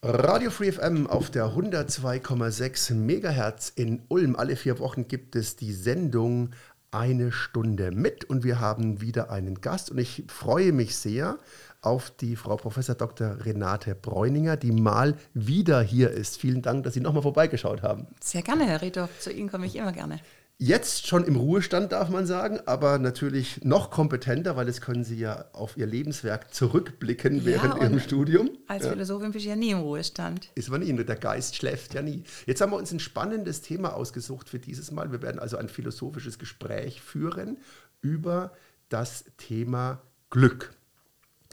Radio 0.00 0.50
Free 0.50 0.70
FM 0.70 1.08
auf 1.08 1.28
der 1.28 1.46
102,6 1.46 2.94
Megahertz 2.94 3.72
in 3.74 4.04
Ulm. 4.06 4.36
Alle 4.36 4.54
vier 4.54 4.78
Wochen 4.78 5.08
gibt 5.08 5.34
es 5.34 5.56
die 5.56 5.72
Sendung 5.72 6.50
Eine 6.92 7.32
Stunde 7.32 7.90
mit 7.90 8.24
und 8.24 8.44
wir 8.44 8.60
haben 8.60 9.00
wieder 9.00 9.32
einen 9.32 9.60
Gast 9.60 9.90
und 9.90 9.98
ich 9.98 10.22
freue 10.28 10.70
mich 10.70 10.94
sehr 10.94 11.38
auf 11.82 12.12
die 12.12 12.36
Frau 12.36 12.54
Professor 12.54 12.94
Dr. 12.94 13.44
Renate 13.44 13.96
Bräuninger, 13.96 14.56
die 14.56 14.70
mal 14.70 15.16
wieder 15.34 15.82
hier 15.82 16.12
ist. 16.12 16.38
Vielen 16.38 16.62
Dank, 16.62 16.84
dass 16.84 16.94
Sie 16.94 17.00
nochmal 17.00 17.22
vorbeigeschaut 17.22 17.82
haben. 17.82 18.06
Sehr 18.22 18.42
gerne, 18.42 18.66
Herr 18.66 18.80
Rito. 18.80 19.08
Zu 19.18 19.32
Ihnen 19.32 19.50
komme 19.50 19.66
ich 19.66 19.74
immer 19.74 19.92
gerne 19.92 20.20
jetzt 20.58 21.06
schon 21.06 21.24
im 21.24 21.36
Ruhestand, 21.36 21.92
darf 21.92 22.10
man 22.10 22.26
sagen, 22.26 22.60
aber 22.66 22.98
natürlich 22.98 23.64
noch 23.64 23.90
kompetenter, 23.90 24.56
weil 24.56 24.68
es 24.68 24.80
können 24.80 25.04
Sie 25.04 25.16
ja 25.16 25.46
auf 25.52 25.76
Ihr 25.76 25.86
Lebenswerk 25.86 26.52
zurückblicken 26.52 27.44
während 27.44 27.76
ja, 27.76 27.82
Ihrem 27.82 28.00
Studium. 28.00 28.50
Als 28.66 28.86
Philosophin 28.86 29.30
bin 29.30 29.40
ich 29.40 29.46
ja 29.46 29.56
nie 29.56 29.70
im 29.70 29.78
Ruhestand. 29.78 30.50
Ist 30.56 30.68
man 30.68 30.80
nie, 30.80 30.92
der 30.92 31.16
Geist 31.16 31.54
schläft 31.54 31.94
ja 31.94 32.02
nie. 32.02 32.24
Jetzt 32.46 32.60
haben 32.60 32.72
wir 32.72 32.76
uns 32.76 32.92
ein 32.92 33.00
spannendes 33.00 33.62
Thema 33.62 33.94
ausgesucht 33.94 34.48
für 34.48 34.58
dieses 34.58 34.90
Mal. 34.90 35.12
Wir 35.12 35.22
werden 35.22 35.38
also 35.38 35.56
ein 35.56 35.68
philosophisches 35.68 36.38
Gespräch 36.38 37.00
führen 37.00 37.58
über 38.00 38.52
das 38.88 39.24
Thema 39.36 40.02
Glück. 40.30 40.72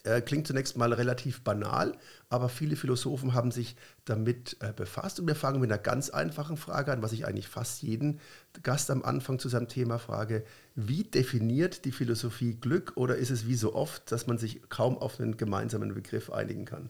Äh, 0.05 0.21
klingt 0.21 0.45
zunächst 0.45 0.77
mal 0.77 0.93
relativ 0.93 1.41
banal, 1.41 1.97
aber 2.29 2.47
viele 2.47 2.75
Philosophen 2.75 3.33
haben 3.33 3.49
sich 3.49 3.75
damit 4.05 4.55
äh, 4.59 4.71
befasst. 4.71 5.19
Und 5.19 5.27
wir 5.27 5.35
fangen 5.35 5.59
mit 5.59 5.71
einer 5.71 5.81
ganz 5.81 6.11
einfachen 6.11 6.57
Frage 6.57 6.91
an, 6.91 7.01
was 7.01 7.11
ich 7.11 7.25
eigentlich 7.25 7.47
fast 7.47 7.81
jeden 7.81 8.19
Gast 8.61 8.91
am 8.91 9.03
Anfang 9.03 9.39
zu 9.39 9.49
seinem 9.49 9.67
Thema 9.67 9.97
frage. 9.97 10.43
Wie 10.75 11.03
definiert 11.03 11.85
die 11.85 11.91
Philosophie 11.91 12.53
Glück 12.53 12.93
oder 12.95 13.15
ist 13.15 13.31
es 13.31 13.47
wie 13.47 13.55
so 13.55 13.73
oft, 13.73 14.11
dass 14.11 14.27
man 14.27 14.37
sich 14.37 14.69
kaum 14.69 14.97
auf 14.97 15.19
einen 15.19 15.37
gemeinsamen 15.37 15.95
Begriff 15.95 16.31
einigen 16.31 16.65
kann? 16.65 16.89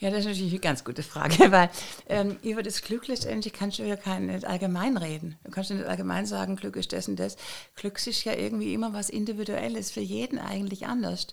Ja, 0.00 0.08
das 0.08 0.20
ist 0.20 0.26
natürlich 0.28 0.52
eine 0.52 0.60
ganz 0.60 0.82
gute 0.82 1.02
Frage, 1.02 1.36
weil 1.52 1.68
ähm, 2.08 2.38
über 2.42 2.62
das 2.62 2.80
Glück 2.80 3.06
letztendlich 3.06 3.52
kannst 3.52 3.78
du 3.78 3.82
ja 3.82 3.96
kein, 3.96 4.26
nicht 4.26 4.46
allgemein 4.46 4.96
reden. 4.96 5.38
Du 5.44 5.50
kannst 5.50 5.70
nicht 5.70 5.84
allgemein 5.84 6.24
sagen, 6.24 6.56
Glück 6.56 6.76
ist 6.76 6.94
das 6.94 7.06
und 7.06 7.16
das. 7.16 7.36
Glück 7.76 8.06
ist 8.06 8.24
ja 8.24 8.32
irgendwie 8.32 8.72
immer 8.72 8.94
was 8.94 9.10
Individuelles, 9.10 9.90
für 9.90 10.00
jeden 10.00 10.38
eigentlich 10.38 10.86
anders. 10.86 11.26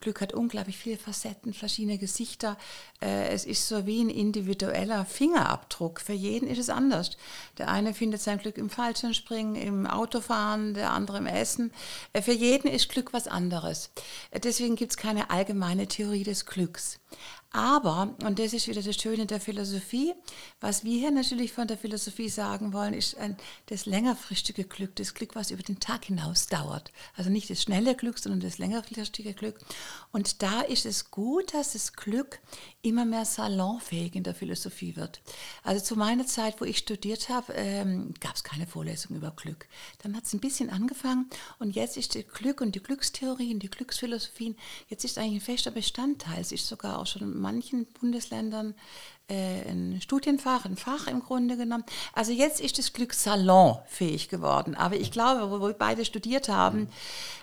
Glück 0.00 0.20
hat 0.20 0.32
unglaublich 0.34 0.78
viele 0.78 0.98
Facetten, 0.98 1.52
verschiedene 1.52 1.98
Gesichter. 1.98 2.56
Äh, 3.00 3.30
es 3.30 3.44
ist 3.44 3.66
so 3.66 3.86
wie 3.86 4.00
ein 4.00 4.08
individueller 4.08 5.04
Fingerabdruck. 5.04 6.00
Für 6.00 6.12
jeden 6.12 6.46
ist 6.48 6.58
es 6.58 6.70
anders. 6.70 7.16
Der 7.58 7.68
eine 7.68 7.92
findet 7.92 8.22
sein 8.22 8.38
Glück 8.38 8.56
im 8.56 8.70
Fallschirmspringen, 8.70 9.56
im 9.56 9.84
Autofahren, 9.88 10.74
der 10.74 10.92
andere 10.92 11.18
im 11.18 11.26
Essen. 11.26 11.72
Äh, 12.12 12.22
für 12.22 12.32
jeden 12.32 12.70
ist 12.70 12.88
Glück 12.88 13.12
was 13.12 13.26
anderes. 13.26 13.90
Äh, 14.30 14.38
deswegen 14.38 14.76
gibt 14.76 14.92
es 14.92 14.96
keine 14.96 15.30
allgemeine 15.30 15.88
Theorie 15.88 16.22
des 16.22 16.46
Glücks. 16.46 17.00
Aber, 17.52 18.14
und 18.24 18.38
das 18.38 18.54
ist 18.54 18.66
wieder 18.66 18.82
das 18.82 18.96
Schöne 18.96 19.26
der 19.26 19.40
Philosophie, 19.40 20.14
was 20.60 20.84
wir 20.84 20.98
hier 20.98 21.10
natürlich 21.10 21.52
von 21.52 21.68
der 21.68 21.76
Philosophie 21.76 22.30
sagen 22.30 22.72
wollen, 22.72 22.94
ist 22.94 23.18
ein, 23.18 23.36
das 23.66 23.84
längerfristige 23.84 24.64
Glück, 24.64 24.96
das 24.96 25.12
Glück, 25.12 25.34
was 25.34 25.50
über 25.50 25.62
den 25.62 25.78
Tag 25.78 26.06
hinaus 26.06 26.46
dauert. 26.46 26.92
Also 27.14 27.28
nicht 27.28 27.50
das 27.50 27.62
schnelle 27.62 27.94
Glück, 27.94 28.18
sondern 28.18 28.40
das 28.40 28.56
längerfristige 28.56 29.34
Glück. 29.34 29.58
Und 30.12 30.42
da 30.42 30.62
ist 30.62 30.86
es 30.86 31.10
gut, 31.10 31.52
dass 31.52 31.74
das 31.74 31.92
Glück 31.92 32.40
immer 32.80 33.04
mehr 33.04 33.26
salonfähig 33.26 34.14
in 34.14 34.24
der 34.24 34.34
Philosophie 34.34 34.96
wird. 34.96 35.20
Also 35.62 35.84
zu 35.84 35.96
meiner 35.96 36.26
Zeit, 36.26 36.58
wo 36.60 36.64
ich 36.64 36.78
studiert 36.78 37.28
habe, 37.28 37.52
ähm, 37.52 38.14
gab 38.20 38.34
es 38.34 38.44
keine 38.44 38.66
Vorlesung 38.66 39.16
über 39.16 39.30
Glück. 39.30 39.66
Dann 40.02 40.16
hat 40.16 40.24
es 40.24 40.32
ein 40.32 40.40
bisschen 40.40 40.70
angefangen 40.70 41.28
und 41.58 41.74
jetzt 41.74 41.98
ist 41.98 42.14
das 42.14 42.26
Glück 42.32 42.62
und 42.62 42.74
die 42.74 42.82
Glückstheorien, 42.82 43.58
die 43.58 43.70
Glücksphilosophien, 43.70 44.56
jetzt 44.88 45.04
ist 45.04 45.18
eigentlich 45.18 45.42
ein 45.42 45.44
fester 45.44 45.70
Bestandteil. 45.70 46.40
Es 46.40 46.52
ist 46.52 46.66
sogar 46.66 46.98
auch 46.98 47.06
schon 47.06 47.41
manchen 47.42 47.86
Bundesländern 48.00 48.74
äh, 49.28 49.68
ein 49.68 50.00
Studienfach, 50.00 50.64
ein 50.64 50.76
Fach 50.76 51.06
im 51.06 51.20
Grunde 51.20 51.56
genommen. 51.56 51.84
Also 52.12 52.32
jetzt 52.32 52.60
ist 52.60 52.78
das 52.78 52.92
Glück 52.92 53.14
salonfähig 53.14 54.28
geworden. 54.28 54.74
Aber 54.74 54.96
ich 54.96 55.12
glaube, 55.12 55.50
wo 55.50 55.66
wir 55.66 55.74
beide 55.74 56.04
studiert 56.04 56.48
haben, 56.48 56.88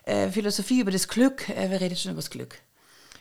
äh, 0.05 0.29
Philosophie 0.29 0.81
über 0.81 0.91
das 0.91 1.07
Glück, 1.07 1.49
äh, 1.49 1.69
wir 1.69 1.81
reden 1.81 1.95
schon 1.95 2.11
über 2.11 2.21
das 2.21 2.29
Glück. 2.29 2.59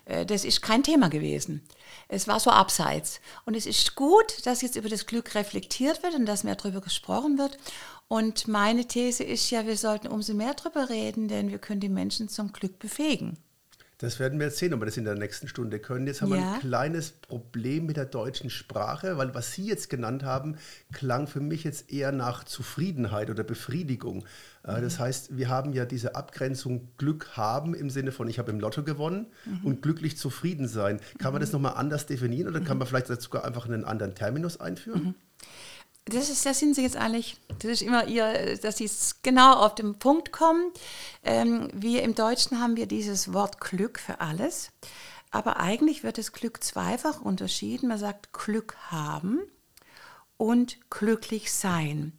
Äh, 0.05 0.27
das 0.27 0.45
ist 0.45 0.63
kein 0.63 0.83
Thema 0.83 1.09
gewesen. 1.09 1.63
Es 2.09 2.27
war 2.27 2.41
so 2.41 2.51
abseits. 2.51 3.21
Und 3.45 3.55
es 3.55 3.67
ist 3.67 3.95
gut, 3.95 4.47
dass 4.47 4.63
jetzt 4.63 4.77
über 4.77 4.89
das 4.89 5.07
Glück 5.07 5.35
reflektiert 5.35 6.03
wird 6.03 6.15
und 6.15 6.27
dass 6.27 6.45
mehr 6.45 6.57
darüber 6.57 6.81
gesprochen 6.81 7.39
wird. 7.39 7.59
Und 8.09 8.49
meine 8.49 8.87
These 8.87 9.23
ist 9.23 9.51
ja, 9.51 9.67
wir 9.67 9.77
sollten 9.77 10.09
umso 10.09 10.33
mehr 10.33 10.55
darüber 10.55 10.89
reden, 10.89 11.29
denn 11.29 11.51
wir 11.51 11.59
können 11.59 11.81
die 11.81 11.91
Menschen 11.91 12.29
zum 12.29 12.53
Glück 12.53 12.79
befähigen. 12.79 13.37
Das 13.99 14.21
werden 14.21 14.39
wir 14.39 14.47
jetzt 14.47 14.59
sehen, 14.59 14.73
ob 14.75 14.81
wir 14.81 14.87
das 14.87 14.97
in 14.97 15.05
der 15.05 15.17
nächsten 15.17 15.49
Stunde 15.49 15.81
können. 15.81 16.07
Jetzt 16.07 16.23
haben 16.23 16.31
ja. 16.31 16.37
wir 16.37 16.53
ein 16.53 16.61
kleines 16.61 17.11
Problem 17.11 17.87
mit 17.87 17.97
der 17.97 18.05
deutschen 18.05 18.49
Sprache, 18.49 19.19
weil 19.19 19.35
was 19.35 19.53
Sie 19.53 19.67
jetzt 19.67 19.91
genannt 19.91 20.23
haben, 20.23 20.57
klang 20.93 21.27
für 21.27 21.41
mich 21.41 21.65
jetzt 21.65 21.91
eher 21.91 22.13
nach 22.13 22.45
Zufriedenheit 22.45 23.29
oder 23.29 23.43
Befriedigung. 23.43 24.25
Äh, 24.65 24.79
mhm. 24.79 24.83
Das 24.83 25.01
heißt, 25.01 25.37
wir 25.37 25.49
haben 25.49 25.73
ja 25.73 25.85
diese 25.85 26.15
Abgrenzung 26.15 26.89
Glück 26.97 27.37
haben 27.37 27.75
im 27.75 27.91
Sinne 27.91 28.13
von, 28.13 28.29
ich 28.29 28.39
habe 28.39 28.53
im 28.53 28.61
Lotto 28.61 28.85
gewonnen 28.85 29.27
mhm. 29.45 29.65
und 29.67 29.83
glücklich 29.83 30.17
zufrieden 30.17 30.69
sein. 30.69 31.01
Kann 31.19 31.33
man 31.33 31.41
das 31.41 31.51
mhm. 31.51 31.55
nochmal 31.55 31.75
anders 31.75 32.07
definieren 32.07 32.49
oder 32.49 32.61
kann 32.61 32.77
mhm. 32.77 32.79
man 32.79 32.89
vielleicht 32.89 33.09
sogar 33.21 33.45
einfach 33.45 33.67
einen 33.67 33.85
anderen 33.85 34.15
Terminus 34.15 34.61
einführen? 34.61 35.17
Das, 36.11 36.31
ist, 36.31 36.47
das 36.47 36.59
sind 36.59 36.75
sie 36.75 36.83
jetzt 36.83 36.97
eigentlich, 36.97 37.37
das 37.59 37.71
ist 37.73 37.83
immer 37.83 38.07
ihr, 38.07 38.57
dass 38.59 38.79
sie 38.79 38.91
genau 39.23 39.55
auf 39.55 39.75
den 39.75 39.99
Punkt 39.99 40.33
kommen. 40.33 40.73
Ähm, 41.23 41.69
wir 41.73 42.03
im 42.03 42.15
Deutschen 42.15 42.61
haben 42.61 42.77
wir 42.77 42.87
dieses 42.87 43.33
Wort 43.33 43.61
Glück 43.61 43.99
für 43.99 44.21
alles, 44.21 44.71
aber 45.31 45.59
eigentlich 45.59 46.03
wird 46.03 46.19
das 46.19 46.33
Glück 46.33 46.63
zweifach 46.65 47.21
unterschieden. 47.21 47.89
Man 47.89 47.99
sagt 47.99 48.33
Glück 48.33 48.77
haben 48.91 49.41
und 50.37 50.79
glücklich 50.91 51.53
sein. 51.53 52.13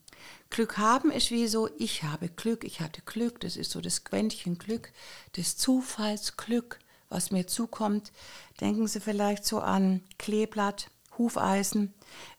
Glück 0.50 0.78
haben 0.78 1.12
ist 1.12 1.32
wie 1.32 1.48
so, 1.48 1.70
ich 1.78 2.04
habe 2.04 2.28
Glück, 2.30 2.64
ich 2.64 2.82
hatte 2.82 3.02
Glück, 3.04 3.40
das 3.40 3.56
ist 3.56 3.72
so 3.72 3.82
das 3.82 4.04
Quäntchen 4.04 4.58
Glück, 4.58 4.92
das 5.34 5.58
Zufallsglück, 5.58 6.80
was 7.08 7.32
mir 7.32 7.48
zukommt. 7.48 8.12
Denken 8.60 8.88
Sie 8.88 9.00
vielleicht 9.00 9.46
so 9.46 9.60
an 9.60 10.02
Kleeblatt, 10.18 10.90
Hufeisen. 11.18 11.94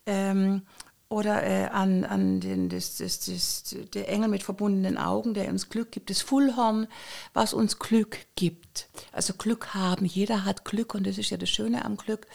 Ähm, 0.05 0.63
oder 1.11 1.43
äh, 1.43 1.65
an, 1.65 2.05
an 2.05 2.39
den, 2.39 2.69
das, 2.69 2.95
das, 2.97 3.19
das, 3.19 3.75
der 3.93 4.07
Engel 4.07 4.29
mit 4.29 4.43
verbundenen 4.43 4.97
Augen, 4.97 5.33
der 5.33 5.49
uns 5.49 5.69
Glück 5.69 5.91
gibt, 5.91 6.09
das 6.09 6.21
Fullhorn, 6.21 6.87
was 7.33 7.53
uns 7.53 7.79
Glück 7.79 8.19
gibt. 8.35 8.87
Also 9.11 9.33
Glück 9.33 9.73
haben. 9.73 10.05
Jeder 10.05 10.45
hat 10.45 10.63
Glück 10.63 10.95
und 10.95 11.05
das 11.05 11.17
ist 11.17 11.29
ja 11.29 11.35
das 11.35 11.49
Schöne 11.49 11.83
am 11.83 11.97
Glück, 11.97 12.27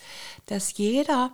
dass 0.44 0.76
jeder 0.76 1.32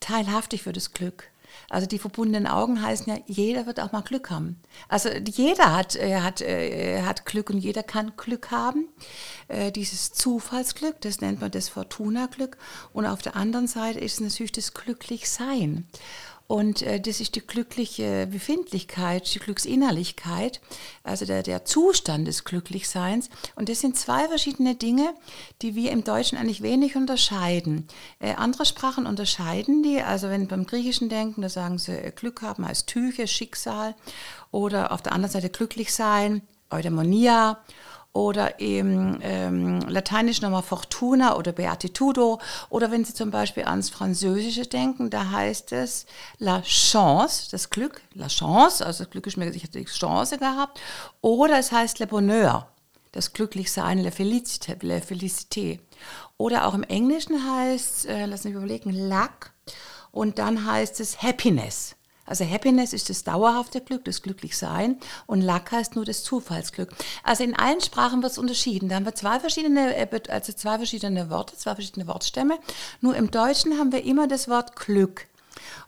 teilhaftig 0.00 0.66
wird 0.66 0.76
das 0.76 0.92
Glück. 0.92 1.30
Also 1.70 1.86
die 1.86 1.98
verbundenen 1.98 2.46
Augen 2.46 2.82
heißen 2.82 3.06
ja, 3.10 3.18
jeder 3.26 3.66
wird 3.66 3.80
auch 3.80 3.92
mal 3.92 4.02
Glück 4.02 4.30
haben. 4.30 4.60
Also 4.88 5.08
jeder 5.08 5.74
hat, 5.74 5.96
äh, 5.96 6.20
hat, 6.20 6.42
äh, 6.42 7.02
hat 7.02 7.24
Glück 7.24 7.48
und 7.48 7.58
jeder 7.58 7.82
kann 7.82 8.12
Glück 8.16 8.50
haben. 8.50 8.88
Äh, 9.48 9.72
dieses 9.72 10.12
Zufallsglück, 10.12 11.00
das 11.00 11.22
nennt 11.22 11.40
man 11.40 11.50
das 11.50 11.70
Fortuna-Glück. 11.70 12.58
Und 12.92 13.06
auf 13.06 13.22
der 13.22 13.34
anderen 13.34 13.66
Seite 13.66 13.98
ist 13.98 14.20
natürlich 14.20 14.52
das 14.52 14.74
Glücklichsein. 14.74 15.86
Und 16.46 16.82
äh, 16.82 17.00
das 17.00 17.20
ist 17.20 17.34
die 17.34 17.46
glückliche 17.46 18.28
Befindlichkeit, 18.30 19.34
die 19.34 19.38
Glücksinnerlichkeit, 19.38 20.60
also 21.02 21.24
der, 21.24 21.42
der 21.42 21.64
Zustand 21.64 22.28
des 22.28 22.44
Glücklichseins. 22.44 23.30
Und 23.56 23.68
das 23.68 23.80
sind 23.80 23.96
zwei 23.96 24.28
verschiedene 24.28 24.74
Dinge, 24.74 25.14
die 25.62 25.74
wir 25.74 25.90
im 25.90 26.04
Deutschen 26.04 26.38
eigentlich 26.38 26.62
wenig 26.62 26.96
unterscheiden. 26.96 27.88
Äh, 28.20 28.34
andere 28.34 28.64
Sprachen 28.64 29.06
unterscheiden 29.06 29.82
die, 29.82 30.00
also 30.00 30.28
wenn 30.30 30.46
beim 30.46 30.66
Griechischen 30.66 31.08
denken, 31.08 31.42
da 31.42 31.48
sagen 31.48 31.78
sie 31.78 31.92
äh, 31.92 32.12
Glück 32.12 32.42
haben 32.42 32.64
als 32.64 32.86
Tüche, 32.86 33.26
Schicksal 33.26 33.94
oder 34.50 34.92
auf 34.92 35.02
der 35.02 35.12
anderen 35.12 35.32
Seite 35.32 35.50
glücklich 35.50 35.92
sein, 35.92 36.42
Eudaimonia 36.70 37.58
oder 38.16 38.60
im 38.60 39.18
ähm, 39.20 39.80
Lateinisch 39.80 40.40
nochmal 40.40 40.62
Fortuna 40.62 41.36
oder 41.36 41.52
Beatitudo 41.52 42.40
oder 42.70 42.90
wenn 42.90 43.04
Sie 43.04 43.12
zum 43.12 43.30
Beispiel 43.30 43.64
ans 43.64 43.90
Französische 43.90 44.62
denken, 44.62 45.10
da 45.10 45.30
heißt 45.30 45.72
es 45.72 46.06
la 46.38 46.62
chance, 46.62 47.50
das 47.50 47.68
Glück, 47.68 48.00
la 48.14 48.28
chance, 48.28 48.84
also 48.84 49.04
das 49.04 49.10
Glück 49.10 49.26
ist 49.26 49.36
mir, 49.36 49.50
ich 49.50 49.62
hatte 49.62 49.78
die 49.78 49.84
Chance 49.84 50.38
gehabt, 50.38 50.80
oder 51.20 51.58
es 51.58 51.72
heißt 51.72 51.98
le 51.98 52.06
bonheur, 52.06 52.66
das 53.12 53.34
Glücklichsein, 53.34 53.98
la 53.98 54.10
félicité, 54.10 54.76
la 54.80 54.96
félicité. 54.96 55.80
Oder 56.38 56.66
auch 56.66 56.74
im 56.74 56.84
Englischen 56.84 57.36
heißt, 57.36 58.06
äh, 58.06 58.24
lass 58.24 58.44
mich 58.44 58.54
überlegen, 58.54 59.10
luck 59.10 59.52
und 60.10 60.38
dann 60.38 60.64
heißt 60.64 61.00
es 61.00 61.22
happiness. 61.22 61.95
Also 62.26 62.44
Happiness 62.44 62.92
ist 62.92 63.08
das 63.08 63.24
dauerhafte 63.24 63.80
Glück, 63.80 64.04
das 64.04 64.22
Glücklichsein 64.22 64.98
und 65.26 65.42
Luck 65.42 65.72
heißt 65.72 65.96
nur 65.96 66.04
das 66.04 66.22
Zufallsglück. 66.22 66.90
Also 67.22 67.44
in 67.44 67.56
allen 67.56 67.80
Sprachen 67.80 68.22
wird 68.22 68.32
es 68.32 68.38
unterschieden. 68.38 68.88
Da 68.88 68.96
haben 68.96 69.06
wir 69.06 69.14
zwei 69.14 69.40
verschiedene, 69.40 69.96
äh, 69.96 70.20
also 70.28 70.52
zwei 70.52 70.76
verschiedene 70.76 71.30
Worte, 71.30 71.56
zwei 71.56 71.74
verschiedene 71.74 72.06
Wortstämme. 72.06 72.58
Nur 73.00 73.16
im 73.16 73.30
Deutschen 73.30 73.78
haben 73.78 73.92
wir 73.92 74.04
immer 74.04 74.28
das 74.28 74.48
Wort 74.48 74.76
Glück. 74.76 75.26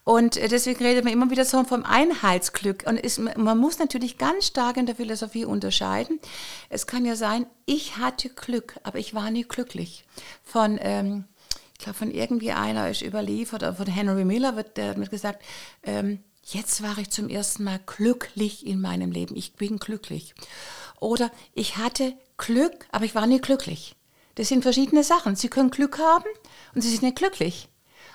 Und 0.05 0.37
äh, 0.37 0.49
deswegen 0.49 0.83
redet 0.83 1.05
man 1.05 1.13
immer 1.13 1.31
wieder 1.31 1.45
so 1.45 1.63
vom 1.65 1.85
Einheitsglück. 1.85 2.85
Und 2.87 2.99
ist, 2.99 3.19
man 3.19 3.59
muss 3.59 3.79
natürlich 3.79 4.17
ganz 4.17 4.47
stark 4.47 4.77
in 4.77 4.87
der 4.87 4.97
Philosophie 4.97 5.45
unterscheiden. 5.45 6.21
Es 6.71 6.87
kann 6.87 7.05
ja 7.05 7.17
sein, 7.17 7.47
ich 7.67 7.99
hatte 7.99 8.31
Glück, 8.31 8.77
aber 8.85 8.99
ich 8.99 9.15
war 9.15 9.31
nie 9.31 9.45
glücklich. 9.45 10.05
Von 10.43 10.79
ähm, 10.81 11.25
ich 11.79 11.85
glaube, 11.85 11.99
von 11.99 12.11
irgendwie 12.11 12.51
einer 12.51 12.91
ist 12.91 13.03
überliefert, 13.03 13.63
oder 13.63 13.73
von 13.73 13.87
Henry 13.87 14.25
Miller 14.25 14.57
wird, 14.57 14.77
der 14.77 14.91
hat 14.91 14.97
mir 14.97 15.07
gesagt, 15.07 15.45
ähm, 15.85 16.19
jetzt 16.55 16.83
war 16.83 16.99
ich 16.99 17.11
zum 17.11 17.29
ersten 17.29 17.65
Mal 17.65 17.81
glücklich 17.87 18.67
in 18.67 18.81
meinem 18.81 19.11
Leben. 19.11 19.37
Ich 19.37 19.55
bin 19.55 19.79
glücklich. 19.79 20.35
Oder 21.01 21.31
ich 21.55 21.77
hatte 21.77 22.15
Glück, 22.37 22.87
aber 22.91 23.05
ich 23.05 23.15
war 23.15 23.27
nie 23.27 23.41
glücklich. 23.41 23.95
Das 24.37 24.49
sind 24.49 24.63
verschiedene 24.63 25.05
Sachen. 25.05 25.37
Sie 25.37 25.49
können 25.49 25.71
Glück 25.71 25.99
haben 25.99 26.29
und 26.75 26.83
Sie 26.83 26.91
sind 26.91 27.03
nicht 27.03 27.17
glücklich. 27.17 27.69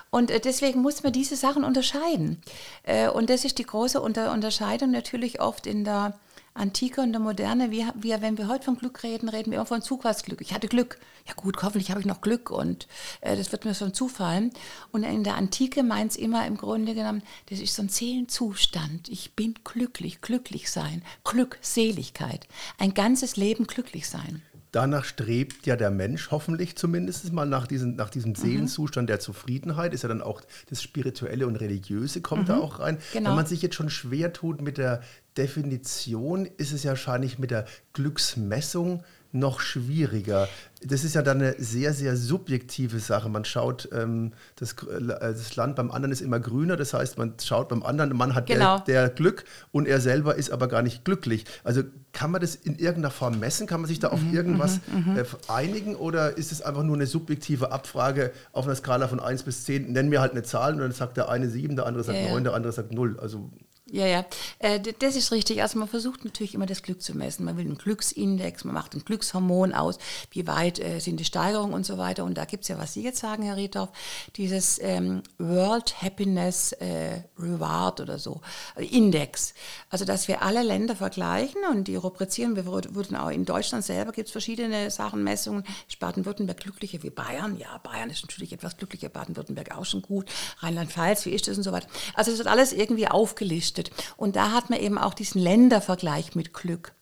Und 0.10 0.32
äh, 0.32 0.40
deswegen 0.40 0.82
muss 0.82 1.04
man 1.04 1.12
diese 1.12 1.36
Sachen 1.36 1.64
unterscheiden. 1.64 2.42
Äh, 2.84 3.10
und 3.10 3.30
das 3.30 3.46
ist 3.46 3.58
die 3.58 3.66
große 3.66 4.00
Unterscheidung 4.00 4.92
natürlich 4.92 5.42
oft 5.42 5.66
in 5.68 5.84
der 5.84 6.18
Antike 6.54 7.02
und 7.02 7.12
der 7.12 7.20
Moderne. 7.20 7.72
Wir, 7.72 7.94
wir, 7.96 8.22
wenn 8.22 8.38
wir 8.38 8.48
heute 8.48 8.66
von 8.66 8.78
Glück 8.78 9.04
reden, 9.04 9.30
reden 9.30 9.52
wir 9.52 9.58
immer 9.58 9.66
von 9.66 9.82
Zufallsglück. 9.82 10.42
Ich 10.42 10.54
hatte 10.54 10.68
Glück. 10.68 11.00
Ja 11.28 11.34
gut, 11.36 11.62
hoffentlich 11.64 11.90
habe 11.90 12.02
ich 12.02 12.06
noch 12.06 12.22
Glück 12.22 12.52
und 12.52 12.88
äh, 13.22 13.36
das 13.38 13.52
wird 13.52 13.66
mir 13.66 13.74
schon 13.74 13.94
zufallen. 13.94 14.52
Und 14.92 15.04
in 15.04 15.24
der 15.24 15.36
Antike 15.36 15.84
meint 15.84 16.12
es 16.12 16.18
immer 16.18 16.46
im 16.46 16.58
Grunde 16.58 16.94
genommen, 16.94 17.24
das 17.50 17.60
ist 17.60 17.76
so 17.76 17.82
ein 17.82 17.90
Seelenzustand. 17.90 19.10
Ich 19.10 19.34
bin 19.34 19.56
glücklich, 19.64 20.22
glücklich 20.22 20.70
sein, 20.70 21.02
Glückseligkeit. 21.24 22.48
Ein 22.78 22.94
ganzes 22.94 23.38
Leben 23.38 23.68
glücklich 23.68 24.10
sein 24.10 24.42
danach 24.74 25.06
strebt 25.06 25.66
ja 25.68 25.76
der 25.76 25.92
Mensch 25.92 26.32
hoffentlich 26.32 26.76
zumindest 26.76 27.32
mal 27.32 27.46
nach, 27.46 27.68
diesen, 27.68 27.96
nach 27.96 28.10
diesem 28.10 28.32
mhm. 28.32 28.36
Seelenzustand 28.36 29.08
der 29.08 29.20
Zufriedenheit. 29.20 29.94
Ist 29.94 30.02
ja 30.02 30.10
dann 30.10 30.22
auch 30.22 30.42
das 30.70 30.82
Spirituelle 30.82 31.48
und 31.48 31.56
Religiöse 31.56 32.22
kommt 32.22 32.44
mhm. 32.44 32.48
da 32.48 32.58
auch 32.58 32.80
rein. 32.80 32.98
Genau. 33.14 33.30
Wenn 33.30 33.36
man 33.38 33.46
sich 33.46 33.62
jetzt 33.62 33.76
schon 33.76 33.90
schwer 33.90 34.34
tut 34.34 34.62
mit 34.62 34.78
der 34.78 35.02
Definition, 35.38 36.46
ist 36.58 36.72
es 36.74 36.84
ja 36.84 36.92
wahrscheinlich 36.92 37.40
mit 37.40 37.52
der 37.52 37.66
Glücksmessung 37.94 39.04
noch 39.34 39.60
schwieriger. 39.60 40.48
Das 40.86 41.04
ist 41.04 41.16
ja 41.16 41.24
dann 41.24 41.42
eine 41.42 41.56
sehr, 41.58 41.94
sehr 41.94 42.16
subjektive 42.16 43.00
Sache. 43.00 43.30
Man 43.30 43.46
schaut, 43.46 43.90
ähm, 43.92 44.34
das, 44.58 44.74
äh, 44.74 45.00
das, 45.20 45.56
Land 45.56 45.76
beim 45.76 45.90
anderen 45.90 46.12
ist 46.12 46.22
immer 46.22 46.40
grüner, 46.40 46.78
das 46.78 46.94
heißt, 46.94 47.18
man 47.18 47.34
schaut 47.42 47.70
beim 47.70 47.82
anderen, 47.82 48.12
der 48.12 48.18
Mann 48.18 48.36
hat 48.36 48.46
genau. 48.46 48.80
der, 48.80 49.08
der, 49.08 49.10
Glück 49.10 49.46
und 49.72 49.88
er 49.88 50.00
selber 50.00 50.36
ist 50.36 50.52
aber 50.52 50.68
gar 50.68 50.84
nicht 50.84 51.04
glücklich. 51.04 51.46
Also 51.64 51.82
kann 52.12 52.30
man 52.30 52.42
das 52.42 52.54
in 52.54 52.78
irgendeiner 52.78 53.10
Form 53.10 53.40
messen? 53.40 53.66
Kann 53.66 53.82
man 53.82 53.88
sich 53.88 54.00
da 54.00 54.10
auf 54.10 54.22
mhm, 54.22 54.36
irgendwas 54.36 54.80
mhm, 54.88 55.14
mhm. 55.14 55.18
äh, 55.18 55.24
einigen 55.48 55.96
oder 55.96 56.38
ist 56.38 56.52
es 56.52 56.62
einfach 56.62 56.84
nur 56.84 56.96
eine 56.96 57.08
subjektive 57.08 57.72
Abfrage 57.72 58.32
auf 58.52 58.66
einer 58.66 58.76
Skala 58.76 59.08
von 59.08 59.20
1 59.20 59.44
bis 59.44 59.64
10? 59.64 59.92
Nenn 59.92 60.10
mir 60.10 60.22
halt 60.22 60.34
eine 60.34 60.44
Zahl 60.44 60.74
und 60.74 60.80
dann 60.80 60.92
sagt 60.92 61.18
der 61.18 61.30
eine 61.30 61.50
7, 61.50 61.76
der 61.76 61.88
andere 61.88 62.04
sagt 62.04 62.20
ja, 62.20 62.30
9, 62.30 62.44
der 62.44 62.54
andere 62.54 62.72
sagt 62.72 62.92
0. 62.92 63.20
Also 63.20 63.50
ja, 63.94 64.08
ja, 64.08 64.26
äh, 64.58 64.80
das 64.80 65.16
ist 65.16 65.32
richtig. 65.32 65.62
Also 65.62 65.78
man 65.78 65.88
versucht 65.88 66.26
natürlich 66.26 66.56
immer 66.56 66.66
das 66.66 66.82
Glück 66.82 67.00
zu 67.00 67.16
messen. 67.16 67.46
Man 67.46 67.58
will 67.58 67.66
einen 67.66 67.78
Glücksindex, 67.78 68.64
man 68.64 68.74
macht 68.74 68.96
ein 68.96 69.06
Glückshormon 69.06 69.72
aus, 69.72 70.00
wie 70.32 70.48
weit 70.48 70.80
äh, 70.80 70.98
sind 70.98 71.20
die 71.20 71.26
Steigerungen 71.26 71.76
und 71.76 71.86
so 71.86 72.00
weiter. 72.00 72.24
Und 72.24 72.36
da 72.36 72.46
gibt 72.46 72.64
es 72.64 72.70
ja, 72.70 72.80
was 72.80 72.94
Sie 72.94 73.04
jetzt 73.04 73.20
sagen, 73.20 73.44
Herr 73.44 73.56
Riedorf, 73.56 73.90
dieses 74.36 74.80
ähm, 74.82 75.22
World 75.38 76.02
Happiness 76.02 76.72
äh, 76.72 77.22
Reward 77.38 78.02
oder 78.02 78.18
so, 78.18 78.42
äh, 78.76 78.84
Index. 78.84 79.54
Also 79.92 80.06
dass 80.06 80.28
wir 80.28 80.42
alle 80.42 80.64
Länder 80.64 80.96
vergleichen 80.96 81.62
und 81.70 81.88
die 81.88 81.96
rubrizieren. 81.96 82.56
Wir 82.56 82.66
wurden 82.66 83.16
auch 83.16 83.30
in 83.30 83.46
Deutschland 83.46 83.86
selber 83.86 84.12
gibt 84.12 84.30
es 84.30 84.32
verschiedene 84.32 84.90
Sachen, 84.90 85.24
Messungen. 85.24 85.64
Baden-Württemberg 86.04 86.60
glücklicher 86.60 87.02
wie 87.04 87.12
Bayern? 87.12 87.58
Ja, 87.58 87.78
Bayern 87.78 88.10
ist 88.10 88.24
natürlich 88.24 88.52
etwas 88.52 88.76
glücklicher, 88.76 89.08
Baden-Württemberg 89.08 89.78
auch 89.78 89.86
schon 89.86 90.02
gut. 90.02 90.26
Rheinland-Pfalz, 90.60 91.26
wie 91.26 91.30
ist 91.30 91.48
das 91.48 91.56
und 91.58 91.64
so 91.64 91.72
weiter. 91.72 91.88
Also 92.14 92.32
es 92.32 92.40
wird 92.40 92.50
alles 92.50 92.74
irgendwie 92.74 93.08
aufgelistet 93.08 93.83
berichtet. 93.84 94.14
Und 94.18 94.36
da 94.36 94.52
hat 94.52 94.70
man 94.70 94.80
eben 94.80 94.98
auch 94.98 95.14
diesen 95.14 95.42
Ländervergleich 95.42 96.36
mit 96.36 96.54
Glück. 96.54 96.94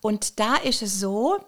Und 0.00 0.38
da 0.40 0.56
ist 0.56 0.82
es 0.82 1.00
so, 1.00 1.38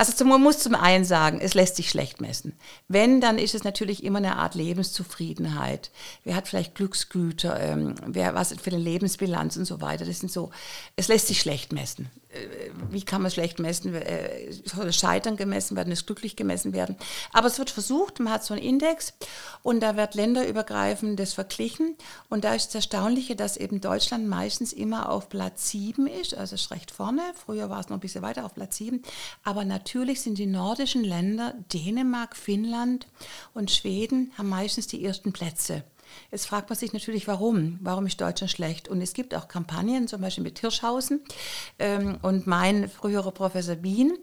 also 0.00 0.24
man 0.24 0.40
muss 0.40 0.60
zum 0.60 0.74
einen 0.74 1.04
sagen, 1.04 1.40
es 1.42 1.52
lässt 1.52 1.76
sich 1.76 1.90
schlecht 1.90 2.22
messen. 2.22 2.54
Wenn, 2.88 3.20
dann 3.20 3.36
ist 3.36 3.54
es 3.54 3.64
natürlich 3.64 4.02
immer 4.02 4.16
eine 4.16 4.36
Art 4.36 4.54
Lebenszufriedenheit. 4.54 5.90
Wer 6.24 6.36
hat 6.36 6.48
vielleicht 6.48 6.74
Glücksgüter, 6.74 7.60
ähm, 7.60 7.94
wer 8.06 8.34
was 8.34 8.54
für 8.58 8.70
eine 8.70 8.78
Lebensbilanz 8.78 9.58
und 9.58 9.66
so 9.66 9.82
weiter. 9.82 10.06
Das 10.06 10.20
sind 10.20 10.32
so, 10.32 10.52
es 10.96 11.08
lässt 11.08 11.26
sich 11.26 11.38
schlecht 11.38 11.74
messen. 11.74 12.08
Äh, 12.30 12.70
wie 12.90 13.02
kann 13.02 13.20
man 13.20 13.30
schlecht 13.30 13.58
messen? 13.58 13.94
Äh, 13.94 14.50
soll 14.64 14.86
das 14.86 14.96
Scheitern 14.96 15.36
gemessen 15.36 15.76
werden, 15.76 15.92
es 15.92 16.06
glücklich 16.06 16.34
gemessen 16.34 16.72
werden? 16.72 16.96
Aber 17.34 17.48
es 17.48 17.58
wird 17.58 17.68
versucht, 17.68 18.20
man 18.20 18.32
hat 18.32 18.42
so 18.42 18.54
einen 18.54 18.62
Index 18.62 19.12
und 19.62 19.80
da 19.80 19.98
wird 19.98 20.14
länderübergreifend 20.14 21.20
das 21.20 21.34
verglichen. 21.34 21.94
Und 22.30 22.44
da 22.44 22.54
ist 22.54 22.68
das 22.68 22.76
Erstaunliche, 22.76 23.36
dass 23.36 23.58
eben 23.58 23.82
Deutschland 23.82 24.26
meistens 24.26 24.72
immer 24.72 25.10
auf 25.10 25.28
Platz 25.28 25.68
7 25.68 26.06
ist, 26.06 26.34
also 26.34 26.54
ist 26.54 26.70
recht 26.70 26.90
vorne. 26.90 27.20
Früher 27.34 27.68
war 27.68 27.80
es 27.80 27.90
noch 27.90 27.98
ein 27.98 28.00
bisschen 28.00 28.22
weiter 28.22 28.46
auf 28.46 28.54
Platz 28.54 28.78
7. 28.78 29.02
Aber 29.44 29.66
natürlich 29.66 29.89
sind 29.92 30.38
die 30.38 30.46
nordischen 30.46 31.02
Länder, 31.02 31.54
Dänemark, 31.72 32.36
Finnland 32.36 33.06
und 33.54 33.70
Schweden, 33.70 34.32
haben 34.38 34.48
meistens 34.48 34.86
die 34.86 35.04
ersten 35.04 35.32
Plätze. 35.32 35.82
Jetzt 36.30 36.46
fragt 36.46 36.68
man 36.68 36.78
sich 36.78 36.92
natürlich, 36.92 37.26
warum? 37.26 37.78
Warum 37.80 38.06
ist 38.06 38.20
Deutschland 38.20 38.50
schlecht? 38.50 38.88
Und 38.88 39.00
es 39.00 39.14
gibt 39.14 39.34
auch 39.34 39.48
Kampagnen, 39.48 40.08
zum 40.08 40.20
Beispiel 40.20 40.44
mit 40.44 40.58
Hirschhausen 40.58 41.20
ähm, 41.78 42.18
und 42.22 42.46
mein 42.46 42.88
früherer 42.88 43.32
Professor 43.32 43.76
Bien, 43.76 44.16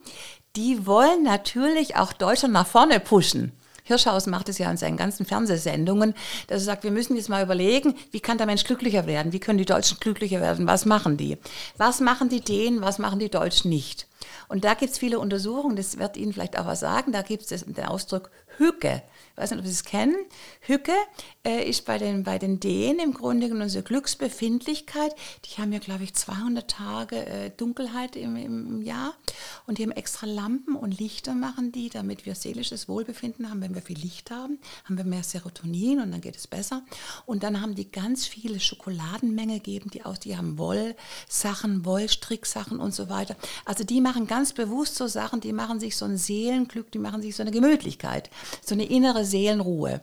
die 0.55 0.85
wollen 0.85 1.23
natürlich 1.23 1.95
auch 1.95 2.13
Deutschland 2.13 2.53
nach 2.53 2.67
vorne 2.67 2.99
pushen. 2.99 3.51
Hirschhausen 3.83 4.31
macht 4.31 4.49
es 4.49 4.57
ja 4.57 4.69
in 4.69 4.77
seinen 4.77 4.97
ganzen 4.97 5.25
Fernsehsendungen, 5.25 6.13
dass 6.47 6.61
er 6.61 6.65
sagt, 6.65 6.83
wir 6.83 6.91
müssen 6.91 7.15
jetzt 7.15 7.29
mal 7.29 7.43
überlegen, 7.43 7.95
wie 8.11 8.19
kann 8.19 8.37
der 8.37 8.47
Mensch 8.47 8.65
glücklicher 8.65 9.07
werden? 9.07 9.31
Wie 9.31 9.39
können 9.39 9.57
die 9.57 9.65
Deutschen 9.65 9.99
glücklicher 9.99 10.41
werden? 10.41 10.67
Was 10.67 10.85
machen 10.85 11.15
die? 11.15 11.37
Was 11.77 12.01
machen 12.01 12.27
die 12.27 12.41
Dänen? 12.41 12.81
Was 12.81 12.99
machen 12.99 13.19
die 13.19 13.29
Deutschen 13.29 13.69
nicht? 13.69 14.07
Und 14.47 14.63
da 14.63 14.73
gibt 14.73 14.93
es 14.93 14.97
viele 14.97 15.19
Untersuchungen, 15.19 15.75
das 15.75 15.97
wird 15.97 16.15
Ihnen 16.17 16.33
vielleicht 16.33 16.57
auch 16.57 16.65
was 16.65 16.79
sagen, 16.79 17.11
da 17.11 17.21
gibt 17.21 17.51
es 17.51 17.65
den 17.65 17.85
Ausdruck 17.85 18.31
Hücke. 18.57 19.03
Weiß 19.35 19.51
nicht, 19.51 19.59
ob 19.59 19.65
Sie 19.65 19.71
es 19.71 19.83
kennen, 19.83 20.15
Hücke 20.67 20.93
äh, 21.45 21.67
ist 21.67 21.85
bei 21.85 21.97
den, 21.97 22.23
bei 22.23 22.37
den 22.37 22.59
Dänen 22.59 22.99
im 22.99 23.13
Grunde 23.13 23.47
genommen 23.47 23.63
unsere 23.63 23.83
Glücksbefindlichkeit. 23.83 25.15
Die 25.45 25.61
haben 25.61 25.71
ja, 25.71 25.79
glaube 25.79 26.03
ich, 26.03 26.13
200 26.13 26.69
Tage 26.69 27.25
äh, 27.25 27.51
Dunkelheit 27.55 28.15
im, 28.15 28.35
im 28.35 28.81
Jahr 28.81 29.13
und 29.65 29.77
die 29.77 29.83
haben 29.83 29.91
extra 29.91 30.27
Lampen 30.27 30.75
und 30.75 30.99
Lichter 30.99 31.35
machen 31.35 31.71
die, 31.71 31.89
damit 31.89 32.25
wir 32.25 32.35
seelisches 32.35 32.87
Wohlbefinden 32.89 33.49
haben. 33.49 33.61
Wenn 33.61 33.75
wir 33.75 33.81
viel 33.81 33.97
Licht 33.97 34.29
haben, 34.31 34.59
haben 34.85 34.97
wir 34.97 35.05
mehr 35.05 35.23
Serotonin 35.23 36.01
und 36.01 36.11
dann 36.11 36.21
geht 36.21 36.35
es 36.35 36.47
besser. 36.47 36.83
Und 37.25 37.43
dann 37.43 37.61
haben 37.61 37.75
die 37.75 37.89
ganz 37.89 38.25
viele 38.25 38.59
Schokoladenmenge 38.59 39.59
geben 39.59 39.89
die 39.89 40.03
aus, 40.03 40.19
die 40.19 40.37
haben 40.37 40.57
Wollsachen, 40.57 41.85
Wollstricksachen 41.85 42.79
und 42.79 42.93
so 42.93 43.09
weiter. 43.09 43.35
Also 43.65 43.83
die 43.83 44.01
machen 44.01 44.27
ganz 44.27 44.53
bewusst 44.53 44.95
so 44.95 45.07
Sachen, 45.07 45.39
die 45.39 45.53
machen 45.53 45.79
sich 45.79 45.95
so 45.95 46.05
ein 46.05 46.17
Seelenglück, 46.17 46.91
die 46.91 46.99
machen 46.99 47.21
sich 47.21 47.35
so 47.35 47.43
eine 47.43 47.51
Gemütlichkeit, 47.51 48.29
so 48.63 48.75
eine 48.75 48.85
innere 48.85 49.25
Seelenruhe. 49.25 50.01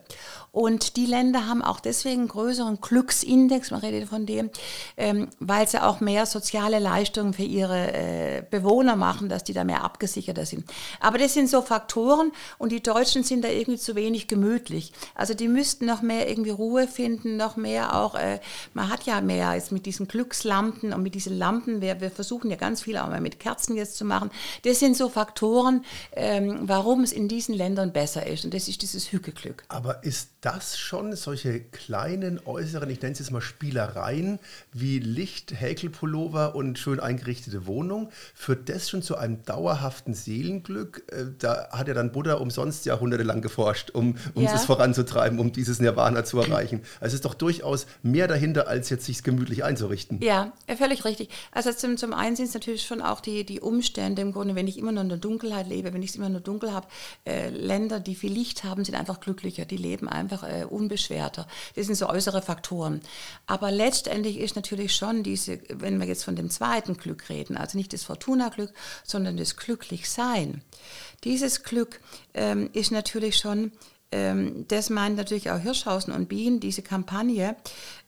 Und 0.55 0.95
die 0.95 1.05
Länder 1.05 1.47
haben 1.47 1.61
auch 1.61 1.81
deswegen 1.81 2.21
einen 2.21 2.27
größeren 2.29 2.79
Glücksindex, 2.79 3.71
man 3.71 3.81
redet 3.81 4.07
von 4.07 4.25
dem, 4.25 4.49
ähm, 4.95 5.27
weil 5.41 5.67
sie 5.67 5.83
auch 5.83 5.99
mehr 5.99 6.25
soziale 6.25 6.79
Leistungen 6.79 7.33
für 7.33 7.43
ihre 7.43 7.91
äh, 7.91 8.43
Bewohner 8.49 8.95
machen, 8.95 9.27
dass 9.27 9.43
die 9.43 9.51
da 9.51 9.65
mehr 9.65 9.83
abgesicherter 9.83 10.45
sind. 10.45 10.63
Aber 11.01 11.17
das 11.17 11.33
sind 11.33 11.49
so 11.49 11.61
Faktoren 11.61 12.31
und 12.57 12.71
die 12.71 12.81
Deutschen 12.81 13.23
sind 13.23 13.43
da 13.43 13.49
irgendwie 13.49 13.77
zu 13.77 13.95
wenig 13.95 14.29
gemütlich. 14.29 14.93
Also 15.13 15.33
die 15.33 15.49
müssten 15.49 15.87
noch 15.87 16.01
mehr 16.01 16.29
irgendwie 16.29 16.51
Ruhe 16.51 16.87
finden, 16.87 17.35
noch 17.35 17.57
mehr 17.57 17.93
auch, 17.93 18.15
äh, 18.15 18.39
man 18.73 18.89
hat 18.89 19.03
ja 19.03 19.19
mehr 19.19 19.55
jetzt 19.55 19.73
mit 19.73 19.85
diesen 19.85 20.07
Glückslampen 20.07 20.93
und 20.93 21.03
mit 21.03 21.15
diesen 21.15 21.37
Lampen, 21.37 21.81
wir, 21.81 21.99
wir 21.99 22.11
versuchen 22.11 22.49
ja 22.49 22.55
ganz 22.55 22.81
viel 22.81 22.95
auch 22.97 23.09
mal 23.09 23.19
mit 23.19 23.41
Kerzen 23.41 23.75
jetzt 23.75 23.97
zu 23.97 24.05
machen. 24.05 24.31
Das 24.63 24.79
sind 24.79 24.95
so 24.95 25.09
Faktoren, 25.09 25.83
ähm, 26.13 26.59
warum 26.61 27.03
es 27.03 27.11
in 27.11 27.27
diesen 27.27 27.55
Ländern 27.55 27.91
besser 27.91 28.25
ist. 28.25 28.45
Und 28.45 28.53
das 28.53 28.69
ist 28.69 28.81
dieses 28.83 29.11
Hügelglück. 29.11 29.65
Aber 29.67 30.01
ist 30.01 30.29
das 30.45 30.77
schon 30.77 31.15
solche 31.15 31.59
kleinen 31.59 32.39
äußeren, 32.45 32.87
ich 32.91 33.01
nenne 33.01 33.13
es 33.13 33.19
jetzt 33.19 33.31
mal 33.31 33.41
Spielereien, 33.41 34.37
wie 34.71 34.99
Licht, 34.99 35.59
Häkelpullover 35.59 36.53
und 36.53 36.77
schön 36.77 36.99
eingerichtete 36.99 37.65
Wohnung, 37.65 38.11
führt 38.35 38.69
das 38.69 38.87
schon 38.87 39.01
zu 39.01 39.17
einem 39.17 39.41
dauerhaften 39.43 40.13
Seelenglück? 40.13 41.03
Äh, 41.11 41.25
da 41.39 41.69
hat 41.71 41.87
ja 41.87 41.95
dann 41.95 42.11
Buddha 42.11 42.35
umsonst 42.35 42.85
jahrhundertelang 42.85 43.41
geforscht, 43.41 43.89
um, 43.89 44.17
um 44.35 44.43
ja. 44.43 44.53
es 44.53 44.65
voranzutreiben, 44.65 45.39
um 45.39 45.51
dieses 45.51 45.79
Nirvana 45.79 46.23
zu 46.23 46.39
erreichen. 46.39 46.81
Also 46.99 47.07
es 47.07 47.13
ist 47.15 47.25
doch 47.25 47.33
durchaus 47.33 47.87
mehr 48.03 48.27
dahinter, 48.27 48.67
als 48.67 48.91
jetzt 48.91 49.05
sich 49.05 49.23
gemütlich 49.23 49.63
einzurichten. 49.63 50.21
Ja, 50.21 50.53
völlig 50.77 51.05
richtig. 51.05 51.29
Also 51.53 51.71
zum, 51.71 51.97
zum 51.97 52.13
einen 52.13 52.35
sind 52.35 52.49
es 52.49 52.53
natürlich 52.53 52.83
schon 52.83 53.01
auch 53.01 53.19
die, 53.19 53.47
die 53.47 53.61
Umstände 53.61 54.21
im 54.21 54.31
Grunde, 54.31 54.53
wenn 54.53 54.67
ich 54.67 54.77
immer 54.77 54.91
nur 54.91 55.01
in 55.01 55.09
der 55.09 55.17
Dunkelheit 55.17 55.67
lebe, 55.67 55.91
wenn 55.91 56.03
ich 56.03 56.11
es 56.11 56.15
immer 56.17 56.29
nur 56.29 56.41
dunkel 56.41 56.71
habe, 56.71 56.85
äh, 57.25 57.49
Länder, 57.49 57.99
die 57.99 58.13
viel 58.13 58.31
Licht 58.31 58.63
haben, 58.63 58.85
sind 58.85 58.93
einfach 58.93 59.19
glücklicher, 59.19 59.65
die 59.65 59.77
leben 59.77 60.07
einfach 60.07 60.34
äh, 60.43 60.65
unbeschwerter. 60.65 61.47
Das 61.75 61.85
sind 61.85 61.95
so 61.95 62.07
äußere 62.07 62.41
Faktoren. 62.41 63.01
Aber 63.47 63.71
letztendlich 63.71 64.37
ist 64.39 64.55
natürlich 64.55 64.95
schon 64.95 65.23
diese, 65.23 65.59
wenn 65.69 65.99
wir 65.99 66.07
jetzt 66.07 66.23
von 66.23 66.35
dem 66.35 66.49
zweiten 66.49 66.97
Glück 66.97 67.29
reden, 67.29 67.57
also 67.57 67.77
nicht 67.77 67.93
das 67.93 68.03
Fortuna-Glück, 68.03 68.73
sondern 69.03 69.37
das 69.37 69.55
Glücklichsein. 69.55 70.61
Dieses 71.23 71.63
Glück 71.63 71.99
ähm, 72.33 72.69
ist 72.73 72.91
natürlich 72.91 73.37
schon 73.37 73.71
ähm, 74.11 74.65
das 74.67 74.89
meint 74.89 75.17
natürlich 75.17 75.51
auch 75.51 75.59
Hirschhausen 75.59 76.13
und 76.13 76.29
Bien, 76.29 76.59
diese 76.59 76.81
Kampagne, 76.81 77.55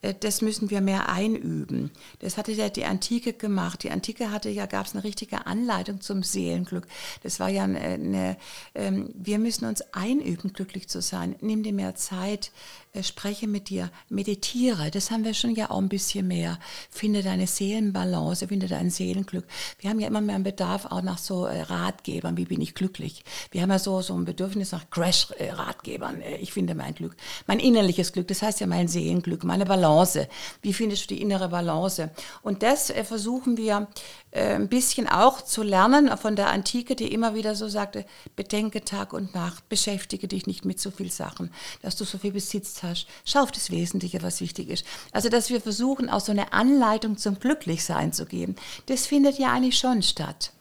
äh, 0.02 0.14
das 0.18 0.42
müssen 0.42 0.70
wir 0.70 0.80
mehr 0.80 1.10
einüben. 1.10 1.92
Das 2.20 2.38
hatte 2.38 2.52
ja 2.52 2.70
die 2.70 2.86
Antike 2.86 3.34
gemacht. 3.34 3.84
Die 3.84 3.92
Antike 3.92 4.32
hatte 4.32 4.50
ja, 4.50 4.68
gab 4.68 4.86
es 4.86 4.94
eine 4.94 5.04
richtige 5.04 5.48
Anleitung 5.48 6.00
zum 6.00 6.24
Seelenglück. 6.24 6.88
Das 7.24 7.40
war 7.40 7.50
ja 7.50 7.64
eine, 7.64 7.80
eine 7.80 8.38
ähm, 8.76 9.10
wir 9.16 9.40
müssen 9.40 9.66
uns 9.66 9.82
einüben, 9.94 10.54
glücklich 10.54 10.88
zu 10.88 11.02
sein. 11.02 11.36
Nimm 11.42 11.64
dir 11.64 11.74
mehr 11.74 11.96
Zeit, 11.96 12.52
äh, 12.87 12.87
spreche 13.04 13.48
mit 13.48 13.70
dir, 13.70 13.92
meditiere. 14.10 14.92
Das 14.92 15.12
haben 15.12 15.24
wir 15.24 15.34
schon 15.34 15.56
ja 15.56 15.70
auch 15.70 15.78
ein 15.78 15.90
bisschen 15.90 16.28
mehr. 16.28 16.60
Finde 16.90 17.24
deine 17.24 17.48
Seelenbalance, 17.48 18.48
finde 18.48 18.68
dein 18.68 18.90
Seelenglück. 18.90 19.46
Wir 19.80 19.90
haben 19.90 20.00
ja 20.00 20.08
immer 20.08 20.22
mehr 20.22 20.36
einen 20.36 20.44
Bedarf 20.44 20.86
auch 20.86 21.02
nach 21.02 21.18
so 21.18 21.46
äh, 21.46 21.62
Ratgebern, 21.62 22.38
wie 22.38 22.46
bin 22.46 22.62
ich 22.62 22.74
glücklich. 22.74 23.24
Wir 23.52 23.62
haben 23.62 23.72
ja 23.72 23.80
so, 23.80 24.02
so 24.02 24.14
ein 24.14 24.26
Bedürfnis 24.26 24.72
nach 24.72 24.90
Crash-Ratgebern. 24.90 26.22
Ich 26.40 26.54
finde 26.54 26.76
mein 26.76 26.96
Glück, 26.96 27.16
mein 27.46 27.60
innerliches 27.60 28.14
Glück, 28.14 28.28
das 28.28 28.42
heißt 28.42 28.60
ja 28.60 28.68
mein 28.68 28.88
Seelenglück, 28.88 29.44
meine 29.44 29.66
Balance. 29.66 30.28
Wie 30.62 30.74
findest 30.74 31.04
du 31.10 31.16
die 31.16 31.22
innere 31.22 31.50
Balance? 31.50 32.10
Und 32.42 32.64
das 32.64 32.90
äh, 32.90 33.04
versuchen 33.04 33.58
wir 33.58 33.88
äh, 34.32 34.56
ein 34.56 34.68
bisschen 34.68 35.08
auch 35.08 35.42
zu 35.42 35.64
lernen 35.64 36.16
von 36.18 36.36
der 36.36 36.50
Antike, 36.50 36.96
die 36.96 37.14
immer 37.14 37.34
wieder 37.34 37.56
so 37.56 37.68
sagte, 37.68 38.06
bedenke 38.36 38.84
Tag 38.84 39.14
und 39.14 39.34
Nacht, 39.34 39.68
beschäftige 39.70 40.28
dich 40.28 40.48
nicht 40.48 40.66
mit 40.66 40.80
so 40.80 40.92
viel 40.92 41.12
Sachen, 41.12 41.52
dass 41.82 41.96
du 41.96 42.04
so 42.04 42.18
viel 42.18 42.32
Besitz 42.32 42.84
hast. 42.84 42.87
Schau 43.26 43.42
auf 43.42 43.52
das 43.52 43.72
Wesentliche, 43.72 44.22
was 44.24 44.42
wichtig 44.42 44.70
ist. 44.70 44.86
Also, 45.12 45.30
dass 45.30 45.50
wir 45.50 45.62
versuchen, 45.62 46.10
auch 46.10 46.22
so 46.22 46.32
eine 46.32 46.54
Anleitung 46.54 47.18
zum 47.18 47.40
Glücklichsein 47.40 48.14
zu 48.14 48.26
geben, 48.26 48.56
das 48.88 49.06
findet 49.06 49.38
ja 49.40 49.52
eigentlich 49.52 49.78
schon 49.78 50.02
statt. 50.02 50.52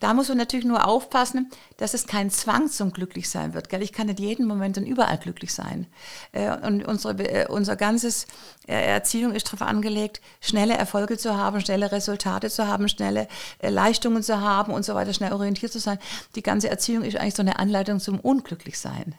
Da 0.00 0.14
muss 0.14 0.28
man 0.28 0.38
natürlich 0.38 0.66
nur 0.66 0.86
aufpassen, 0.86 1.50
dass 1.76 1.94
es 1.94 2.06
kein 2.06 2.30
Zwang 2.30 2.68
zum 2.68 2.92
Glücklichsein 2.92 3.54
wird. 3.54 3.68
Gell? 3.68 3.82
Ich 3.82 3.92
kann 3.92 4.08
nicht 4.08 4.20
jeden 4.20 4.46
Moment 4.46 4.76
und 4.78 4.86
überall 4.86 5.18
glücklich 5.18 5.52
sein. 5.54 5.86
Äh, 6.32 6.50
und 6.66 6.84
unsere, 6.84 7.14
äh, 7.22 7.46
unser 7.48 7.76
ganzes 7.76 8.26
äh, 8.66 8.74
Erziehung 8.74 9.32
ist 9.32 9.46
darauf 9.46 9.62
angelegt, 9.62 10.20
schnelle 10.40 10.74
Erfolge 10.74 11.18
zu 11.18 11.36
haben, 11.36 11.60
schnelle 11.60 11.92
Resultate 11.92 12.50
zu 12.50 12.66
haben, 12.66 12.88
schnelle 12.88 13.28
Leistungen 13.60 14.22
zu 14.22 14.40
haben 14.40 14.72
und 14.72 14.84
so 14.84 14.94
weiter, 14.94 15.14
schnell 15.14 15.32
orientiert 15.32 15.72
zu 15.72 15.78
sein. 15.78 15.98
Die 16.34 16.42
ganze 16.42 16.68
Erziehung 16.68 17.04
ist 17.04 17.16
eigentlich 17.16 17.34
so 17.34 17.42
eine 17.42 17.58
Anleitung 17.58 18.00
zum 18.00 18.18
Unglücklichsein. 18.18 19.14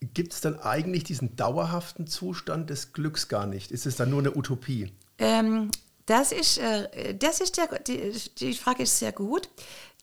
Gibt 0.00 0.32
es 0.32 0.40
dann 0.40 0.58
eigentlich 0.60 1.04
diesen 1.04 1.36
dauerhaften 1.36 2.06
Zustand 2.06 2.70
des 2.70 2.92
Glücks 2.92 3.28
gar 3.28 3.46
nicht? 3.46 3.72
Ist 3.72 3.86
es 3.86 3.96
dann 3.96 4.10
nur 4.10 4.20
eine 4.20 4.36
Utopie? 4.36 4.92
Ähm, 5.18 5.70
das 6.06 6.32
ist, 6.32 6.58
äh, 6.58 7.14
das 7.14 7.40
ist 7.40 7.56
der, 7.56 7.66
die, 7.80 8.12
die 8.38 8.54
Frage 8.54 8.84
ist 8.84 8.98
sehr 8.98 9.12
gut. 9.12 9.48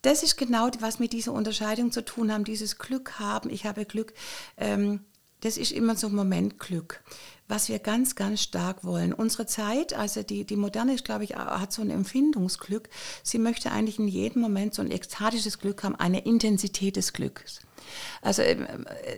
Das 0.01 0.21
ist 0.21 0.37
genau, 0.37 0.69
was 0.79 0.99
mit 0.99 1.13
dieser 1.13 1.31
Unterscheidung 1.31 1.91
zu 1.91 2.03
tun 2.03 2.31
haben, 2.31 2.43
dieses 2.43 2.77
Glück 2.77 3.19
haben, 3.19 3.49
ich 3.49 3.65
habe 3.65 3.85
Glück. 3.85 4.13
Ähm, 4.57 4.99
das 5.45 5.57
ist 5.57 5.71
immer 5.71 5.95
so 5.95 6.07
ein 6.07 6.15
Momentglück, 6.15 7.03
was 7.47 7.69
wir 7.69 7.77
ganz, 7.77 8.15
ganz 8.15 8.41
stark 8.41 8.83
wollen. 8.83 9.13
Unsere 9.13 9.45
Zeit, 9.45 9.93
also 9.93 10.23
die, 10.23 10.43
die 10.43 10.55
Moderne, 10.55 10.95
ist, 10.95 11.05
glaube 11.05 11.23
ich, 11.23 11.35
hat 11.35 11.71
so 11.71 11.83
ein 11.83 11.91
Empfindungsglück. 11.91 12.89
Sie 13.21 13.37
möchte 13.37 13.71
eigentlich 13.71 13.99
in 13.99 14.07
jedem 14.07 14.41
Moment 14.41 14.73
so 14.73 14.81
ein 14.81 14.89
ekstatisches 14.89 15.59
Glück 15.59 15.83
haben, 15.83 15.95
eine 15.97 16.25
Intensität 16.25 16.95
des 16.95 17.13
Glücks. 17.13 17.59
Also 18.23 18.41
ähm, 18.41 18.65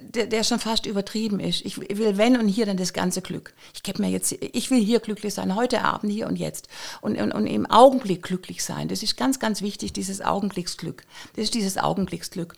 der, 0.02 0.28
der 0.28 0.44
schon 0.44 0.60
fast 0.60 0.86
übertrieben 0.86 1.40
ist. 1.40 1.66
Ich 1.66 1.78
will 1.78 2.18
wenn 2.18 2.38
und 2.38 2.50
hier 2.50 2.66
dann 2.66 2.76
das 2.76 2.92
ganze 2.92 3.22
Glück. 3.22 3.54
Ich 3.74 3.82
gebe 3.82 4.02
mir 4.02 4.10
jetzt, 4.10 4.34
ich 4.34 4.70
will 4.70 4.84
hier 4.84 5.00
glücklich 5.00 5.34
sein, 5.34 5.56
heute 5.56 5.86
Abend, 5.86 6.12
hier 6.12 6.28
und 6.28 6.36
jetzt. 6.36 6.68
Und, 7.00 7.18
und, 7.18 7.32
und 7.32 7.48
im 7.48 7.66
Augenblick 7.66 8.24
glücklich 8.24 8.66
sein. 8.66 8.90
Das 8.90 9.02
ist 9.02 9.16
ganz, 9.16 9.40
ganz 9.40 9.62
wichtig, 9.62 9.94
dieses 9.94 10.20
Augenblicksglück. 10.20 11.04
Das 11.38 11.46
ist 11.46 11.54
dieses 11.54 11.78
Augenblicksglück. 11.78 12.54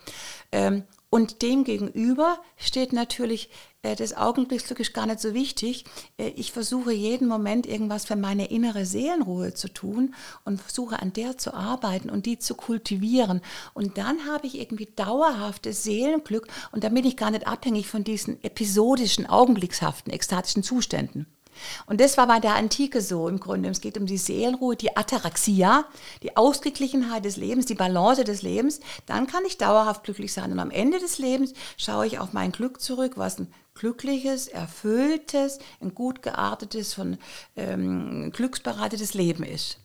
Ähm, 0.52 0.86
und 1.10 1.42
dem 1.42 1.64
gegenüber 1.64 2.40
steht 2.56 2.94
natürlich, 2.94 3.50
äh, 3.82 3.96
das 3.96 4.16
Augenblicksglück 4.16 4.80
ist 4.80 4.94
gar 4.94 5.08
nicht 5.08 5.20
so 5.20 5.34
wichtig. 5.34 5.86
Äh, 6.18 6.30
ich 6.30 6.52
versuche 6.52 6.92
jeden 6.92 7.28
Moment 7.28 7.66
irgendwas 7.66 8.06
für 8.06 8.16
meine 8.16 8.52
innere 8.52 8.86
Seelenruhe 8.86 9.56
zu 9.56 9.70
tun 9.70 10.14
und 10.46 10.62
versuche 10.62 11.02
an 11.02 11.12
der 11.14 11.38
zu 11.38 11.54
arbeiten 11.54 12.12
und 12.12 12.28
die 12.28 12.38
zu 12.38 12.54
kultivieren. 12.54 13.42
Und 13.74 13.98
dann 13.98 14.28
habe 14.28 14.46
ich 14.46 14.60
irgendwie 14.60 14.86
dauerhaftes 14.96 15.84
Seelenglück 15.84 16.48
und 16.72 16.84
dann 16.84 16.94
bin 16.94 17.06
ich 17.06 17.18
gar 17.18 17.32
nicht 17.32 17.48
abhängig 17.48 17.88
von 17.88 18.04
diesen 18.04 18.44
episodischen, 18.44 19.26
augenblickshaften, 19.26 20.14
ekstatischen 20.14 20.62
Zuständen. 20.62 21.26
Und 21.86 22.02
das 22.02 22.18
war 22.18 22.28
bei 22.28 22.40
der 22.40 22.56
Antike 22.56 23.02
so 23.02 23.28
im 23.28 23.40
Grunde. 23.40 23.70
Es 23.70 23.82
geht 23.82 23.98
um 23.98 24.06
die 24.06 24.18
Seelenruhe, 24.18 24.76
die 24.76 24.96
Ataraxia, 24.96 25.86
die 26.24 26.38
Ausgeglichenheit 26.38 27.26
des 27.26 27.38
Lebens, 27.38 27.66
die 27.66 27.76
Balance 27.76 28.24
des 28.24 28.42
Lebens. 28.42 28.80
Dann 29.06 29.28
kann 29.28 29.44
ich 29.46 29.58
dauerhaft 29.58 30.04
glücklich 30.04 30.34
sein. 30.34 30.52
Und 30.52 30.60
am 30.60 30.72
Ende 30.72 31.00
des 31.00 31.18
Lebens 31.18 31.54
schaue 31.78 32.08
ich 32.08 32.20
auf 32.20 32.34
mein 32.34 32.52
Glück 32.52 32.82
zurück, 32.82 33.14
was 33.16 33.40
ein 33.40 33.54
glückliches, 33.76 34.48
erfülltes, 34.48 35.60
ein 35.82 35.96
gut 35.96 36.22
geartetes, 36.22 36.94
von 36.94 37.18
ähm, 37.56 38.32
glücksbereitetes 38.34 39.14
Leben 39.14 39.44
ist 39.44 39.78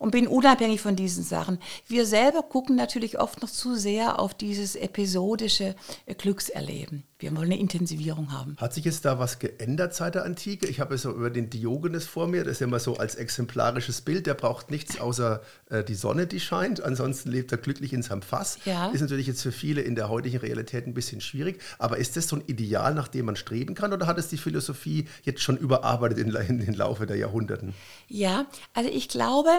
und 0.00 0.10
bin 0.10 0.26
unabhängig 0.26 0.80
von 0.80 0.96
diesen 0.96 1.22
Sachen. 1.22 1.58
Wir 1.86 2.06
selber 2.06 2.42
gucken 2.42 2.74
natürlich 2.74 3.20
oft 3.20 3.42
noch 3.42 3.50
zu 3.50 3.76
sehr 3.76 4.18
auf 4.18 4.34
dieses 4.34 4.74
episodische 4.74 5.76
Glückserleben. 6.18 7.04
Wir 7.20 7.36
wollen 7.36 7.52
eine 7.52 7.58
Intensivierung 7.58 8.32
haben. 8.32 8.56
Hat 8.56 8.72
sich 8.72 8.84
jetzt 8.86 9.04
da 9.04 9.18
was 9.18 9.38
geändert 9.38 9.94
seit 9.94 10.14
der 10.14 10.24
Antike? 10.24 10.66
Ich 10.66 10.80
habe 10.80 10.96
so 10.96 11.10
über 11.10 11.28
den 11.28 11.50
Diogenes 11.50 12.06
vor 12.06 12.26
mir, 12.26 12.44
das 12.44 12.54
ist 12.54 12.60
ja 12.60 12.66
immer 12.66 12.80
so 12.80 12.96
als 12.96 13.14
exemplarisches 13.14 14.00
Bild, 14.00 14.26
der 14.26 14.34
braucht 14.34 14.70
nichts 14.70 14.98
außer 14.98 15.42
äh, 15.68 15.84
die 15.84 15.94
Sonne, 15.94 16.26
die 16.26 16.40
scheint. 16.40 16.82
Ansonsten 16.82 17.30
lebt 17.30 17.52
er 17.52 17.58
glücklich 17.58 17.92
in 17.92 18.02
seinem 18.02 18.22
Fass. 18.22 18.58
Ja. 18.64 18.88
Ist 18.90 19.02
natürlich 19.02 19.26
jetzt 19.26 19.42
für 19.42 19.52
viele 19.52 19.82
in 19.82 19.94
der 19.94 20.08
heutigen 20.08 20.38
Realität 20.38 20.86
ein 20.86 20.94
bisschen 20.94 21.20
schwierig. 21.20 21.60
Aber 21.78 21.98
ist 21.98 22.16
das 22.16 22.26
so 22.26 22.36
ein 22.36 22.42
Ideal, 22.46 22.94
nach 22.94 23.08
dem 23.08 23.26
man 23.26 23.36
streben 23.36 23.74
kann? 23.74 23.92
Oder 23.92 24.06
hat 24.06 24.18
es 24.18 24.28
die 24.28 24.38
Philosophie 24.38 25.06
jetzt 25.22 25.42
schon 25.42 25.58
überarbeitet 25.58 26.18
in, 26.18 26.34
in 26.34 26.58
den 26.58 26.74
Laufe 26.74 27.06
der 27.06 27.16
Jahrhunderten? 27.16 27.74
Ja, 28.08 28.46
also 28.72 28.88
ich 28.88 29.08
glaube, 29.08 29.50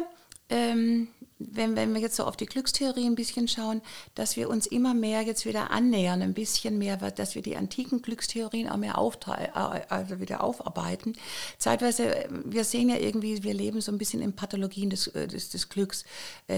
ähm, 0.50 1.10
wenn, 1.52 1.76
wenn 1.76 1.94
wir 1.94 2.02
jetzt 2.02 2.16
so 2.16 2.26
auf 2.26 2.38
die 2.38 2.46
Glückstheorie 2.46 3.06
ein 3.06 3.16
bisschen 3.16 3.48
schauen, 3.48 3.82
dass 4.16 4.36
wir 4.36 4.50
uns 4.50 4.68
immer 4.68 4.94
mehr 4.94 5.22
jetzt 5.22 5.46
wieder 5.46 5.72
annähern, 5.72 6.22
ein 6.22 6.34
bisschen 6.34 6.78
mehr, 6.78 6.98
dass 6.98 7.36
wir 7.36 7.42
die 7.42 7.56
antiken 7.56 8.02
Glückstheorien 8.02 8.70
auch 8.70 8.78
mehr 8.78 8.96
äh, 8.98 9.82
also 9.90 10.20
wieder 10.20 10.44
aufarbeiten. 10.44 11.14
Zeitweise, 11.58 12.16
äh, 12.16 12.30
wir 12.46 12.64
sehen 12.64 12.90
ja 12.90 12.98
irgendwie, 12.98 13.44
wir 13.44 13.54
leben 13.54 13.82
so 13.82 13.92
ein 13.92 13.98
bisschen 13.98 14.22
in 14.22 14.34
Pathologien 14.34 14.90
des, 14.90 15.08
äh, 15.08 15.28
des, 15.28 15.50
des 15.50 15.70
Glücks. 15.70 16.06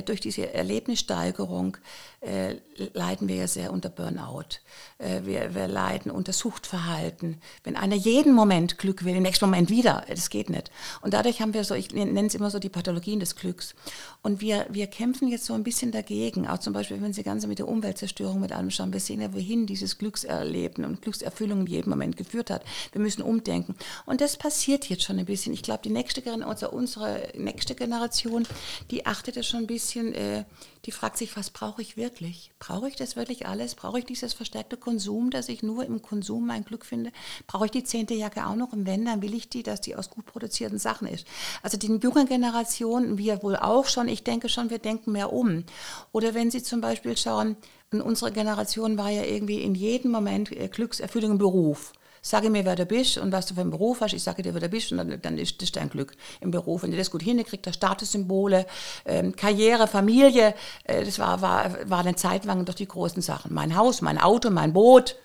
durch 0.06 0.20
diese 0.20 0.54
Erlebnissteigerung 0.54 1.78
äh, 2.24 2.56
leiden 2.94 3.28
wir 3.28 3.36
ja 3.36 3.48
sehr 3.48 3.74
unter 3.74 3.90
Burnout. 3.90 4.60
Äh, 4.98 5.22
wir, 5.26 5.54
wir 5.54 5.68
leiden 5.68 6.10
unter 6.10 6.32
Suchtverhalten. 6.32 7.42
Wenn 7.64 7.76
einer 7.76 7.96
jeden 7.96 8.34
Moment 8.34 8.78
Glück 8.78 9.04
will, 9.04 9.16
im 9.16 9.24
nächsten 9.24 9.46
Moment 9.46 9.70
wieder, 9.70 10.06
das 10.08 10.30
geht 10.30 10.50
nicht. 10.50 10.72
Und 11.02 11.14
dadurch 11.14 11.42
haben 11.42 11.54
wir 11.54 11.64
so, 11.66 11.76
ich 11.76 11.92
nenne 11.92 12.26
es 12.26 12.36
immer 12.36 12.50
so 12.50 12.60
die 12.60 12.70
Pathologien 12.70 13.20
des 13.20 13.36
Glücks. 13.36 13.76
Und 14.24 14.40
wir, 14.40 14.66
wir 14.70 14.88
kämpfen 14.88 15.28
jetzt 15.28 15.46
so 15.46 15.54
ein 15.54 15.64
bisschen 15.64 15.92
dagegen. 15.92 16.48
Auch 16.48 16.58
zum 16.58 16.72
Beispiel, 16.72 17.02
wenn 17.02 17.12
Sie 17.12 17.24
ganz 17.24 17.46
mit 17.46 17.60
der 17.60 17.68
Umweltzerstörung 17.68 18.40
mit 18.40 18.54
anschauen, 18.54 18.94
wir 18.94 19.02
sehen 19.02 19.20
ja, 19.20 19.34
wohin 19.34 19.66
dieses 19.66 19.98
Glückserleben 19.98 20.86
und 20.86 21.02
Glückserfüllung 21.02 21.60
in 21.60 21.68
jedem 21.68 21.90
Moment 21.90 22.16
geführt 22.16 22.50
hat. 22.50 22.64
Wir 22.94 23.02
müssen 23.02 23.22
umdenken. 23.22 23.76
Und 24.06 24.22
das 24.22 24.38
passiert 24.38 24.86
jetzt 24.86 25.04
schon 25.04 25.20
ein 25.20 25.26
bisschen. 25.26 25.52
Ich 25.52 25.62
glaube, 25.62 25.82
die 25.84 25.90
nächste, 25.90 26.24
also 26.46 26.72
unsere 26.72 27.34
nächste 27.36 27.76
Generation, 27.76 28.48
die 28.92 29.06
achtet 29.06 29.36
ja 29.36 29.44
schon 29.44 29.62
ein 29.62 29.68
bisschen, 29.68 30.14
äh, 30.14 30.46
die 30.86 30.92
fragt 30.92 31.18
sich, 31.18 31.38
was 31.38 31.50
brauche 31.50 31.82
ich 31.82 31.96
wirklich? 31.96 32.52
Brauche 32.60 32.90
ich 32.90 32.96
das 32.96 33.16
wirklich 33.16 33.48
alles? 33.48 33.76
Brauche 33.76 34.00
ich 34.00 34.06
dieses 34.06 34.34
verstärkte 34.34 34.76
Konsum, 34.76 35.30
dass 35.30 35.48
ich 35.48 35.64
nur 35.64 35.86
im 35.86 36.02
Konsum 36.02 36.46
mein 36.46 36.66
Glück 36.66 36.86
finde? 36.86 37.12
Brauche 37.48 37.66
ich 37.66 37.72
die 37.72 37.86
zehnte 37.86 38.14
Jacke 38.14 38.46
auch 38.46 38.56
noch? 38.56 38.74
Und 38.74 38.86
wenn, 38.86 39.06
dann 39.06 39.22
will 39.22 39.34
ich 39.34 39.48
die, 39.48 39.64
dass 39.64 39.80
die 39.80 39.96
aus 39.96 40.10
gut 40.10 40.26
produzierten 40.26 40.80
Sachen 40.80 41.08
ist. 41.08 41.26
Also 41.62 41.78
die 41.78 41.88
junge 41.88 42.26
Generation, 42.26 43.18
wir 43.18 43.42
wohl 43.44 43.56
auch 43.56 43.86
schon, 43.86 44.10
ich 44.10 44.24
denke 44.24 44.50
schon, 44.50 44.70
wir 44.70 44.80
denken 44.80 45.14
mehr 45.14 45.32
um. 45.32 45.64
Oder 46.12 46.34
wenn 46.34 46.52
Sie 46.52 46.62
zum 46.62 46.82
Beispiel 46.82 47.16
schauen, 47.16 47.56
unsere 47.92 48.32
Generation 48.32 48.98
war 48.98 49.10
ja 49.10 49.24
irgendwie 49.24 49.62
in 49.62 49.76
jedem 49.76 50.12
Moment 50.12 50.52
äh, 50.52 50.68
Glückserfüllung 50.68 51.32
im 51.32 51.38
Beruf 51.38 51.94
sage 52.24 52.50
mir, 52.50 52.64
wer 52.64 52.76
du 52.76 52.86
bist 52.86 53.18
und 53.18 53.32
was 53.32 53.46
du 53.46 53.54
für 53.54 53.62
einen 53.62 53.70
Beruf 53.70 54.02
hast. 54.02 54.14
Ich 54.14 54.24
sage 54.24 54.42
dir, 54.42 54.54
wer 54.54 54.62
du 54.62 54.70
bist 54.70 54.92
und 54.92 54.98
dann, 54.98 55.22
dann 55.22 55.38
ist 55.38 55.62
das 55.62 55.74
dein 55.74 55.90
Glück 55.90 56.14
im 56.40 56.52
Beruf. 56.52 56.82
Wenn 56.82 56.92
du 56.92 56.98
das 56.98 57.12
gut 57.12 57.22
hinkriegst, 57.22 57.68
das 57.68 57.76
Statussymbole, 57.76 58.66
ähm, 59.06 59.36
Karriere, 59.36 59.88
Familie, 59.88 60.56
äh, 60.86 61.04
das 61.04 61.20
war, 61.20 61.42
war, 61.42 61.90
war 61.90 62.00
eine 62.00 62.16
Zeit 62.16 62.46
lang 62.46 62.64
doch 62.64 62.74
die 62.74 62.88
großen 62.88 63.22
Sachen. 63.22 63.54
Mein 63.54 63.76
Haus, 63.76 64.02
mein 64.02 64.18
Auto, 64.18 64.50
mein 64.50 64.72
Boot, 64.72 65.18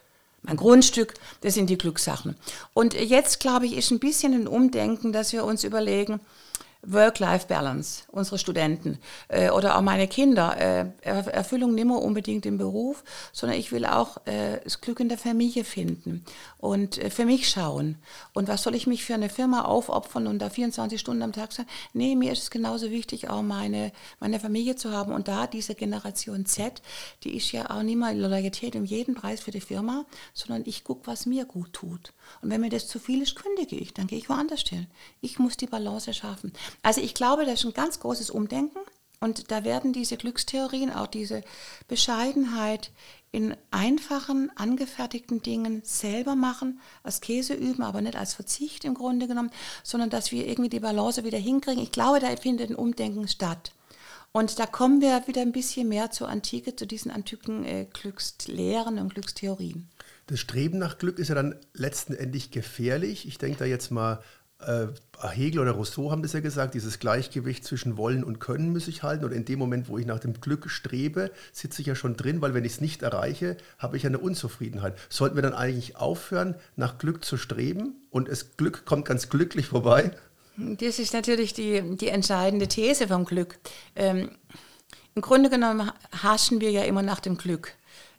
mein 0.43 0.57
Grundstück, 0.57 1.15
das 1.41 1.55
sind 1.55 1.71
die 1.71 1.79
Glückssachen. 1.79 2.37
Und 2.75 2.95
jetzt, 2.95 3.39
glaube 3.39 3.67
ich, 3.67 3.77
ist 3.77 3.93
ein 3.93 4.01
bisschen 4.01 4.35
ein 4.35 4.49
Umdenken, 4.49 5.13
dass 5.13 5.33
wir 5.33 5.45
uns 5.45 5.63
überlegen, 5.63 6.21
Work-Life-Balance, 6.83 8.05
unsere 8.09 8.39
Studenten 8.39 8.99
äh, 9.29 9.51
oder 9.51 9.77
auch 9.77 9.83
meine 9.83 10.07
Kinder. 10.07 10.57
Äh, 10.59 10.87
Erfüllung 11.03 11.75
nicht 11.75 11.87
mehr 11.87 11.97
unbedingt 11.97 12.47
im 12.47 12.57
Beruf, 12.57 13.03
sondern 13.33 13.59
ich 13.59 13.73
will 13.73 13.85
auch 13.85 14.19
äh, 14.27 14.61
das 14.63 14.81
Glück 14.81 15.01
in 15.01 15.09
der 15.09 15.19
Familie 15.19 15.65
finden 15.65 16.25
und 16.59 16.99
äh, 16.99 17.11
für 17.11 17.25
mich 17.25 17.49
schauen. 17.49 17.97
Und 18.33 18.49
was 18.49 18.63
soll 18.63 18.75
ich 18.75 18.87
mich 18.87 19.05
für 19.05 19.15
eine 19.15 19.29
Firma 19.29 19.63
aufopfern 19.63 20.27
und 20.27 20.39
da 20.39 20.51
24 20.51 21.01
Stunden 21.01 21.23
am 21.23 21.33
Tag 21.33 21.53
sagen? 21.53 21.69
Nee, 21.93 22.15
mir 22.15 22.33
ist 22.33 22.43
es 22.43 22.51
genauso 22.51 22.91
wichtig, 22.91 23.29
auch 23.29 23.43
meine, 23.43 23.93
meine 24.21 24.39
Familie 24.39 24.77
zu 24.77 24.93
haben. 24.93 25.13
Und 25.13 25.29
da 25.29 25.47
diese 25.47 25.75
Generation 25.75 26.47
Z, 26.47 26.81
die 27.25 27.37
ist 27.37 27.51
ja 27.53 27.71
auch 27.71 27.83
nicht 27.83 27.99
mal 27.99 28.17
Loyalität 28.17 28.77
um 28.77 28.85
jeden 28.85 29.15
Preis 29.15 29.41
für 29.41 29.51
die 29.51 29.61
Firma, 29.61 30.05
sondern 30.33 30.63
ich 30.67 30.85
gucke, 30.85 31.07
was 31.07 31.27
mir 31.27 31.45
gut 31.45 31.73
tut. 31.73 32.13
Und 32.41 32.51
wenn 32.51 32.61
mir 32.61 32.71
das 32.71 32.87
zu 32.87 32.99
viel 32.99 33.23
ist, 33.23 33.37
kündige 33.37 33.77
ich, 33.77 33.95
dann 33.95 34.07
gehe 34.07 34.19
ich 34.19 34.29
woanders 34.29 34.61
hin. 34.61 34.87
Ich 35.21 35.39
muss 35.39 35.57
die 35.57 35.67
Balance 35.67 36.13
schaffen. 36.15 36.53
Also 36.83 37.01
ich 37.01 37.15
glaube, 37.15 37.45
das 37.45 37.61
ist 37.61 37.67
ein 37.67 37.73
ganz 37.73 38.01
großes 38.01 38.31
Umdenken 38.31 38.79
und 39.21 39.51
da 39.51 39.65
werden 39.65 39.93
diese 39.93 40.17
Glückstheorien, 40.17 40.93
auch 40.93 41.09
diese 41.09 41.43
Bescheidenheit 41.89 42.91
in 43.31 43.57
einfachen, 43.71 44.51
angefertigten 44.57 45.43
Dingen 45.43 45.83
selber 45.85 46.35
machen, 46.35 46.81
als 47.03 47.21
Käse 47.21 47.55
üben, 47.55 47.83
aber 47.83 48.01
nicht 48.01 48.17
als 48.17 48.35
Verzicht 48.35 48.85
im 48.85 48.95
Grunde 48.95 49.27
genommen, 49.27 49.51
sondern 49.83 50.09
dass 50.09 50.33
wir 50.33 50.47
irgendwie 50.47 50.71
die 50.71 50.81
Balance 50.81 51.25
wieder 51.25 51.39
hinkriegen. 51.39 51.83
Ich 51.83 51.93
glaube, 51.93 52.21
da 52.21 52.35
findet 52.37 52.71
ein 52.71 52.77
Umdenken 52.77 53.29
statt. 53.29 53.73
Und 54.33 54.59
da 54.59 54.67
kommen 54.67 55.01
wir 55.01 55.27
wieder 55.27 55.43
ein 55.43 55.53
bisschen 55.53 55.89
mehr 55.89 56.11
zur 56.11 56.29
Antike, 56.29 56.77
zu 56.77 56.87
diesen 56.87 57.11
antiken 57.11 57.65
äh, 57.65 57.87
Glückslehren 57.93 58.99
und 58.99 59.15
Glückstheorien. 59.15 59.89
Das 60.27 60.41
Streben 60.41 60.79
nach 60.79 60.99
Glück 60.99 61.19
ist 61.19 61.29
ja 61.29 61.35
dann 61.35 61.57
letzten 61.73 62.15
Endes 62.15 62.51
gefährlich. 62.51 63.27
Ich 63.27 63.39
denke 63.39 63.59
da 63.59 63.65
jetzt 63.65 63.91
mal 63.91 64.23
Hegel 64.61 65.61
oder 65.61 65.73
Rousseau 65.73 66.11
haben 66.11 66.23
das 66.23 66.33
ja 66.33 66.41
gesagt, 66.41 66.75
dieses 66.75 66.99
Gleichgewicht 66.99 67.65
zwischen 67.65 67.97
Wollen 67.97 68.25
und 68.25 68.41
Können 68.41 68.73
muss 68.73 68.89
ich 68.89 69.03
halten. 69.03 69.25
Und 69.25 69.33
in 69.33 69.45
dem 69.45 69.59
Moment, 69.59 69.89
wo 69.89 69.99
ich 69.99 70.07
nach 70.07 70.19
dem 70.19 70.41
Glück 70.41 70.69
strebe, 70.69 71.31
sitze 71.53 71.81
ich 71.81 71.87
ja 71.87 71.95
schon 71.95 72.17
drin, 72.17 72.41
weil 72.41 72.55
wenn 72.55 72.65
ich 72.65 72.73
es 72.73 72.81
nicht 72.81 73.03
erreiche, 73.03 73.57
habe 73.79 73.97
ich 73.97 74.05
eine 74.05 74.19
Unzufriedenheit. 74.19 74.97
Sollten 75.09 75.37
wir 75.37 75.43
dann 75.43 75.55
eigentlich 75.55 75.97
aufhören, 75.97 76.57
nach 76.77 76.99
Glück 76.99 77.25
zu 77.25 77.37
streben 77.37 77.95
und 78.11 78.29
das 78.29 78.57
Glück 78.57 78.85
kommt 78.85 79.05
ganz 79.05 79.29
glücklich 79.29 79.67
vorbei? 79.67 80.11
Das 80.57 80.99
ist 80.99 81.13
natürlich 81.13 81.55
die, 81.55 81.97
die 81.97 82.09
entscheidende 82.09 82.67
These 82.67 83.07
vom 83.07 83.25
Glück. 83.25 83.59
Ähm, 83.95 84.31
Im 85.15 85.23
Grunde 85.23 85.51
genommen 85.51 85.93
haschen 86.21 86.61
wir 86.61 86.73
ja 86.73 86.83
immer 86.83 87.03
nach 87.03 87.21
dem 87.21 87.37
Glück 87.37 87.78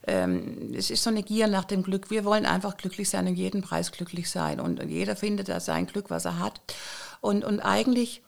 ähm, 0.09 0.73
es 0.75 0.89
ist 0.89 1.03
so 1.03 1.11
eine 1.11 1.21
Gier 1.21 1.47
nach 1.47 1.65
dem 1.65 1.83
Glück. 1.83 2.09
Wir 2.09 2.25
wollen 2.25 2.47
einfach 2.47 2.77
glücklich 2.77 3.09
sein, 3.09 3.27
um 3.27 3.35
jeden 3.35 3.61
Preis 3.61 3.91
glücklich 3.91 4.29
sein. 4.29 4.59
Und, 4.59 4.79
und 4.79 4.89
jeder 4.89 5.15
findet 5.15 5.49
da 5.49 5.59
sein 5.59 5.85
Glück, 5.85 6.09
was 6.09 6.25
er 6.25 6.39
hat. 6.39 6.59
Und, 7.21 7.45
und 7.45 7.59
eigentlich 7.59 8.23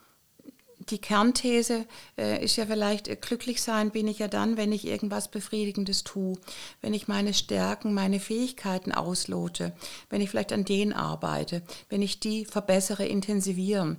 die 0.90 1.00
Kernthese 1.00 1.86
äh, 2.18 2.44
ist 2.44 2.56
ja 2.56 2.68
vielleicht, 2.68 3.08
äh, 3.08 3.16
glücklich 3.16 3.62
sein 3.64 3.90
bin 3.90 4.08
ich 4.08 4.20
ja 4.20 4.28
dann, 4.28 4.58
wenn 4.58 4.72
ich 4.72 4.86
irgendwas 4.86 5.30
Befriedigendes 5.30 6.04
tue, 6.04 6.38
wenn 6.82 6.94
ich 6.94 7.08
meine 7.08 7.34
Stärken, 7.34 7.94
meine 7.94 8.20
Fähigkeiten 8.20 8.92
auslote, 8.92 9.74
wenn 10.10 10.22
ich 10.22 10.30
vielleicht 10.30 10.54
an 10.54 10.66
denen 10.66 10.94
arbeite, 10.94 11.64
wenn 11.90 12.02
ich 12.04 12.20
die 12.20 12.46
verbessere, 12.46 13.06
intensiviere. 13.06 13.98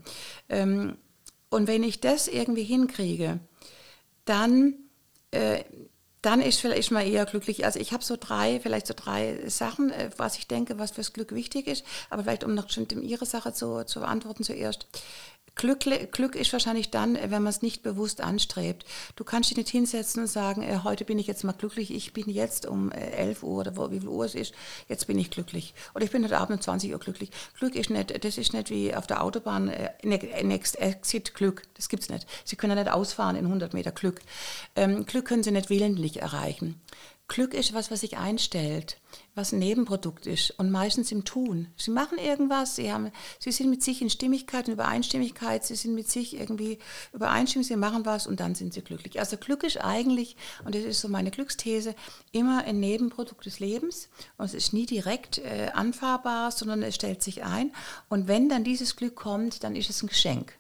Ähm, 0.48 0.96
und 1.50 1.66
wenn 1.66 1.82
ich 1.82 2.00
das 2.00 2.28
irgendwie 2.28 2.64
hinkriege, 2.64 3.40
dann 4.24 4.74
äh, 5.32 5.64
dann 6.22 6.40
ist 6.40 6.60
vielleicht 6.60 6.92
mal 6.92 7.06
eher 7.06 7.26
glücklich. 7.26 7.64
Also 7.64 7.80
ich 7.80 7.92
habe 7.92 8.04
so 8.04 8.16
drei, 8.18 8.60
vielleicht 8.60 8.86
so 8.86 8.94
drei 8.96 9.38
Sachen, 9.48 9.90
äh, 9.90 10.10
was 10.16 10.38
ich 10.38 10.46
denke, 10.46 10.78
was 10.78 10.92
fürs 10.92 11.12
Glück 11.12 11.34
wichtig 11.34 11.66
ist. 11.66 11.84
Aber 12.10 12.22
vielleicht, 12.22 12.44
um 12.44 12.54
noch 12.54 12.70
schon 12.70 12.86
Ihre 13.02 13.26
Sache 13.26 13.52
zu, 13.52 13.84
zu 13.84 14.00
beantworten 14.00 14.44
zuerst. 14.44 14.86
Glück, 15.54 15.80
Glück 16.12 16.34
ist 16.34 16.52
wahrscheinlich 16.52 16.90
dann, 16.90 17.14
wenn 17.14 17.42
man 17.42 17.48
es 17.48 17.62
nicht 17.62 17.82
bewusst 17.82 18.20
anstrebt. 18.20 18.86
Du 19.16 19.24
kannst 19.24 19.50
dich 19.50 19.56
nicht 19.56 19.68
hinsetzen 19.68 20.22
und 20.22 20.28
sagen, 20.28 20.62
äh, 20.62 20.80
heute 20.82 21.04
bin 21.04 21.18
ich 21.18 21.26
jetzt 21.26 21.44
mal 21.44 21.52
glücklich, 21.52 21.92
ich 21.92 22.12
bin 22.12 22.28
jetzt 22.30 22.66
um 22.66 22.90
äh, 22.90 23.10
11 23.10 23.42
Uhr 23.42 23.60
oder 23.60 23.76
wo, 23.76 23.90
wie 23.90 24.00
viel 24.00 24.08
Uhr 24.08 24.24
es 24.24 24.34
ist, 24.34 24.54
jetzt 24.88 25.06
bin 25.06 25.18
ich 25.18 25.30
glücklich. 25.30 25.74
Oder 25.94 26.04
ich 26.04 26.10
bin 26.10 26.24
heute 26.24 26.38
Abend 26.38 26.56
um 26.56 26.60
20 26.60 26.92
Uhr 26.92 26.98
glücklich. 26.98 27.30
Glück 27.58 27.74
ist 27.74 27.90
nicht, 27.90 28.24
das 28.24 28.38
ist 28.38 28.54
nicht 28.54 28.70
wie 28.70 28.94
auf 28.94 29.06
der 29.06 29.22
Autobahn, 29.22 29.68
äh, 29.68 29.90
ne-, 30.02 30.42
Next 30.42 30.76
Exit 30.76 31.34
Glück, 31.34 31.62
das 31.74 31.88
gibt 31.88 32.02
es 32.02 32.08
nicht. 32.08 32.26
Sie 32.44 32.56
können 32.56 32.76
ja 32.76 32.82
nicht 32.82 32.92
ausfahren 32.92 33.36
in 33.36 33.44
100 33.44 33.74
Meter 33.74 33.92
Glück. 33.92 34.20
Ähm, 34.74 35.04
Glück 35.04 35.26
können 35.26 35.42
Sie 35.42 35.50
nicht 35.50 35.68
willentlich 35.68 36.20
erreichen. 36.20 36.80
Glück 37.28 37.54
ist 37.54 37.72
was, 37.72 37.90
was 37.90 38.00
sich 38.00 38.18
einstellt, 38.18 38.98
was 39.34 39.52
ein 39.52 39.60
Nebenprodukt 39.60 40.26
ist 40.26 40.50
und 40.58 40.70
meistens 40.70 41.10
im 41.10 41.24
Tun. 41.24 41.68
Sie 41.76 41.90
machen 41.90 42.18
irgendwas, 42.18 42.76
sie, 42.76 42.92
haben, 42.92 43.10
sie 43.38 43.50
sind 43.50 43.70
mit 43.70 43.82
sich 43.82 44.02
in 44.02 44.10
Stimmigkeit 44.10 44.66
und 44.66 44.74
Übereinstimmigkeit, 44.74 45.64
sie 45.64 45.74
sind 45.74 45.94
mit 45.94 46.10
sich 46.10 46.38
irgendwie 46.38 46.78
übereinstimmig, 47.14 47.66
sie 47.66 47.76
machen 47.76 48.04
was 48.04 48.26
und 48.26 48.40
dann 48.40 48.54
sind 48.54 48.74
sie 48.74 48.82
glücklich. 48.82 49.20
Also 49.20 49.38
Glück 49.38 49.64
ist 49.64 49.82
eigentlich, 49.82 50.36
und 50.66 50.74
das 50.74 50.82
ist 50.82 51.00
so 51.00 51.08
meine 51.08 51.30
Glücksthese, 51.30 51.94
immer 52.32 52.64
ein 52.64 52.78
Nebenprodukt 52.78 53.46
des 53.46 53.58
Lebens 53.58 54.10
und 54.36 54.44
es 54.44 54.54
ist 54.54 54.74
nie 54.74 54.84
direkt 54.84 55.38
äh, 55.38 55.70
anfahrbar, 55.72 56.50
sondern 56.50 56.82
es 56.82 56.94
stellt 56.94 57.22
sich 57.22 57.42
ein. 57.42 57.72
Und 58.10 58.28
wenn 58.28 58.50
dann 58.50 58.64
dieses 58.64 58.96
Glück 58.96 59.16
kommt, 59.16 59.64
dann 59.64 59.76
ist 59.76 59.88
es 59.88 60.02
ein 60.02 60.08
Geschenk. 60.08 60.58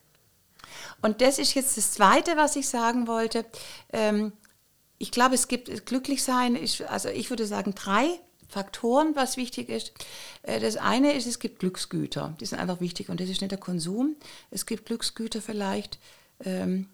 Und 1.02 1.20
das 1.20 1.38
ist 1.38 1.54
jetzt 1.54 1.76
das 1.76 1.92
Zweite, 1.92 2.36
was 2.36 2.56
ich 2.56 2.68
sagen 2.68 3.06
wollte. 3.06 3.44
Ähm, 3.92 4.32
ich 4.96 5.10
glaube, 5.10 5.34
es 5.34 5.48
gibt 5.48 5.84
glücklich 5.84 6.22
sein, 6.22 6.56
ich, 6.56 6.88
also 6.88 7.08
ich 7.08 7.28
würde 7.28 7.46
sagen 7.46 7.74
drei 7.74 8.20
Faktoren, 8.52 9.16
was 9.16 9.38
wichtig 9.38 9.70
ist. 9.70 9.92
Äh, 10.42 10.60
das 10.60 10.76
eine 10.76 11.14
ist, 11.14 11.26
es 11.26 11.38
gibt 11.38 11.60
Glücksgüter, 11.60 12.36
die 12.38 12.46
sind 12.46 12.58
einfach 12.58 12.80
wichtig 12.80 13.08
und 13.08 13.18
das 13.18 13.30
ist 13.30 13.40
nicht 13.40 13.50
der 13.50 13.58
Konsum. 13.58 14.14
Es 14.50 14.66
gibt 14.66 14.86
Glücksgüter 14.86 15.40
vielleicht, 15.40 15.98
ähm, 16.44 16.88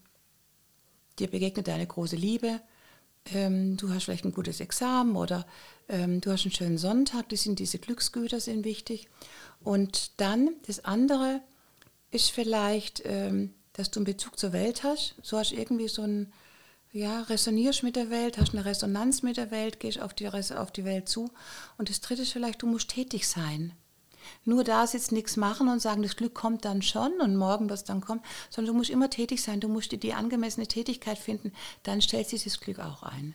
dir 1.19 1.27
begegnet 1.27 1.69
eine 1.69 1.87
große 1.87 2.15
Liebe, 2.15 2.61
ähm, 3.35 3.77
du 3.77 3.93
hast 3.93 4.05
vielleicht 4.05 4.25
ein 4.25 4.33
gutes 4.33 4.61
Examen 4.61 5.17
oder 5.17 5.47
ähm, 5.89 6.21
du 6.21 6.31
hast 6.31 6.45
einen 6.45 6.55
schönen 6.55 6.79
Sonntag, 6.79 7.29
das 7.29 7.43
sind 7.43 7.59
diese 7.59 7.81
Glücksgüter, 7.81 8.39
sind 8.39 8.65
wichtig. 8.65 9.09
Und 9.65 10.13
dann 10.21 10.51
das 10.69 10.85
andere 10.85 11.41
ist 12.13 12.31
vielleicht, 12.31 13.03
ähm, 13.05 13.53
dass 13.73 13.91
du 13.91 13.99
einen 13.99 14.07
Bezug 14.07 14.39
zur 14.39 14.53
Welt 14.53 14.85
hast. 14.85 15.17
So 15.23 15.37
hast 15.37 15.51
du 15.51 15.57
irgendwie 15.57 15.89
so 15.89 16.03
ein 16.03 16.33
ja, 16.93 17.23
resonierst 17.23 17.83
mit 17.83 17.97
der 17.97 18.11
Welt, 18.11 18.39
hast 18.39 18.55
eine 18.55 18.65
Resonanz 18.65 19.23
mit 19.23 19.37
der 19.37 19.51
Welt, 19.51 19.81
gehst 19.81 20.01
auf 20.01 20.15
die, 20.15 20.29
auf 20.29 20.71
die 20.73 20.85
Welt 20.85 21.09
zu. 21.09 21.31
Und 21.77 21.91
das 21.91 22.01
dritte 22.01 22.23
ist 22.23 22.33
vielleicht, 22.33 22.63
du 22.63 22.67
musst 22.67 22.91
tätig 22.91 23.29
sein. 23.29 23.73
Nur 24.45 24.65
da 24.65 24.87
sitzt 24.87 25.13
nichts 25.13 25.37
machen 25.37 25.69
und 25.69 25.81
sagen, 25.81 26.03
das 26.03 26.17
Glück 26.17 26.35
kommt 26.35 26.65
dann 26.65 26.83
schon 26.83 27.13
und 27.21 27.37
morgen 27.37 27.69
wird 27.69 27.79
es 27.79 27.85
dann 27.85 28.01
kommen, 28.01 28.23
sondern 28.51 28.75
du 28.75 28.79
musst 28.79 28.91
immer 28.91 29.11
tätig 29.11 29.43
sein, 29.43 29.61
du 29.61 29.69
musst 29.69 29.91
die 30.03 30.15
angemessene 30.15 30.67
Tätigkeit 30.67 31.19
finden, 31.19 31.53
dann 31.83 32.03
stellt 32.03 32.29
sich 32.29 32.45
das 32.45 32.61
Glück 32.61 32.79
auch 32.79 33.03
ein. 33.03 33.35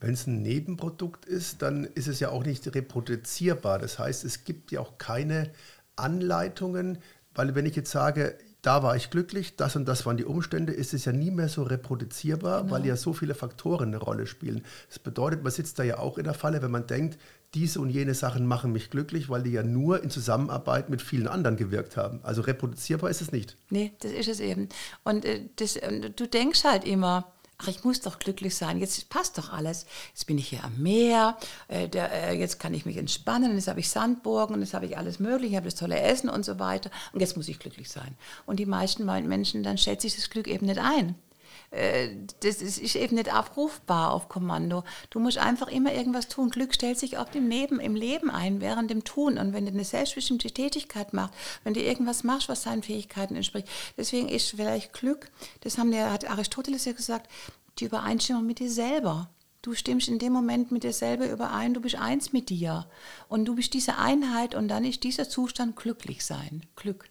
Wenn 0.00 0.14
es 0.14 0.26
ein 0.26 0.42
Nebenprodukt 0.42 1.26
ist, 1.26 1.60
dann 1.62 1.84
ist 1.84 2.06
es 2.06 2.20
ja 2.20 2.30
auch 2.30 2.44
nicht 2.44 2.72
reproduzierbar. 2.72 3.78
Das 3.78 3.98
heißt, 3.98 4.24
es 4.24 4.44
gibt 4.44 4.70
ja 4.70 4.80
auch 4.80 4.96
keine 4.96 5.50
Anleitungen, 5.96 6.98
weil 7.34 7.54
wenn 7.54 7.66
ich 7.66 7.74
jetzt 7.74 7.90
sage, 7.90 8.38
da 8.62 8.82
war 8.82 8.96
ich 8.96 9.10
glücklich, 9.10 9.56
das 9.56 9.76
und 9.76 9.86
das 9.86 10.04
waren 10.04 10.16
die 10.16 10.24
Umstände, 10.24 10.72
ist 10.72 10.92
es 10.92 11.04
ja 11.04 11.12
nie 11.12 11.30
mehr 11.30 11.48
so 11.48 11.62
reproduzierbar, 11.62 12.62
genau. 12.62 12.74
weil 12.74 12.86
ja 12.86 12.96
so 12.96 13.12
viele 13.12 13.34
Faktoren 13.34 13.88
eine 13.88 13.98
Rolle 13.98 14.26
spielen. 14.26 14.64
Das 14.88 14.98
bedeutet, 14.98 15.42
man 15.42 15.52
sitzt 15.52 15.78
da 15.78 15.84
ja 15.84 15.98
auch 15.98 16.18
in 16.18 16.24
der 16.24 16.34
Falle, 16.34 16.60
wenn 16.60 16.70
man 16.70 16.86
denkt, 16.86 17.18
diese 17.54 17.80
und 17.80 17.90
jene 17.90 18.14
Sachen 18.14 18.46
machen 18.46 18.72
mich 18.72 18.90
glücklich, 18.90 19.30
weil 19.30 19.42
die 19.42 19.52
ja 19.52 19.62
nur 19.62 20.02
in 20.02 20.10
Zusammenarbeit 20.10 20.90
mit 20.90 21.00
vielen 21.00 21.28
anderen 21.28 21.56
gewirkt 21.56 21.96
haben. 21.96 22.20
Also 22.22 22.42
reproduzierbar 22.42 23.10
ist 23.10 23.22
es 23.22 23.32
nicht. 23.32 23.56
Nee, 23.70 23.92
das 24.00 24.12
ist 24.12 24.28
es 24.28 24.40
eben. 24.40 24.68
Und 25.04 25.24
äh, 25.24 25.48
das, 25.56 25.76
äh, 25.76 26.10
du 26.10 26.26
denkst 26.26 26.64
halt 26.64 26.84
immer, 26.84 27.32
ach, 27.58 27.68
ich 27.68 27.84
muss 27.84 28.00
doch 28.00 28.18
glücklich 28.18 28.54
sein, 28.54 28.78
jetzt 28.78 29.08
passt 29.08 29.36
doch 29.36 29.52
alles. 29.52 29.86
Jetzt 30.10 30.26
bin 30.26 30.38
ich 30.38 30.48
hier 30.48 30.64
am 30.64 30.80
Meer, 30.80 31.36
äh, 31.68 31.88
der, 31.88 32.12
äh, 32.12 32.38
jetzt 32.38 32.58
kann 32.58 32.72
ich 32.72 32.86
mich 32.86 32.96
entspannen, 32.96 33.54
jetzt 33.54 33.68
habe 33.68 33.80
ich 33.80 33.88
Sandburgen, 33.88 34.60
jetzt 34.60 34.74
habe 34.74 34.86
ich 34.86 34.96
alles 34.96 35.18
Mögliche, 35.18 35.50
ich 35.52 35.56
habe 35.56 35.66
das 35.66 35.74
tolle 35.74 36.00
Essen 36.00 36.30
und 36.30 36.44
so 36.44 36.58
weiter 36.58 36.90
und 37.12 37.20
jetzt 37.20 37.36
muss 37.36 37.48
ich 37.48 37.58
glücklich 37.58 37.90
sein. 37.90 38.16
Und 38.46 38.58
die 38.58 38.66
meisten 38.66 39.04
Menschen, 39.04 39.62
dann 39.62 39.78
stellt 39.78 40.00
sich 40.00 40.14
das 40.14 40.30
Glück 40.30 40.46
eben 40.46 40.66
nicht 40.66 40.80
ein. 40.80 41.16
Äh, 41.70 42.08
das 42.40 42.62
ist 42.62 42.96
eben 42.96 43.16
nicht 43.16 43.32
abrufbar 43.32 44.12
auf 44.12 44.28
Kommando. 44.28 44.84
Du 45.10 45.20
musst 45.20 45.38
einfach 45.38 45.68
immer 45.68 45.92
irgendwas 45.92 46.28
tun. 46.28 46.50
Glück 46.50 46.74
stellt 46.74 46.98
sich 46.98 47.18
auch 47.18 47.32
im 47.34 47.48
Leben, 47.48 47.80
im 47.80 47.94
Leben 47.94 48.30
ein, 48.30 48.60
während 48.60 48.90
dem 48.90 49.04
Tun. 49.04 49.38
Und 49.38 49.52
wenn 49.52 49.66
du 49.66 49.72
eine 49.72 49.84
selbstbestimmte 49.84 50.50
Tätigkeit 50.50 51.12
machst, 51.12 51.34
wenn 51.64 51.74
du 51.74 51.80
irgendwas 51.80 52.24
machst, 52.24 52.48
was 52.48 52.62
deinen 52.62 52.82
Fähigkeiten 52.82 53.36
entspricht. 53.36 53.68
Deswegen 53.96 54.28
ist 54.28 54.50
vielleicht 54.50 54.92
Glück, 54.92 55.30
das 55.60 55.78
haben 55.78 55.90
der, 55.90 56.12
hat 56.12 56.28
Aristoteles 56.28 56.84
ja 56.84 56.92
gesagt, 56.92 57.30
die 57.78 57.84
Übereinstimmung 57.84 58.46
mit 58.46 58.58
dir 58.58 58.70
selber. 58.70 59.30
Du 59.60 59.74
stimmst 59.74 60.08
in 60.08 60.18
dem 60.18 60.32
Moment 60.32 60.70
mit 60.70 60.84
dir 60.84 60.92
selber 60.92 61.28
überein, 61.28 61.74
du 61.74 61.80
bist 61.80 61.96
eins 61.96 62.32
mit 62.32 62.48
dir. 62.48 62.86
Und 63.28 63.44
du 63.44 63.56
bist 63.56 63.74
diese 63.74 63.98
Einheit 63.98 64.54
und 64.54 64.68
dann 64.68 64.84
ist 64.84 65.02
dieser 65.02 65.28
Zustand 65.28 65.76
glücklich 65.76 66.24
sein. 66.24 66.62
Glück. 66.76 67.10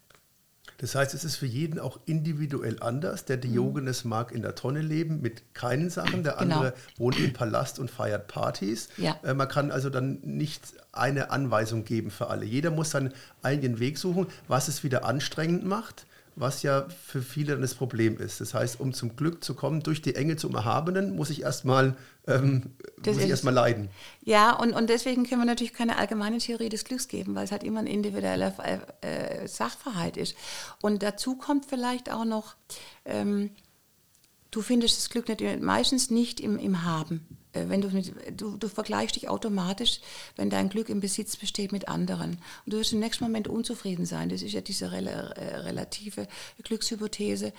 Das 0.78 0.94
heißt, 0.94 1.14
es 1.14 1.24
ist 1.24 1.36
für 1.38 1.48
jeden 1.48 1.80
auch 1.80 2.00
individuell 2.06 2.78
anders. 2.82 3.26
Der 3.26 3.38
Diogenes 3.38 4.04
mhm. 4.04 4.10
mag 4.12 4.32
in 4.32 4.44
der 4.44 4.56
Tonne 4.56 4.82
leben 4.82 5.22
mit 5.22 5.56
keinen 5.56 5.90
Sachen, 5.90 6.24
der 6.24 6.34
genau. 6.34 6.56
andere 6.56 6.74
wohnt 6.98 7.20
im 7.20 7.34
Palast 7.34 7.80
und 7.80 7.90
feiert 7.90 8.28
Partys. 8.28 8.90
Ja. 8.98 9.20
Äh, 9.24 9.34
man 9.34 9.48
kann 9.48 9.72
also 9.72 9.90
dann 9.90 10.20
nicht 10.22 10.62
eine 10.92 11.32
Anweisung 11.32 11.84
geben 11.84 12.12
für 12.12 12.28
alle. 12.28 12.46
Jeder 12.46 12.70
muss 12.70 12.92
seinen 12.92 13.14
eigenen 13.42 13.80
Weg 13.80 13.98
suchen, 13.98 14.28
was 14.48 14.68
es 14.68 14.84
wieder 14.84 15.06
anstrengend 15.06 15.66
macht 15.66 16.06
was 16.40 16.62
ja 16.62 16.86
für 17.04 17.22
viele 17.22 17.54
dann 17.54 17.62
das 17.62 17.74
Problem 17.74 18.18
ist. 18.18 18.40
Das 18.40 18.54
heißt, 18.54 18.80
um 18.80 18.94
zum 18.94 19.16
Glück 19.16 19.44
zu 19.44 19.56
kommen, 19.56 19.82
durch 19.82 20.02
die 20.02 20.16
Enge 20.16 20.36
zum 20.36 20.54
Erhabenen, 20.56 21.16
muss 21.16 21.32
ich 21.32 21.42
erstmal 21.42 21.98
ähm, 22.28 22.76
muss 23.06 23.18
ich 23.18 23.30
erstmal 23.30 23.54
leiden. 23.54 23.90
Ja, 24.24 24.52
und, 24.52 24.74
und 24.74 24.90
deswegen 24.90 25.26
können 25.26 25.42
wir 25.42 25.46
natürlich 25.46 25.74
keine 25.74 25.98
allgemeine 25.98 26.38
Theorie 26.38 26.70
des 26.70 26.84
Glücks 26.84 27.08
geben, 27.08 27.36
weil 27.36 27.46
es 27.46 27.52
halt 27.52 27.64
immer 27.64 27.80
ein 27.80 27.88
individueller 27.88 28.54
äh, 29.02 29.48
Sachverhalt 29.48 30.18
ist. 30.18 30.36
Und 30.82 31.04
dazu 31.04 31.38
kommt 31.38 31.66
vielleicht 31.66 32.12
auch 32.12 32.26
noch, 32.26 32.56
ähm, 33.06 33.52
du 34.52 34.62
findest 34.62 34.98
das 34.98 35.10
Glück 35.10 35.28
nicht, 35.28 35.62
meistens 35.62 36.10
nicht 36.10 36.40
im, 36.40 36.58
im 36.58 36.84
Haben. 36.84 37.26
Äh, 37.54 37.70
wenn 37.70 37.82
du, 37.82 37.90
mit, 37.90 38.14
du, 38.40 38.58
du 38.58 38.68
vergleichst 38.68 39.16
dich 39.16 39.30
automatisch, 39.30 40.02
wenn 40.36 40.50
dein 40.50 40.70
Glück 40.70 40.90
im 40.90 41.00
Besitz 41.00 41.38
besteht 41.38 41.72
mit 41.72 41.88
anderen. 41.88 42.38
Und 42.66 42.74
du 42.74 42.78
wirst 42.78 42.94
im 42.94 43.00
nächsten 43.00 43.24
Moment 43.24 43.48
unzufrieden 43.48 44.06
sein. 44.06 44.30
Das 44.30 44.42
ist 44.42 44.54
ja 44.54 44.62
diese 44.62 44.92
rel 44.92 45.08
äh, 45.08 45.56
relative 45.58 46.28
Glückshypothese. 46.64 47.54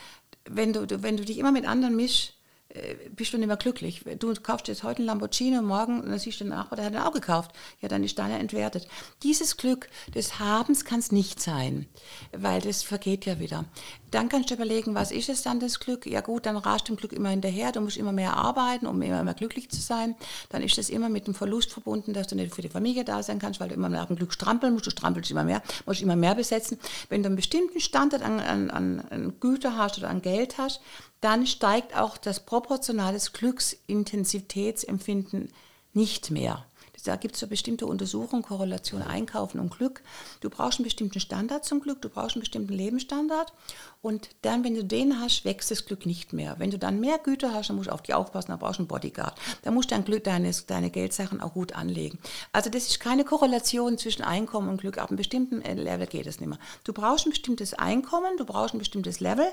Wenn 0.44 0.72
du, 0.72 1.02
wenn 1.02 1.16
du 1.16 1.24
dich 1.24 1.38
immer 1.38 1.52
mit 1.52 1.66
anderen 1.66 1.96
mischst, 1.96 2.34
äh, 2.70 2.96
bist 3.10 3.32
du 3.32 3.38
nicht 3.38 3.46
mehr 3.46 3.56
glücklich. 3.56 4.04
Du 4.18 4.32
kaufst 4.34 4.68
jetzt 4.68 4.82
heute 4.82 5.02
ein 5.02 5.06
Lamborghini 5.06 5.58
und 5.58 5.64
morgen, 5.64 6.00
und 6.00 6.10
dann 6.10 6.18
siehst 6.18 6.40
du 6.40 6.44
den 6.44 6.50
Nachbar, 6.50 6.76
der 6.76 6.86
hat 6.86 6.94
den 6.94 7.00
auch 7.00 7.12
gekauft. 7.12 7.52
Ja, 7.80 7.88
dann 7.88 8.04
ist 8.04 8.18
deiner 8.18 8.38
entwertet. 8.38 8.86
Dieses 9.22 9.56
Glück 9.56 9.88
des 10.14 10.38
Habens 10.38 10.84
kann 10.84 11.00
es 11.00 11.10
nicht 11.10 11.40
sein, 11.40 11.86
weil 12.32 12.60
das 12.60 12.82
vergeht 12.82 13.24
ja 13.24 13.40
wieder. 13.40 13.64
Dann 14.10 14.28
kannst 14.28 14.50
du 14.50 14.54
überlegen, 14.54 14.94
was 14.94 15.10
ist 15.10 15.28
es 15.28 15.42
dann, 15.42 15.60
das 15.60 15.80
Glück? 15.80 16.06
Ja 16.06 16.20
gut, 16.20 16.46
dann 16.46 16.56
rast 16.56 16.88
dem 16.88 16.96
Glück 16.96 17.12
immer 17.12 17.28
hinterher, 17.28 17.72
du 17.72 17.80
musst 17.80 17.96
immer 17.96 18.12
mehr 18.12 18.36
arbeiten, 18.36 18.86
um 18.86 19.00
immer 19.02 19.22
mehr 19.22 19.34
glücklich 19.34 19.70
zu 19.70 19.80
sein. 19.80 20.16
Dann 20.48 20.62
ist 20.62 20.78
das 20.78 20.88
immer 20.88 21.08
mit 21.08 21.26
dem 21.26 21.34
Verlust 21.34 21.72
verbunden, 21.72 22.14
dass 22.14 22.28
du 22.28 22.36
nicht 22.36 22.54
für 22.54 22.62
die 22.62 22.68
Familie 22.68 23.04
da 23.04 23.22
sein 23.22 23.38
kannst, 23.38 23.60
weil 23.60 23.68
du 23.68 23.74
immer 23.74 23.88
nach 23.88 24.06
dem 24.06 24.16
Glück 24.16 24.32
strampeln 24.32 24.72
musst, 24.72 24.86
du 24.86 24.90
strampelst 24.90 25.30
immer 25.30 25.44
mehr, 25.44 25.62
musst 25.86 26.02
immer 26.02 26.16
mehr 26.16 26.34
besetzen. 26.34 26.78
Wenn 27.08 27.22
du 27.22 27.26
einen 27.26 27.36
bestimmten 27.36 27.80
Standard 27.80 28.22
an, 28.22 28.40
an, 28.40 28.70
an 28.70 29.34
Güter 29.40 29.76
hast 29.76 29.98
oder 29.98 30.08
an 30.08 30.22
Geld 30.22 30.58
hast, 30.58 30.80
dann 31.20 31.46
steigt 31.46 31.96
auch 31.96 32.16
das 32.16 32.40
proportionale 32.40 33.18
Glücksintensitätsempfinden 33.18 35.50
nicht 35.92 36.30
mehr. 36.30 36.64
Da 37.04 37.16
gibt 37.16 37.34
es 37.34 37.40
so 37.40 37.46
bestimmte 37.46 37.86
Untersuchungen, 37.86 38.42
Korrelation 38.42 39.02
Einkaufen 39.02 39.60
und 39.60 39.70
Glück. 39.70 40.02
Du 40.40 40.50
brauchst 40.50 40.78
einen 40.78 40.84
bestimmten 40.84 41.20
Standard 41.20 41.64
zum 41.64 41.80
Glück, 41.80 42.02
du 42.02 42.08
brauchst 42.08 42.36
einen 42.36 42.40
bestimmten 42.40 42.72
Lebensstandard 42.72 43.52
und 44.02 44.28
dann, 44.42 44.64
wenn 44.64 44.74
du 44.74 44.84
den 44.84 45.20
hast, 45.20 45.44
wächst 45.44 45.70
das 45.70 45.86
Glück 45.86 46.06
nicht 46.06 46.32
mehr. 46.32 46.56
Wenn 46.58 46.70
du 46.70 46.78
dann 46.78 47.00
mehr 47.00 47.18
Güter 47.18 47.52
hast, 47.52 47.68
dann 47.68 47.76
musst 47.76 47.88
du 47.88 47.92
auf 47.92 48.02
dich 48.02 48.14
aufpassen, 48.14 48.50
dann 48.50 48.58
brauchst 48.58 48.78
du 48.78 48.82
einen 48.82 48.88
Bodyguard. 48.88 49.38
Da 49.62 49.70
musst 49.70 49.90
du 49.90 49.94
dein 49.94 50.04
Glück, 50.04 50.24
deine, 50.24 50.50
deine 50.66 50.90
Geldsachen 50.90 51.40
auch 51.40 51.54
gut 51.54 51.72
anlegen. 51.74 52.18
Also 52.52 52.70
das 52.70 52.88
ist 52.88 53.00
keine 53.00 53.24
Korrelation 53.24 53.98
zwischen 53.98 54.22
Einkommen 54.22 54.68
und 54.68 54.80
Glück. 54.80 54.98
Ab 54.98 55.10
einem 55.10 55.16
bestimmten 55.16 55.62
äh, 55.62 55.74
Level 55.74 56.06
geht 56.06 56.26
es 56.26 56.40
nicht 56.40 56.48
mehr. 56.48 56.58
Du 56.84 56.92
brauchst 56.92 57.26
ein 57.26 57.30
bestimmtes 57.30 57.74
Einkommen, 57.74 58.36
du 58.36 58.44
brauchst 58.44 58.74
ein 58.74 58.78
bestimmtes 58.78 59.20
Level 59.20 59.46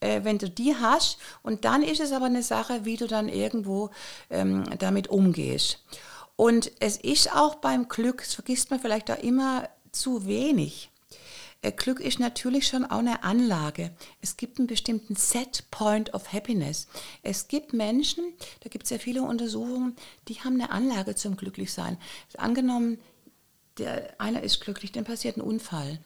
äh, 0.00 0.24
wenn 0.24 0.38
du 0.38 0.50
die 0.50 0.74
hast. 0.74 1.18
Und 1.42 1.64
dann 1.64 1.82
ist 1.82 2.00
es 2.00 2.12
aber 2.12 2.26
eine 2.26 2.42
Sache, 2.42 2.84
wie 2.84 2.96
du 2.96 3.06
dann 3.06 3.28
irgendwo 3.28 3.90
ähm, 4.30 4.64
damit 4.78 5.08
umgehst. 5.08 5.82
Und 6.36 6.72
es 6.80 6.96
ist 6.96 7.32
auch 7.32 7.56
beim 7.56 7.88
Glück, 7.88 8.18
das 8.18 8.34
vergisst 8.34 8.70
man 8.70 8.80
vielleicht 8.80 9.10
auch 9.10 9.18
immer 9.18 9.68
zu 9.92 10.26
wenig. 10.26 10.90
Äh, 11.62 11.72
Glück 11.72 12.00
ist 12.00 12.18
natürlich 12.18 12.66
schon 12.66 12.84
auch 12.84 12.98
eine 12.98 13.22
Anlage. 13.22 13.90
Es 14.20 14.36
gibt 14.36 14.58
einen 14.58 14.66
bestimmten 14.66 15.16
Set 15.16 15.64
Point 15.70 16.12
of 16.12 16.32
Happiness. 16.32 16.88
Es 17.22 17.48
gibt 17.48 17.72
Menschen, 17.72 18.24
da 18.60 18.68
gibt 18.68 18.84
es 18.84 18.90
ja 18.90 18.98
viele 18.98 19.22
Untersuchungen, 19.22 19.96
die 20.28 20.40
haben 20.40 20.60
eine 20.60 20.70
Anlage 20.70 21.14
zum 21.14 21.36
Glücklichsein. 21.36 21.98
Angenommen, 22.36 22.98
der, 23.78 24.14
einer 24.20 24.42
ist 24.42 24.60
glücklich, 24.60 24.92
dann 24.92 25.04
passiert 25.04 25.36
ein 25.36 25.40
Unfall. 25.40 25.98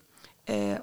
Äh, 0.46 0.80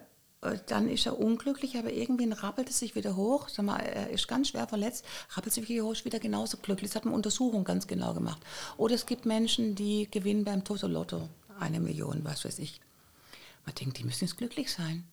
dann 0.68 0.90
ist 0.90 1.06
er 1.06 1.20
unglücklich, 1.20 1.78
aber 1.78 1.92
irgendwie 1.92 2.30
rappelt 2.32 2.70
es 2.70 2.80
sich 2.80 2.96
wieder 2.96 3.16
hoch. 3.16 3.50
Sag 3.50 3.66
mal, 3.66 3.78
er 3.78 4.10
ist 4.10 4.28
ganz 4.28 4.50
schwer 4.50 4.68
verletzt, 4.68 5.06
rappelt 5.32 5.54
sich 5.54 5.68
wieder 5.68 5.84
hoch, 5.84 5.94
ist 5.94 6.06
wieder 6.06 6.20
genauso 6.20 6.58
glücklich. 6.58 6.92
Das 6.92 6.98
hat 6.98 7.06
eine 7.06 7.16
Untersuchung 7.16 7.64
ganz 7.64 7.88
genau 7.88 8.14
gemacht. 8.14 8.42
Oder 8.78 8.96
es 8.96 9.06
gibt 9.06 9.26
Menschen, 9.26 9.76
die 9.76 10.08
gewinnen 10.10 10.44
beim 10.44 10.64
Toto 10.64 10.88
Lotto 10.88 11.30
eine 11.60 11.80
Million, 11.80 12.24
was 12.24 12.46
weiß 12.46 12.60
ich. 12.60 12.82
Man 13.66 13.76
denkt, 13.76 13.98
die 13.98 14.04
müssen 14.04 14.26
jetzt 14.26 14.38
glücklich 14.38 14.72
sein. 14.72 15.06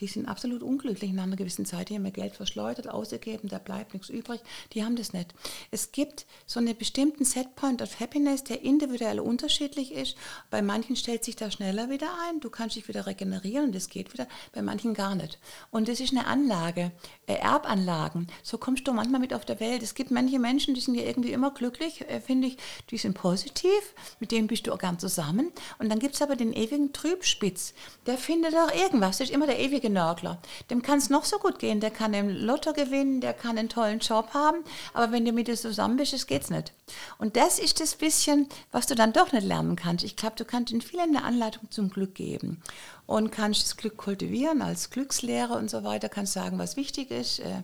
Die 0.00 0.06
sind 0.06 0.26
absolut 0.26 0.62
unglücklich 0.62 1.12
nach 1.12 1.24
einer 1.24 1.36
gewissen 1.36 1.66
Zeit. 1.66 1.88
Die 1.88 1.94
haben 1.94 2.04
ihr 2.04 2.12
Geld 2.12 2.34
verschleudert, 2.34 2.88
ausgegeben, 2.88 3.48
da 3.48 3.58
bleibt 3.58 3.94
nichts 3.94 4.08
übrig. 4.08 4.40
Die 4.72 4.84
haben 4.84 4.96
das 4.96 5.12
nicht. 5.12 5.34
Es 5.70 5.92
gibt 5.92 6.26
so 6.46 6.60
einen 6.60 6.76
bestimmten 6.76 7.24
Setpoint 7.24 7.82
of 7.82 7.98
Happiness, 8.00 8.44
der 8.44 8.62
individuell 8.62 9.20
unterschiedlich 9.20 9.92
ist. 9.92 10.16
Bei 10.50 10.62
manchen 10.62 10.96
stellt 10.96 11.24
sich 11.24 11.36
da 11.36 11.50
schneller 11.50 11.90
wieder 11.90 12.08
ein. 12.28 12.40
Du 12.40 12.50
kannst 12.50 12.76
dich 12.76 12.88
wieder 12.88 13.06
regenerieren 13.06 13.66
und 13.66 13.74
das 13.74 13.88
geht 13.88 14.12
wieder. 14.12 14.28
Bei 14.52 14.62
manchen 14.62 14.94
gar 14.94 15.14
nicht. 15.14 15.38
Und 15.70 15.88
das 15.88 16.00
ist 16.00 16.12
eine 16.12 16.26
Anlage, 16.26 16.92
äh, 17.26 17.34
Erbanlagen. 17.34 18.28
So 18.42 18.58
kommst 18.58 18.86
du 18.86 18.92
manchmal 18.92 19.20
mit 19.20 19.34
auf 19.34 19.44
der 19.44 19.60
Welt. 19.60 19.82
Es 19.82 19.94
gibt 19.94 20.10
manche 20.10 20.38
Menschen, 20.38 20.74
die 20.74 20.80
sind 20.80 20.94
ja 20.94 21.02
irgendwie 21.02 21.32
immer 21.32 21.50
glücklich, 21.52 22.02
äh, 22.08 22.20
finde 22.20 22.48
ich. 22.48 22.56
Die 22.90 22.98
sind 22.98 23.14
positiv. 23.14 23.94
Mit 24.20 24.32
denen 24.32 24.46
bist 24.46 24.66
du 24.66 24.72
auch 24.72 24.78
gern 24.78 24.98
zusammen. 24.98 25.52
Und 25.78 25.88
dann 25.88 25.98
gibt 25.98 26.14
es 26.14 26.22
aber 26.22 26.36
den 26.36 26.52
ewigen 26.52 26.92
Trübspitz. 26.92 27.74
Der 28.06 28.16
findet 28.16 28.54
auch 28.54 28.72
irgendwas. 28.74 29.18
Das 29.18 29.28
ist 29.28 29.34
immer 29.34 29.46
der 29.46 29.58
ewige 29.58 29.87
Nörgler. 29.90 30.38
Dem 30.70 30.82
kann 30.82 30.98
es 30.98 31.10
noch 31.10 31.24
so 31.24 31.38
gut 31.38 31.58
gehen. 31.58 31.80
Der 31.80 31.90
kann 31.90 32.14
im 32.14 32.28
Lotto 32.28 32.72
gewinnen, 32.72 33.20
der 33.20 33.32
kann 33.32 33.58
einen 33.58 33.68
tollen 33.68 34.00
Job 34.00 34.34
haben, 34.34 34.58
aber 34.94 35.12
wenn 35.12 35.24
du 35.24 35.32
mit 35.32 35.48
dir 35.48 35.56
zusammen 35.56 35.96
bist, 35.96 36.12
das 36.12 36.26
geht's 36.26 36.50
nicht. 36.50 36.72
Und 37.18 37.36
das 37.36 37.58
ist 37.58 37.80
das 37.80 37.96
bisschen, 37.96 38.48
was 38.72 38.86
du 38.86 38.94
dann 38.94 39.12
doch 39.12 39.32
nicht 39.32 39.46
lernen 39.46 39.76
kannst. 39.76 40.04
Ich 40.04 40.16
glaube, 40.16 40.36
du 40.36 40.44
kannst 40.44 40.72
in 40.72 40.80
vielen 40.80 41.16
eine 41.16 41.24
Anleitung 41.24 41.70
zum 41.70 41.90
Glück 41.90 42.14
geben 42.14 42.62
und 43.06 43.30
kannst 43.30 43.62
das 43.62 43.76
Glück 43.76 43.96
kultivieren 43.96 44.62
als 44.62 44.90
Glückslehrer 44.90 45.56
und 45.56 45.70
so 45.70 45.84
weiter, 45.84 46.08
kannst 46.08 46.32
sagen, 46.32 46.58
was 46.58 46.76
wichtig 46.76 47.10
ist. 47.10 47.40
Äh, 47.40 47.62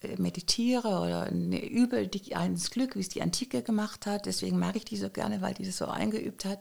äh, 0.00 0.14
meditiere 0.16 1.00
oder 1.00 1.24
eine 1.24 1.64
übe 1.68 2.06
die, 2.06 2.36
eines 2.36 2.70
Glück, 2.70 2.94
wie 2.94 3.00
es 3.00 3.08
die 3.08 3.20
Antike 3.20 3.62
gemacht 3.62 4.06
hat. 4.06 4.26
Deswegen 4.26 4.56
mag 4.56 4.76
ich 4.76 4.84
die 4.84 4.96
so 4.96 5.10
gerne, 5.10 5.40
weil 5.40 5.54
die 5.54 5.66
das 5.66 5.78
so 5.78 5.86
eingeübt 5.86 6.44
hat. 6.44 6.60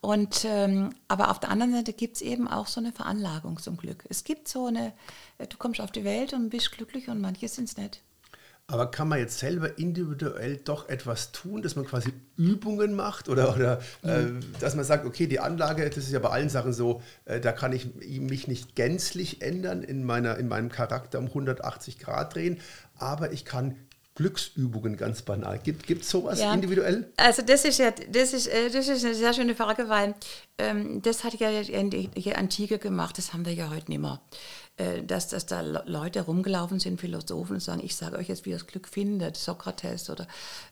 Und, 0.00 0.44
ähm, 0.44 0.90
aber 1.08 1.30
auf 1.30 1.40
der 1.40 1.50
anderen 1.50 1.72
Seite 1.72 1.92
gibt 1.92 2.16
es 2.16 2.22
eben 2.22 2.46
auch 2.48 2.66
so 2.66 2.80
eine 2.80 2.92
Veranlagung 2.92 3.58
zum 3.58 3.76
Glück. 3.76 4.04
Es 4.08 4.24
gibt 4.24 4.46
so 4.46 4.66
eine, 4.66 4.92
äh, 5.38 5.46
du 5.46 5.56
kommst 5.56 5.80
auf 5.80 5.90
die 5.90 6.04
Welt 6.04 6.32
und 6.32 6.50
bist 6.50 6.72
glücklich 6.72 7.08
und 7.08 7.20
manche 7.20 7.48
sind 7.48 7.68
es 7.68 7.76
nicht. 7.76 8.02
Aber 8.68 8.90
kann 8.90 9.06
man 9.06 9.20
jetzt 9.20 9.38
selber 9.38 9.78
individuell 9.78 10.56
doch 10.56 10.88
etwas 10.88 11.30
tun, 11.30 11.62
dass 11.62 11.76
man 11.76 11.84
quasi 11.84 12.12
Übungen 12.36 12.94
macht 12.94 13.28
oder, 13.28 13.54
oder 13.54 13.80
mhm. 14.02 14.40
äh, 14.40 14.58
dass 14.58 14.74
man 14.74 14.84
sagt, 14.84 15.06
okay, 15.06 15.28
die 15.28 15.38
Anlage, 15.38 15.88
das 15.88 15.98
ist 15.98 16.10
ja 16.10 16.18
bei 16.18 16.30
allen 16.30 16.48
Sachen 16.48 16.72
so, 16.72 17.00
äh, 17.26 17.38
da 17.38 17.52
kann 17.52 17.72
ich 17.72 17.94
mich 17.94 18.48
nicht 18.48 18.74
gänzlich 18.74 19.40
ändern 19.40 19.84
in, 19.84 20.02
meiner, 20.02 20.36
in 20.38 20.48
meinem 20.48 20.68
Charakter 20.68 21.20
um 21.20 21.26
180 21.26 22.00
Grad 22.00 22.34
drehen, 22.34 22.58
aber 22.96 23.30
ich 23.30 23.44
kann 23.44 23.76
Glücksübungen 24.16 24.96
ganz 24.96 25.22
banal. 25.22 25.60
Gibt 25.62 26.02
es 26.02 26.10
sowas 26.10 26.40
ja. 26.40 26.52
individuell? 26.52 27.10
Also 27.16 27.42
das 27.42 27.64
ist 27.64 27.78
ja 27.78 27.90
das 27.90 28.32
ist, 28.32 28.48
äh, 28.48 28.70
das 28.70 28.88
ist 28.88 29.04
eine 29.04 29.14
sehr 29.14 29.32
schöne 29.32 29.54
Frage, 29.54 29.88
weil 29.88 30.14
ähm, 30.58 31.00
das 31.02 31.22
hat 31.22 31.34
ja 31.34 31.62
die 31.62 32.34
Antike 32.34 32.78
gemacht, 32.78 33.18
das 33.18 33.32
haben 33.32 33.46
wir 33.46 33.52
ja 33.54 33.70
heute 33.70 33.90
nicht 33.90 34.00
mehr. 34.00 34.20
Äh, 34.78 35.04
dass, 35.04 35.28
dass 35.28 35.46
da 35.46 35.62
Leute 35.62 36.20
rumgelaufen 36.20 36.80
sind, 36.80 37.00
Philosophen, 37.00 37.54
und 37.54 37.60
sagen, 37.60 37.80
ich 37.82 37.96
sage 37.96 38.18
euch 38.18 38.28
jetzt, 38.28 38.44
wie 38.44 38.50
ihr 38.50 38.56
das 38.56 38.66
Glück 38.66 38.88
findet, 38.88 39.36
Sokrates 39.38 40.10
oder, 40.10 40.26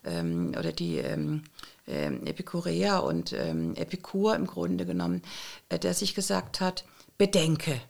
ähm, 0.04 0.52
oder 0.59 0.72
die 0.72 0.98
ähm, 0.98 1.44
ähm, 1.87 2.26
Epikureer 2.26 3.02
und 3.02 3.33
ähm, 3.33 3.74
Epikur 3.76 4.37
im 4.37 4.46
Grunde 4.46 4.85
genommen, 4.85 5.22
äh, 5.70 5.78
der 5.78 5.94
sich 5.94 6.14
gesagt 6.14 6.61
hat, 6.61 6.85
bedenke, 7.16 7.80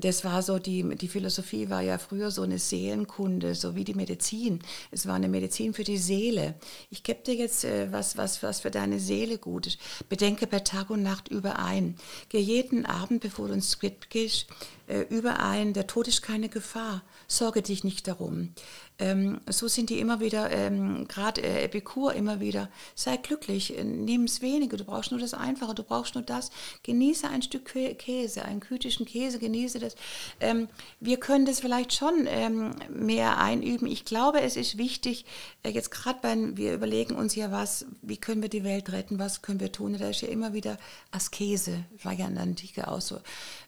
das 0.00 0.24
war 0.24 0.42
so, 0.42 0.58
die, 0.58 0.84
die 0.96 1.08
Philosophie 1.08 1.68
war 1.68 1.80
ja 1.80 1.98
früher 1.98 2.30
so 2.30 2.42
eine 2.42 2.58
Seelenkunde, 2.58 3.56
so 3.56 3.74
wie 3.74 3.82
die 3.82 3.94
Medizin. 3.94 4.60
Es 4.92 5.06
war 5.06 5.16
eine 5.16 5.28
Medizin 5.28 5.74
für 5.74 5.82
die 5.82 5.98
Seele. 5.98 6.54
Ich 6.90 7.02
gebe 7.02 7.22
dir 7.22 7.34
jetzt 7.34 7.64
äh, 7.64 7.90
was, 7.90 8.16
was, 8.16 8.42
was 8.42 8.60
für 8.60 8.70
deine 8.70 9.00
Seele 9.00 9.38
gut 9.38 9.66
ist. 9.66 9.78
Bedenke 10.08 10.46
bei 10.46 10.60
Tag 10.60 10.90
und 10.90 11.02
Nacht 11.02 11.28
überein. 11.28 11.96
Geh 12.28 12.38
jeden 12.38 12.86
Abend, 12.86 13.20
bevor 13.20 13.48
du 13.48 13.54
ins 13.54 13.74
Bett 13.76 14.10
gehst, 14.10 14.46
äh, 14.86 15.00
überein. 15.08 15.72
Der 15.72 15.88
Tod 15.88 16.06
ist 16.06 16.22
keine 16.22 16.48
Gefahr. 16.48 17.02
Sorge 17.30 17.60
dich 17.60 17.84
nicht 17.84 18.08
darum. 18.08 18.54
Ähm, 18.98 19.40
so 19.48 19.68
sind 19.68 19.90
die 19.90 20.00
immer 20.00 20.18
wieder, 20.18 20.50
ähm, 20.50 21.06
gerade 21.06 21.42
äh, 21.42 21.62
Epikur 21.64 22.14
immer 22.14 22.40
wieder, 22.40 22.70
sei 22.94 23.18
glücklich, 23.18 23.78
äh, 23.78 23.84
nimm 23.84 24.24
es 24.24 24.40
wenige, 24.40 24.78
du 24.78 24.84
brauchst 24.84 25.10
nur 25.10 25.20
das 25.20 25.34
Einfache, 25.34 25.74
du 25.74 25.82
brauchst 25.82 26.14
nur 26.14 26.24
das. 26.24 26.50
Genieße 26.82 27.28
ein 27.28 27.42
Stück 27.42 27.66
Käse, 27.98 28.44
einen 28.46 28.60
gütigen 28.60 29.04
Käse, 29.04 29.38
genieße 29.38 29.78
das. 29.78 29.94
Ähm, 30.40 30.68
wir 31.00 31.20
können 31.20 31.44
das 31.44 31.60
vielleicht 31.60 31.92
schon 31.92 32.26
ähm, 32.26 32.74
mehr 32.88 33.38
einüben. 33.38 33.86
Ich 33.86 34.06
glaube, 34.06 34.40
es 34.40 34.56
ist 34.56 34.78
wichtig, 34.78 35.26
äh, 35.62 35.68
jetzt 35.68 35.90
gerade 35.90 36.20
wenn 36.22 36.56
wir 36.56 36.72
überlegen 36.72 37.14
uns 37.14 37.34
ja 37.34 37.52
was, 37.52 37.84
wie 38.00 38.16
können 38.16 38.40
wir 38.40 38.48
die 38.48 38.64
Welt 38.64 38.90
retten, 38.90 39.18
was 39.18 39.42
können 39.42 39.60
wir 39.60 39.70
tun, 39.70 39.96
da 39.98 40.08
ist 40.08 40.22
ja 40.22 40.28
immer 40.28 40.54
wieder 40.54 40.78
Askese, 41.10 41.84
war 42.02 42.14
ja 42.14 42.26
in 42.26 42.34
der 42.34 42.42
Antike 42.42 42.88
auch 42.88 43.02
so, 43.02 43.20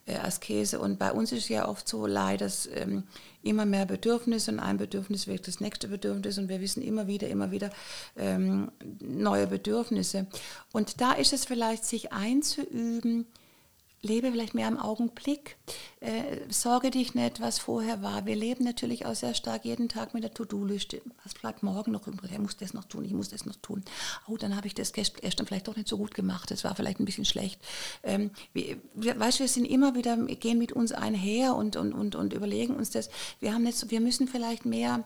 äh, 0.06 0.16
Askese. 0.16 0.80
Und 0.80 0.98
bei 0.98 1.12
uns 1.12 1.30
ist 1.30 1.48
ja 1.48 1.68
oft 1.68 1.86
so 1.86 2.06
leider, 2.06 2.46
dass 2.46 2.66
ähm, 2.74 3.04
immer 3.42 3.64
mehr 3.64 3.86
Bedürfnisse 3.86 4.50
und 4.50 4.60
ein 4.60 4.76
Bedürfnis 4.76 5.26
wirkt 5.26 5.48
das 5.48 5.60
nächste 5.60 5.88
Bedürfnis 5.88 6.38
und 6.38 6.48
wir 6.48 6.60
wissen 6.60 6.82
immer 6.82 7.06
wieder, 7.06 7.28
immer 7.28 7.50
wieder 7.50 7.70
ähm, 8.16 8.70
neue 9.00 9.46
Bedürfnisse. 9.46 10.26
Und 10.72 11.00
da 11.00 11.12
ist 11.12 11.32
es 11.32 11.44
vielleicht, 11.44 11.84
sich 11.84 12.12
einzuüben, 12.12 13.26
lebe 14.02 14.30
vielleicht 14.30 14.54
mehr 14.54 14.68
im 14.68 14.78
Augenblick, 14.78 15.56
äh, 16.00 16.38
sorge 16.48 16.90
dich 16.90 17.14
nicht, 17.14 17.40
was 17.40 17.58
vorher 17.58 18.02
war. 18.02 18.26
Wir 18.26 18.36
leben 18.36 18.64
natürlich 18.64 19.04
auch 19.06 19.14
sehr 19.14 19.34
stark 19.34 19.64
jeden 19.64 19.88
Tag 19.88 20.14
mit 20.14 20.22
der 20.22 20.32
To-Do-Liste. 20.32 21.02
Was 21.22 21.34
bleibt 21.34 21.62
morgen 21.62 21.92
noch 21.92 22.06
übrig? 22.06 22.32
Ich 22.32 22.38
muss 22.38 22.56
das 22.56 22.72
noch 22.72 22.84
tun, 22.84 23.04
ich 23.04 23.12
muss 23.12 23.28
das 23.28 23.44
noch 23.44 23.56
tun. 23.56 23.84
Oh, 24.26 24.36
dann 24.36 24.56
habe 24.56 24.66
ich 24.66 24.74
das 24.74 24.92
gestern 24.92 25.46
vielleicht 25.46 25.68
doch 25.68 25.76
nicht 25.76 25.88
so 25.88 25.98
gut 25.98 26.14
gemacht, 26.14 26.50
das 26.50 26.64
war 26.64 26.74
vielleicht 26.74 27.00
ein 27.00 27.04
bisschen 27.04 27.24
schlecht. 27.26 27.60
Ähm, 28.02 28.30
wir, 28.52 28.78
wir, 28.94 29.18
weißt 29.18 29.38
du, 29.38 29.44
wir 29.44 29.48
sind 29.48 29.66
immer 29.66 29.94
wieder, 29.94 30.16
gehen 30.16 30.58
mit 30.58 30.72
uns 30.72 30.92
einher 30.92 31.54
und, 31.54 31.76
und, 31.76 31.92
und, 31.92 32.14
und 32.14 32.32
überlegen 32.32 32.76
uns 32.76 32.90
das. 32.90 33.10
Wir, 33.40 33.52
haben 33.52 33.70
so, 33.70 33.90
wir 33.90 34.00
müssen 34.00 34.28
vielleicht 34.28 34.64
mehr 34.64 35.04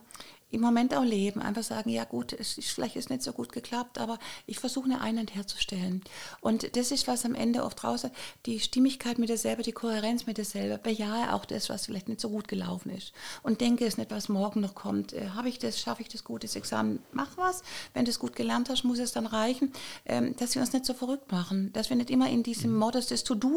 im 0.55 0.61
Moment 0.61 0.95
auch 0.95 1.05
leben. 1.05 1.43
Einfach 1.43 1.63
sagen, 1.63 1.91
ja 1.91 2.05
gut, 2.05 2.33
es 2.33 2.59
ist 2.59 2.71
vielleicht 2.71 2.97
ist 2.97 3.11
nicht 3.11 3.23
so 3.23 3.33
gut 3.33 3.53
geklappt, 3.53 3.99
aber 3.99 4.19
ich 4.47 4.59
versuche 4.59 4.87
eine 4.87 5.01
Einheit 5.01 5.35
herzustellen. 5.35 6.03
Und 6.41 6.77
das 6.77 6.91
ist, 6.91 7.07
was 7.09 7.25
am 7.25 7.35
Ende 7.35 7.65
oft 7.65 7.83
raus 7.85 8.07
die 8.47 8.61
Stimmigkeit 8.61 9.19
mit 9.19 9.29
dir 9.29 9.37
selber, 9.37 9.63
die 9.63 9.73
Kohärenz 9.73 10.27
mit 10.27 10.39
dir 10.39 10.45
selber. 10.45 10.79
Bejahe 10.79 11.33
auch 11.33 11.45
das, 11.45 11.69
was 11.69 11.87
vielleicht 11.87 12.09
nicht 12.09 12.21
so 12.21 12.29
gut 12.29 12.49
gelaufen 12.49 12.91
ist. 12.91 13.13
Und 13.43 13.61
denke 13.61 13.85
es 13.85 13.99
nicht, 13.99 14.11
was 14.11 14.29
morgen 14.29 14.61
noch 14.61 14.75
kommt. 14.75 15.13
Äh, 15.13 15.31
Habe 15.31 15.49
ich 15.49 15.59
das, 15.59 15.81
schaffe 15.81 16.03
ich 16.03 16.09
das 16.09 16.25
gut, 16.25 16.45
das 16.45 16.57
Examen? 16.57 17.01
Mach 17.13 17.37
was. 17.37 17.63
Wenn 17.93 18.05
du 18.05 18.11
es 18.11 18.19
gut 18.19 18.37
gelernt 18.37 18.69
hast, 18.69 18.85
muss 18.85 18.99
es 18.99 19.13
dann 19.13 19.27
reichen. 19.27 19.73
Ähm, 20.07 20.37
dass 20.37 20.55
wir 20.55 20.63
uns 20.63 20.73
nicht 20.73 20.85
so 20.85 20.95
verrückt 20.95 21.33
machen. 21.33 21.73
Dass 21.73 21.91
wir 21.91 21.97
nicht 21.97 22.11
immer 22.11 22.29
in 22.29 22.43
diesem 22.43 22.73
mhm. 22.73 22.79
Modus 22.79 23.07
des 23.07 23.25
To-Do, 23.25 23.55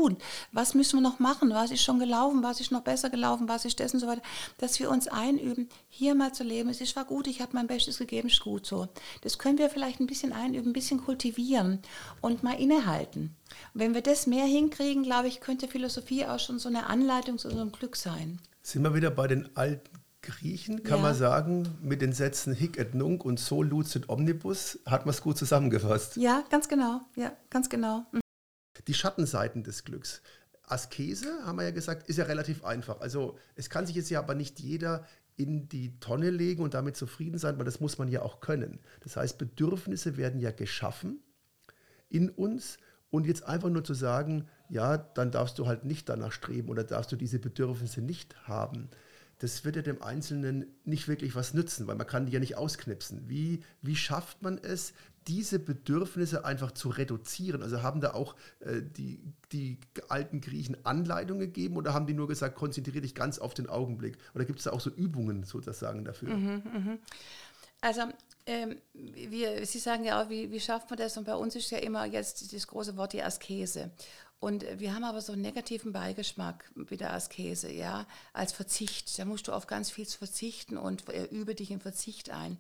was 0.52 0.74
müssen 0.74 0.98
wir 0.98 1.02
noch 1.02 1.20
machen? 1.20 1.50
Was 1.50 1.72
ist 1.72 1.82
schon 1.82 2.00
gelaufen? 2.00 2.44
Was 2.44 2.60
ist 2.60 2.72
noch 2.72 2.82
besser 2.82 3.10
gelaufen? 3.10 3.48
Was 3.48 3.66
ist 3.66 3.80
das 3.80 3.94
und 3.94 4.00
so 4.00 4.08
weiter? 4.08 4.22
Dass 4.58 4.80
wir 4.80 4.90
uns 4.90 5.08
einüben, 5.08 5.70
hier 5.90 6.16
mal 6.16 6.34
zu 6.34 6.44
leben. 6.44 6.70
Es 6.70 6.82
ist 6.82 6.87
es 6.88 6.96
war 6.96 7.06
gut, 7.06 7.28
ich 7.28 7.42
habe 7.42 7.52
mein 7.54 7.68
Bestes 7.68 7.98
gegeben, 7.98 8.30
ist 8.30 8.42
gut 8.42 8.66
so. 8.66 8.88
Das 9.22 9.38
können 9.38 9.58
wir 9.58 9.70
vielleicht 9.70 10.00
ein 10.00 10.08
bisschen 10.08 10.34
einüben, 10.34 10.70
ein 10.70 10.74
bisschen 10.74 11.04
kultivieren 11.04 11.82
und 12.22 12.44
mal 12.44 12.60
innehalten. 12.60 13.36
Und 13.74 13.80
wenn 13.82 13.94
wir 13.94 14.02
das 14.02 14.28
mehr 14.28 14.46
hinkriegen, 14.46 15.04
glaube 15.04 15.28
ich, 15.28 15.40
könnte 15.40 15.68
Philosophie 15.68 16.26
auch 16.26 16.40
schon 16.40 16.60
so 16.60 16.70
eine 16.70 16.88
Anleitung 16.88 17.38
zu 17.38 17.50
unserem 17.50 17.72
Glück 17.72 17.96
sein. 17.96 18.40
Sind 18.62 18.84
wir 18.84 18.94
wieder 18.94 19.12
bei 19.12 19.28
den 19.28 19.56
alten 19.56 19.90
Griechen, 20.22 20.84
kann 20.84 20.98
ja. 20.98 21.04
man 21.04 21.16
sagen, 21.16 21.78
mit 21.82 22.02
den 22.02 22.12
Sätzen 22.12 22.54
Hic 22.54 22.78
et 22.78 22.96
Nunc 22.96 23.24
und 23.24 23.40
So 23.40 23.64
lucid 23.64 24.10
omnibus, 24.10 24.80
hat 24.86 25.06
man 25.06 25.14
es 25.14 25.22
gut 25.22 25.38
zusammengefasst. 25.38 26.18
Ja, 26.18 26.44
ganz 26.50 26.68
genau. 26.68 27.02
Ja, 27.16 27.32
ganz 27.50 27.70
genau. 27.70 28.06
Mhm. 28.12 28.20
Die 28.88 28.94
Schattenseiten 28.94 29.64
des 29.64 29.84
Glücks. 29.84 30.22
Askese, 30.64 31.46
haben 31.46 31.58
wir 31.58 31.64
ja 31.64 31.72
gesagt, 31.72 32.10
ist 32.10 32.18
ja 32.18 32.26
relativ 32.26 32.66
einfach. 32.66 33.00
Also 33.00 33.38
es 33.56 33.70
kann 33.70 33.86
sich 33.86 33.96
jetzt 33.96 34.10
ja 34.10 34.20
aber 34.20 34.36
nicht 34.36 34.60
jeder 34.60 35.06
in 35.38 35.70
die 35.70 36.00
Tonne 36.00 36.32
legen 36.32 36.64
und 36.64 36.74
damit 36.74 36.98
zufrieden 36.98 37.38
sein, 37.38 37.58
weil 37.58 37.66
das 37.66 37.80
muss 37.80 37.98
man 37.98 38.10
ja 38.10 38.24
auch 38.24 38.42
können. 38.42 38.80
Das 39.02 39.16
heißt, 39.16 39.38
Bedürfnisse 39.38 40.18
werden 40.18 40.40
ja 40.40 40.52
geschaffen 40.52 41.22
in 42.10 42.30
uns 42.30 42.80
und 43.10 43.26
jetzt 43.26 43.48
einfach 43.48 43.70
nur 43.70 43.84
zu 43.84 43.94
sagen, 43.94 44.50
ja, 44.68 44.98
dann 44.98 45.32
darfst 45.32 45.60
du 45.60 45.68
halt 45.68 45.86
nicht 45.86 46.10
danach 46.10 46.32
streben 46.32 46.70
oder 46.70 46.84
darfst 46.84 47.12
du 47.12 47.16
diese 47.16 47.40
Bedürfnisse 47.40 48.02
nicht 48.02 48.48
haben 48.48 48.90
das 49.40 49.64
wird 49.64 49.76
ja 49.76 49.82
dem 49.82 50.02
Einzelnen 50.02 50.66
nicht 50.84 51.08
wirklich 51.08 51.36
was 51.36 51.54
nützen, 51.54 51.88
weil 51.88 51.96
man 51.96 52.08
kann 52.08 52.26
die 52.26 52.32
ja 52.32 52.40
nicht 52.40 52.58
ausknipsen. 52.58 53.30
Wie, 53.30 53.64
wie 53.82 53.96
schafft 53.96 54.42
man 54.42 54.58
es, 54.58 54.94
diese 55.28 55.60
Bedürfnisse 55.60 56.46
einfach 56.46 56.72
zu 56.72 56.90
reduzieren? 56.90 57.62
Also 57.62 57.84
haben 57.84 58.02
da 58.02 58.14
auch 58.14 58.36
äh, 58.62 58.82
die, 58.82 59.20
die 59.52 59.78
alten 60.10 60.42
Griechen 60.42 60.78
Anleitungen 60.86 61.42
gegeben 61.42 61.76
oder 61.78 61.94
haben 61.94 62.08
die 62.08 62.14
nur 62.14 62.28
gesagt, 62.28 62.56
konzentriere 62.56 63.02
dich 63.02 63.14
ganz 63.14 63.38
auf 63.38 63.54
den 63.54 63.68
Augenblick? 63.68 64.18
Oder 64.34 64.46
gibt 64.46 64.60
es 64.60 64.66
da 64.66 64.72
auch 64.72 64.80
so 64.80 64.90
Übungen 64.90 65.44
sozusagen 65.44 66.06
dafür? 66.06 66.34
Mhm, 66.34 66.64
mh. 66.74 66.98
Also 67.82 68.02
ähm, 68.48 68.78
wir, 68.94 69.66
Sie 69.66 69.80
sagen 69.80 70.06
ja 70.06 70.22
auch, 70.24 70.30
wie, 70.30 70.50
wie 70.52 70.60
schafft 70.60 70.90
man 70.90 70.98
das? 70.98 71.18
Und 71.18 71.26
bei 71.26 71.36
uns 71.36 71.56
ist 71.56 71.70
ja 71.70 71.78
immer 71.80 72.06
jetzt 72.06 72.54
das 72.54 72.68
große 72.68 72.96
Wort 72.98 73.14
die 73.14 73.22
Askese. 73.22 73.92
Und 74.40 74.66
wir 74.80 74.94
haben 74.94 75.04
aber 75.04 75.22
so 75.22 75.34
einen 75.34 75.42
negativen 75.42 75.94
Beigeschmack 75.94 76.72
mit 76.76 77.00
der 77.00 77.14
Askese, 77.14 77.72
ja, 77.72 78.06
als 78.34 78.54
Verzicht. 78.54 79.18
Da 79.18 79.26
musst 79.26 79.48
du 79.48 79.52
auf 79.52 79.66
ganz 79.66 79.90
viel 79.90 80.06
verzichten 80.06 80.78
und 80.78 81.10
äh, 81.10 81.26
übe 81.26 81.56
dich 81.56 81.72
im 81.72 81.80
Verzicht 81.80 82.30
ein. 82.30 82.58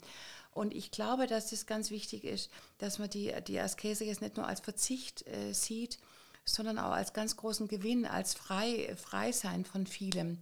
Und 0.51 0.73
ich 0.73 0.89
glaube, 0.89 1.27
dass 1.27 1.51
das 1.51 1.67
ganz 1.67 1.91
wichtig 1.91 2.23
ist, 2.23 2.49
dass 2.79 2.97
man 2.97 3.11
die, 3.11 3.31
die 3.47 3.59
Askese 3.59 4.05
jetzt 4.05 4.21
nicht 4.21 4.37
nur 4.37 4.47
als 4.47 4.59
Verzicht 4.59 5.27
äh, 5.27 5.53
sieht, 5.53 5.99
sondern 6.45 6.79
auch 6.79 6.91
als 6.91 7.13
ganz 7.13 7.37
großen 7.37 7.67
Gewinn, 7.67 8.05
als 8.07 8.33
frei, 8.33 8.95
Freisein 8.95 9.65
von 9.65 9.85
vielem 9.85 10.39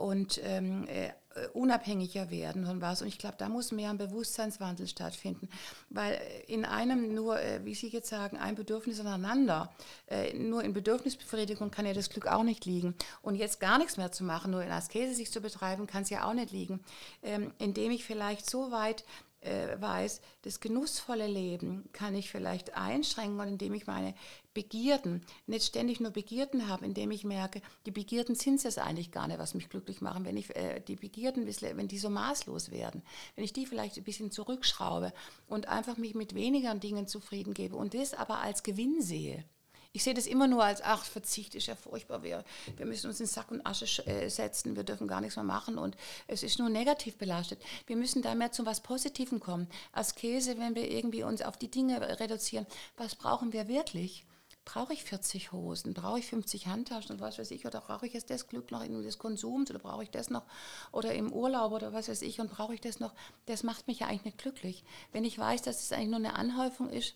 und 0.00 0.40
ähm, 0.44 0.88
äh, 0.88 1.10
unabhängiger 1.52 2.30
werden 2.30 2.66
von 2.66 2.80
was. 2.80 3.02
Und 3.02 3.08
ich 3.08 3.18
glaube, 3.18 3.36
da 3.38 3.48
muss 3.48 3.72
mehr 3.72 3.90
ein 3.90 3.98
Bewusstseinswandel 3.98 4.86
stattfinden, 4.86 5.48
weil 5.88 6.20
in 6.46 6.64
einem 6.64 7.14
nur, 7.14 7.40
äh, 7.40 7.64
wie 7.64 7.74
Sie 7.74 7.88
jetzt 7.88 8.08
sagen, 8.08 8.36
ein 8.36 8.56
Bedürfnis 8.56 9.00
aneinander, 9.00 9.72
äh, 10.08 10.32
nur 10.34 10.64
in 10.64 10.72
Bedürfnisbefriedigung 10.72 11.70
kann 11.70 11.86
ja 11.86 11.92
das 11.92 12.10
Glück 12.10 12.26
auch 12.26 12.42
nicht 12.42 12.64
liegen. 12.64 12.94
Und 13.22 13.36
jetzt 13.36 13.60
gar 13.60 13.78
nichts 13.78 13.96
mehr 13.96 14.12
zu 14.12 14.24
machen, 14.24 14.50
nur 14.50 14.62
in 14.62 14.70
Askese 14.70 15.14
sich 15.14 15.30
zu 15.30 15.40
betreiben, 15.40 15.86
kann 15.86 16.02
es 16.02 16.10
ja 16.10 16.28
auch 16.28 16.34
nicht 16.34 16.50
liegen. 16.50 16.80
Ähm, 17.22 17.52
indem 17.58 17.92
ich 17.92 18.04
vielleicht 18.04 18.48
so 18.48 18.70
weit 18.70 19.04
äh, 19.42 19.80
weiß, 19.80 20.20
das 20.42 20.60
genussvolle 20.60 21.26
Leben 21.26 21.88
kann 21.92 22.14
ich 22.14 22.30
vielleicht 22.30 22.76
einschränken, 22.76 23.40
indem 23.48 23.74
ich 23.74 23.86
meine 23.86 24.14
Begierden, 24.52 25.24
nicht 25.46 25.64
ständig 25.64 26.00
nur 26.00 26.10
Begierden 26.10 26.66
habe, 26.66 26.84
indem 26.84 27.10
ich 27.12 27.24
merke, 27.24 27.62
die 27.86 27.92
Begierden 27.92 28.34
sind 28.34 28.64
es 28.64 28.78
eigentlich 28.78 29.12
gar 29.12 29.28
nicht, 29.28 29.38
was 29.38 29.54
mich 29.54 29.68
glücklich 29.68 30.00
machen. 30.00 30.24
Wenn 30.24 30.36
ich 30.36 30.54
äh, 30.56 30.80
die 30.80 30.96
Begierden, 30.96 31.46
wenn 31.46 31.88
die 31.88 31.98
so 31.98 32.10
maßlos 32.10 32.70
werden, 32.70 33.02
wenn 33.36 33.44
ich 33.44 33.52
die 33.52 33.66
vielleicht 33.66 33.96
ein 33.96 34.04
bisschen 34.04 34.30
zurückschraube 34.30 35.12
und 35.46 35.68
einfach 35.68 35.96
mich 35.96 36.14
mit 36.14 36.34
weniger 36.34 36.74
Dingen 36.74 37.06
zufrieden 37.06 37.54
gebe 37.54 37.76
und 37.76 37.94
das 37.94 38.12
aber 38.12 38.40
als 38.40 38.62
Gewinn 38.62 39.00
sehe, 39.02 39.44
ich 39.92 40.04
sehe 40.04 40.14
das 40.14 40.26
immer 40.26 40.46
nur 40.46 40.62
als, 40.62 40.82
ach, 40.82 41.04
Verzicht 41.04 41.56
ist 41.56 41.66
ja 41.66 41.74
furchtbar, 41.74 42.22
wir, 42.22 42.44
wir 42.76 42.86
müssen 42.86 43.08
uns 43.08 43.18
in 43.18 43.26
Sack 43.26 43.50
und 43.50 43.66
Asche 43.66 44.06
äh, 44.06 44.28
setzen, 44.28 44.76
wir 44.76 44.84
dürfen 44.84 45.08
gar 45.08 45.20
nichts 45.20 45.34
mehr 45.34 45.44
machen 45.44 45.78
und 45.78 45.96
es 46.28 46.44
ist 46.44 46.60
nur 46.60 46.68
negativ 46.68 47.18
belastet. 47.18 47.60
Wir 47.86 47.96
müssen 47.96 48.22
da 48.22 48.36
mehr 48.36 48.52
zu 48.52 48.64
was 48.66 48.82
Positivem 48.82 49.40
kommen. 49.40 49.68
Askese, 49.92 50.58
wenn 50.58 50.76
wir 50.76 50.88
irgendwie 50.88 51.24
uns 51.24 51.42
auf 51.42 51.56
die 51.56 51.70
Dinge 51.70 52.00
reduzieren, 52.20 52.66
was 52.96 53.16
brauchen 53.16 53.52
wir 53.52 53.66
wirklich? 53.66 54.24
Brauche 54.72 54.92
ich 54.92 55.02
40 55.02 55.52
Hosen, 55.52 55.94
brauche 55.94 56.20
ich 56.20 56.26
50 56.26 56.68
Handtaschen? 56.68 57.12
Und 57.12 57.20
was 57.20 57.38
weiß 57.38 57.50
ich, 57.50 57.66
oder 57.66 57.80
brauche 57.80 58.06
ich 58.06 58.12
jetzt 58.12 58.30
das 58.30 58.46
Glück 58.46 58.70
noch 58.70 58.84
in 58.84 59.02
des 59.02 59.18
Konsums? 59.18 59.70
Oder 59.70 59.80
brauche 59.80 60.04
ich 60.04 60.10
das 60.10 60.30
noch? 60.30 60.44
Oder 60.92 61.12
im 61.14 61.32
Urlaub? 61.32 61.72
Oder 61.72 61.92
was 61.92 62.08
weiß 62.08 62.22
ich? 62.22 62.40
Und 62.40 62.50
brauche 62.50 62.74
ich 62.74 62.80
das 62.80 63.00
noch, 63.00 63.12
das 63.46 63.64
macht 63.64 63.88
mich 63.88 64.00
ja 64.00 64.06
eigentlich 64.06 64.24
nicht 64.26 64.38
glücklich. 64.38 64.84
Wenn 65.12 65.24
ich 65.24 65.38
weiß, 65.38 65.62
dass 65.62 65.82
es 65.82 65.92
eigentlich 65.92 66.10
nur 66.10 66.18
eine 66.18 66.34
Anhäufung 66.34 66.88
ist, 66.88 67.14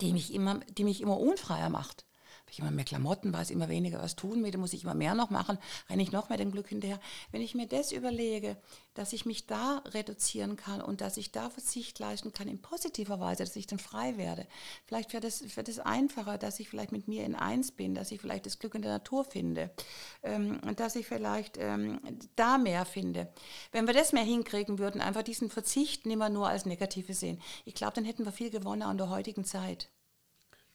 die 0.00 0.12
mich 0.12 0.32
immer, 0.32 0.60
die 0.76 0.84
mich 0.84 1.00
immer 1.00 1.18
unfreier 1.18 1.68
macht. 1.68 2.04
Habe 2.50 2.54
ich 2.54 2.58
immer 2.58 2.70
mehr 2.72 2.84
Klamotten, 2.84 3.32
weiß 3.32 3.50
immer 3.50 3.68
weniger 3.68 4.00
was 4.00 4.16
tun 4.16 4.40
mit, 4.40 4.56
muss 4.58 4.72
ich 4.72 4.82
immer 4.82 4.94
mehr 4.94 5.14
noch 5.14 5.30
machen, 5.30 5.56
renne 5.88 6.02
ich 6.02 6.10
noch 6.10 6.30
mehr 6.30 6.38
dem 6.38 6.50
Glück 6.50 6.66
hinterher. 6.66 6.98
Wenn 7.30 7.42
ich 7.42 7.54
mir 7.54 7.68
das 7.68 7.92
überlege, 7.92 8.56
dass 8.94 9.12
ich 9.12 9.24
mich 9.24 9.46
da 9.46 9.84
reduzieren 9.86 10.56
kann 10.56 10.82
und 10.82 11.00
dass 11.00 11.16
ich 11.16 11.30
da 11.30 11.48
Verzicht 11.48 12.00
leisten 12.00 12.32
kann 12.32 12.48
in 12.48 12.60
positiver 12.60 13.20
Weise, 13.20 13.44
dass 13.44 13.54
ich 13.54 13.68
dann 13.68 13.78
frei 13.78 14.16
werde. 14.16 14.48
Vielleicht 14.84 15.12
wird 15.12 15.22
es 15.22 15.56
wird 15.56 15.68
das 15.68 15.78
einfacher, 15.78 16.38
dass 16.38 16.58
ich 16.58 16.68
vielleicht 16.68 16.90
mit 16.90 17.06
mir 17.06 17.24
in 17.24 17.36
eins 17.36 17.70
bin, 17.70 17.94
dass 17.94 18.10
ich 18.10 18.20
vielleicht 18.20 18.46
das 18.46 18.58
Glück 18.58 18.74
in 18.74 18.82
der 18.82 18.90
Natur 18.90 19.24
finde, 19.24 19.70
ähm, 20.24 20.60
dass 20.74 20.96
ich 20.96 21.06
vielleicht 21.06 21.56
ähm, 21.56 22.00
da 22.34 22.58
mehr 22.58 22.84
finde. 22.84 23.32
Wenn 23.70 23.86
wir 23.86 23.94
das 23.94 24.12
mehr 24.12 24.24
hinkriegen 24.24 24.80
würden, 24.80 25.00
einfach 25.00 25.22
diesen 25.22 25.50
Verzicht 25.50 26.04
nicht 26.04 26.18
mehr 26.18 26.30
nur 26.30 26.48
als 26.48 26.66
Negative 26.66 27.14
sehen, 27.14 27.40
ich 27.64 27.74
glaube, 27.74 27.92
dann 27.94 28.04
hätten 28.04 28.24
wir 28.24 28.32
viel 28.32 28.50
gewonnen 28.50 28.82
an 28.82 28.98
der 28.98 29.08
heutigen 29.08 29.44
Zeit 29.44 29.88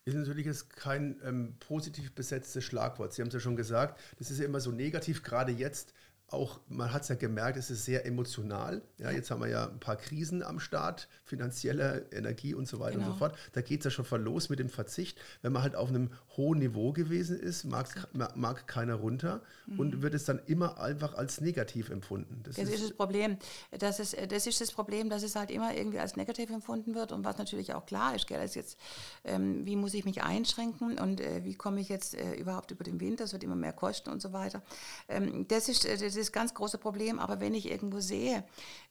ist 0.05 0.13
natürlich 0.15 0.45
jetzt 0.45 0.69
kein 0.69 1.19
ähm, 1.23 1.55
positiv 1.59 2.13
besetztes 2.13 2.63
Schlagwort. 2.63 3.13
Sie 3.13 3.21
haben 3.21 3.29
es 3.29 3.33
ja 3.33 3.39
schon 3.39 3.55
gesagt, 3.55 3.99
das 4.19 4.29
ist 4.29 4.39
ja 4.39 4.45
immer 4.45 4.59
so 4.59 4.71
negativ, 4.71 5.23
gerade 5.23 5.51
jetzt 5.51 5.93
auch, 6.27 6.59
man 6.67 6.91
hat 6.91 7.03
es 7.03 7.09
ja 7.09 7.15
gemerkt, 7.15 7.57
es 7.57 7.69
ist 7.69 7.85
sehr 7.85 8.05
emotional. 8.05 8.81
Ja, 8.97 9.11
jetzt 9.11 9.29
haben 9.29 9.41
wir 9.41 9.47
ja 9.47 9.67
ein 9.67 9.79
paar 9.79 9.95
Krisen 9.95 10.41
am 10.41 10.59
Start, 10.59 11.07
finanzielle 11.23 12.07
Energie 12.11 12.53
und 12.55 12.67
so 12.67 12.79
weiter 12.79 12.97
genau. 12.97 13.11
und 13.11 13.13
so 13.13 13.19
genau. 13.19 13.29
fort. 13.31 13.39
Da 13.53 13.61
geht 13.61 13.81
es 13.81 13.85
ja 13.85 13.91
schon 13.91 14.05
voll 14.05 14.21
los 14.21 14.49
mit 14.49 14.59
dem 14.59 14.69
Verzicht. 14.69 15.19
Wenn 15.41 15.53
man 15.53 15.61
halt 15.61 15.75
auf 15.75 15.89
einem 15.89 16.09
hohen 16.37 16.59
Niveau 16.59 16.91
gewesen 16.91 17.39
ist, 17.39 17.63
mag, 17.63 18.07
mag 18.35 18.67
keiner 18.67 18.95
runter 18.95 19.41
mhm. 19.65 19.79
und 19.79 20.01
wird 20.01 20.13
es 20.13 20.25
dann 20.25 20.39
immer 20.45 20.79
einfach 20.79 21.13
als 21.13 21.41
negativ 21.41 21.89
empfunden. 21.89 22.41
Das, 22.43 22.55
das 22.55 22.65
ist, 22.65 22.75
ist, 22.75 22.83
das 22.83 22.93
Problem. 22.93 23.37
Das 23.71 23.99
ist, 23.99 24.15
das 24.29 24.47
ist 24.47 24.61
das 24.61 24.71
Problem, 24.71 25.09
dass 25.09 25.23
es 25.23 25.35
halt 25.35 25.51
immer 25.51 25.73
irgendwie 25.75 25.99
als 25.99 26.15
negativ 26.15 26.49
empfunden 26.49 26.95
wird 26.95 27.11
und 27.11 27.23
was 27.23 27.37
natürlich 27.37 27.73
auch 27.73 27.85
klar 27.85 28.15
ist, 28.15 28.27
gell, 28.27 28.43
ist 28.43 28.55
jetzt, 28.55 28.77
ähm, 29.23 29.65
wie 29.65 29.75
muss 29.75 29.93
ich 29.93 30.05
mich 30.05 30.23
einschränken 30.23 30.97
und 30.99 31.21
äh, 31.21 31.43
wie 31.43 31.55
komme 31.55 31.79
ich 31.79 31.89
jetzt 31.89 32.15
äh, 32.15 32.33
überhaupt 32.33 32.71
über 32.71 32.83
den 32.83 32.99
Winter, 32.99 33.25
es 33.25 33.33
wird 33.33 33.43
immer 33.43 33.55
mehr 33.55 33.73
kosten 33.73 34.09
und 34.09 34.21
so 34.21 34.33
weiter. 34.33 34.61
Ähm, 35.07 35.47
das 35.47 35.69
ist 35.69 35.85
äh, 35.85 35.97
das 35.97 36.31
ganz 36.31 36.53
große 36.53 36.77
Problem. 36.77 37.19
Aber 37.19 37.39
wenn 37.39 37.53
ich 37.53 37.69
irgendwo 37.69 37.99
sehe, 37.99 38.43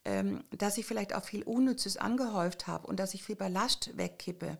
ähm, 0.05 0.45
dass 0.51 0.79
ich 0.79 0.87
vielleicht 0.87 1.15
auch 1.15 1.25
viel 1.25 1.43
Unnützes 1.43 1.97
angehäuft 1.97 2.67
habe 2.67 2.87
und 2.87 2.99
dass 2.99 3.15
ich 3.15 3.23
viel 3.23 3.37
Ballast 3.37 3.97
wegkippe 3.97 4.59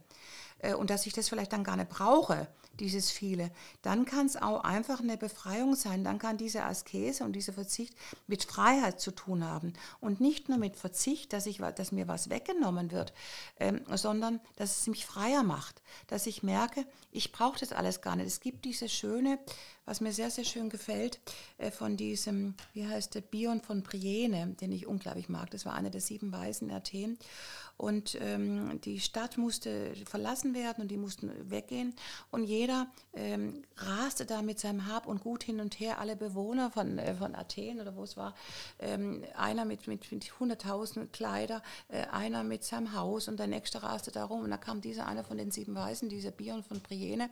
äh, 0.59 0.75
und 0.75 0.91
dass 0.91 1.07
ich 1.07 1.13
das 1.13 1.29
vielleicht 1.29 1.53
dann 1.53 1.65
gar 1.65 1.77
nicht 1.77 1.91
brauche, 1.91 2.49
dieses 2.81 3.11
viele, 3.11 3.51
dann 3.83 4.05
kann 4.05 4.27
es 4.27 4.37
auch 4.37 4.65
einfach 4.65 5.01
eine 5.01 5.17
Befreiung 5.17 5.75
sein. 5.75 6.05
Dann 6.05 6.19
kann 6.19 6.37
diese 6.37 6.65
Askese 6.65 7.25
und 7.25 7.33
dieser 7.33 7.53
Verzicht 7.53 7.95
mit 8.27 8.45
Freiheit 8.45 9.01
zu 9.01 9.11
tun 9.11 9.45
haben. 9.45 9.73
Und 10.01 10.21
nicht 10.21 10.49
nur 10.49 10.59
mit 10.59 10.77
Verzicht, 10.77 11.33
dass, 11.33 11.47
ich, 11.47 11.59
dass 11.59 11.93
mir 11.93 12.09
was 12.09 12.31
weggenommen 12.31 12.91
wird, 12.91 13.13
ähm, 13.59 13.81
sondern 13.95 14.41
dass 14.57 14.81
es 14.81 14.87
mich 14.87 15.07
freier 15.07 15.43
macht. 15.43 15.83
Dass 16.07 16.27
ich 16.27 16.43
merke, 16.43 16.87
ich 17.11 17.33
brauche 17.33 17.59
das 17.59 17.73
alles 17.73 18.01
gar 18.01 18.17
nicht. 18.17 18.27
Es 18.27 18.41
gibt 18.41 18.65
diese 18.65 18.89
schöne, 18.89 19.39
was 19.85 20.01
mir 20.01 20.13
sehr, 20.13 20.31
sehr 20.31 20.45
schön 20.45 20.71
gefällt, 20.71 21.21
äh, 21.59 21.71
von 21.71 21.97
diesem, 21.97 22.55
wie 22.73 22.87
heißt 22.87 23.15
der, 23.15 23.21
Bion 23.21 23.61
von 23.61 23.83
Brienne, 23.83 24.55
den 24.61 24.73
ich 24.73 24.87
unglaublich 24.87 25.29
mag. 25.29 25.51
Das 25.51 25.67
war 25.67 25.75
einer 25.75 25.91
der 25.91 26.01
sieben 26.01 26.33
Weisen 26.33 26.71
in 26.71 26.75
Athen. 26.75 27.19
Und 27.77 28.17
ähm, 28.21 28.81
die 28.83 29.01
Stadt 29.01 29.37
musste 29.37 29.95
verlassen 30.07 30.55
werden 30.55 30.83
und 30.83 30.89
die 30.89 30.97
mussten 30.97 31.33
weggehen. 31.51 31.95
Und 32.31 32.45
jeder 32.45 32.87
ähm, 33.15 33.65
raste 33.77 34.27
da 34.27 34.43
mit 34.43 34.61
seinem 34.61 34.87
Hab 34.87 35.07
und 35.07 35.23
Gut 35.23 35.43
hin 35.43 35.61
und 35.61 35.81
her, 35.81 35.99
alle 35.99 36.15
Bewohner 36.15 36.71
von, 36.71 36.99
äh, 36.99 37.15
von 37.15 37.35
Athen 37.35 37.81
oder 37.81 37.97
wo 37.97 38.05
es 38.05 38.17
war. 38.17 38.35
Ähm, 38.79 39.25
einer 39.37 39.65
mit, 39.65 39.89
mit, 39.89 40.11
mit 40.13 40.25
100.000 40.25 41.09
Kleider, 41.09 41.63
äh, 41.89 42.05
einer 42.07 42.45
mit 42.45 42.63
seinem 42.63 42.95
Haus 42.95 43.27
und 43.27 43.39
der 43.39 43.49
nächste 43.49 43.83
raste 43.83 44.13
da 44.13 44.25
rum. 44.25 44.43
Und 44.43 44.51
da 44.51 44.57
kam 44.57 44.81
dieser 44.81 45.07
einer 45.07 45.25
von 45.25 45.37
den 45.37 45.51
sieben 45.51 45.75
Weisen, 45.75 46.09
dieser 46.09 46.31
Bion 46.31 46.63
von 46.63 46.81
Brienne, 46.81 47.29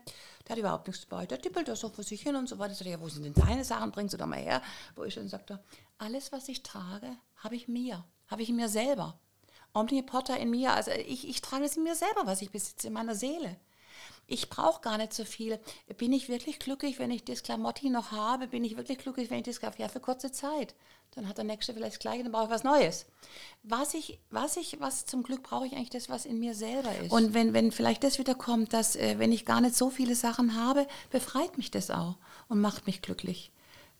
der 0.46 0.56
hat 0.56 0.58
überhaupt 0.58 0.88
nichts 0.88 1.06
dabei. 1.08 1.26
Der 1.26 1.40
tippelt 1.40 1.68
da 1.68 1.76
so 1.76 1.88
vor 1.88 2.02
sich 2.02 2.22
hin 2.22 2.34
und 2.34 2.48
so 2.48 2.58
weiter. 2.58 2.72
Ich 2.72 2.78
sagte, 2.78 2.90
ja, 2.90 3.00
wo 3.00 3.08
sind 3.08 3.24
denn 3.24 3.34
deine 3.34 3.64
Sachen? 3.64 3.92
Bringst 3.92 4.14
du 4.14 4.18
da 4.18 4.26
mal 4.26 4.40
her? 4.40 4.60
Wo 4.96 5.04
ich 5.04 5.14
dann 5.14 5.28
sagte, 5.28 5.62
alles, 5.98 6.32
was 6.32 6.48
ich 6.48 6.64
trage, 6.64 7.16
habe 7.36 7.54
ich 7.54 7.68
mir, 7.68 8.04
habe 8.26 8.42
ich 8.42 8.48
mir 8.50 8.68
selber. 8.68 9.20
Omnipotter 9.74 10.38
in 10.38 10.50
mir, 10.50 10.72
also 10.72 10.90
ich, 10.90 11.28
ich 11.28 11.40
trage 11.40 11.64
es 11.64 11.76
in 11.76 11.82
mir 11.82 11.94
selber, 11.94 12.26
was 12.26 12.42
ich 12.42 12.50
besitze, 12.50 12.88
in 12.88 12.92
meiner 12.92 13.14
Seele. 13.14 13.56
Ich 14.26 14.48
brauche 14.48 14.80
gar 14.80 14.98
nicht 14.98 15.12
so 15.12 15.24
viel. 15.24 15.58
Bin 15.98 16.12
ich 16.12 16.28
wirklich 16.28 16.58
glücklich, 16.58 16.98
wenn 16.98 17.10
ich 17.10 17.24
das 17.24 17.42
Klamotti 17.42 17.90
noch 17.90 18.12
habe? 18.12 18.48
Bin 18.48 18.64
ich 18.64 18.76
wirklich 18.76 18.98
glücklich, 18.98 19.30
wenn 19.30 19.38
ich 19.38 19.44
das 19.44 19.60
kaufe? 19.60 19.82
Ja, 19.82 19.88
für 19.88 20.00
kurze 20.00 20.30
Zeit. 20.32 20.74
Dann 21.14 21.28
hat 21.28 21.36
der 21.36 21.44
Nächste 21.44 21.74
vielleicht 21.74 21.96
das 21.96 22.00
Gleiche, 22.00 22.22
dann 22.22 22.32
brauche 22.32 22.44
ich 22.44 22.50
was 22.50 22.64
Neues. 22.64 23.04
Was 23.62 23.92
ich, 23.92 24.18
was 24.30 24.56
ich, 24.56 24.80
was 24.80 25.04
zum 25.04 25.22
Glück 25.22 25.42
brauche 25.42 25.66
ich 25.66 25.74
eigentlich 25.74 25.90
das, 25.90 26.08
was 26.08 26.24
in 26.24 26.38
mir 26.38 26.54
selber 26.54 26.90
ist. 27.02 27.12
Und 27.12 27.34
wenn, 27.34 27.52
wenn 27.52 27.72
vielleicht 27.72 28.04
das 28.04 28.18
wieder 28.18 28.34
kommt, 28.34 28.72
dass, 28.72 28.96
äh, 28.96 29.18
wenn 29.18 29.32
ich 29.32 29.44
gar 29.44 29.60
nicht 29.60 29.76
so 29.76 29.90
viele 29.90 30.14
Sachen 30.14 30.56
habe, 30.56 30.86
befreit 31.10 31.58
mich 31.58 31.70
das 31.70 31.90
auch 31.90 32.16
und 32.48 32.60
macht 32.60 32.86
mich 32.86 33.02
glücklich 33.02 33.52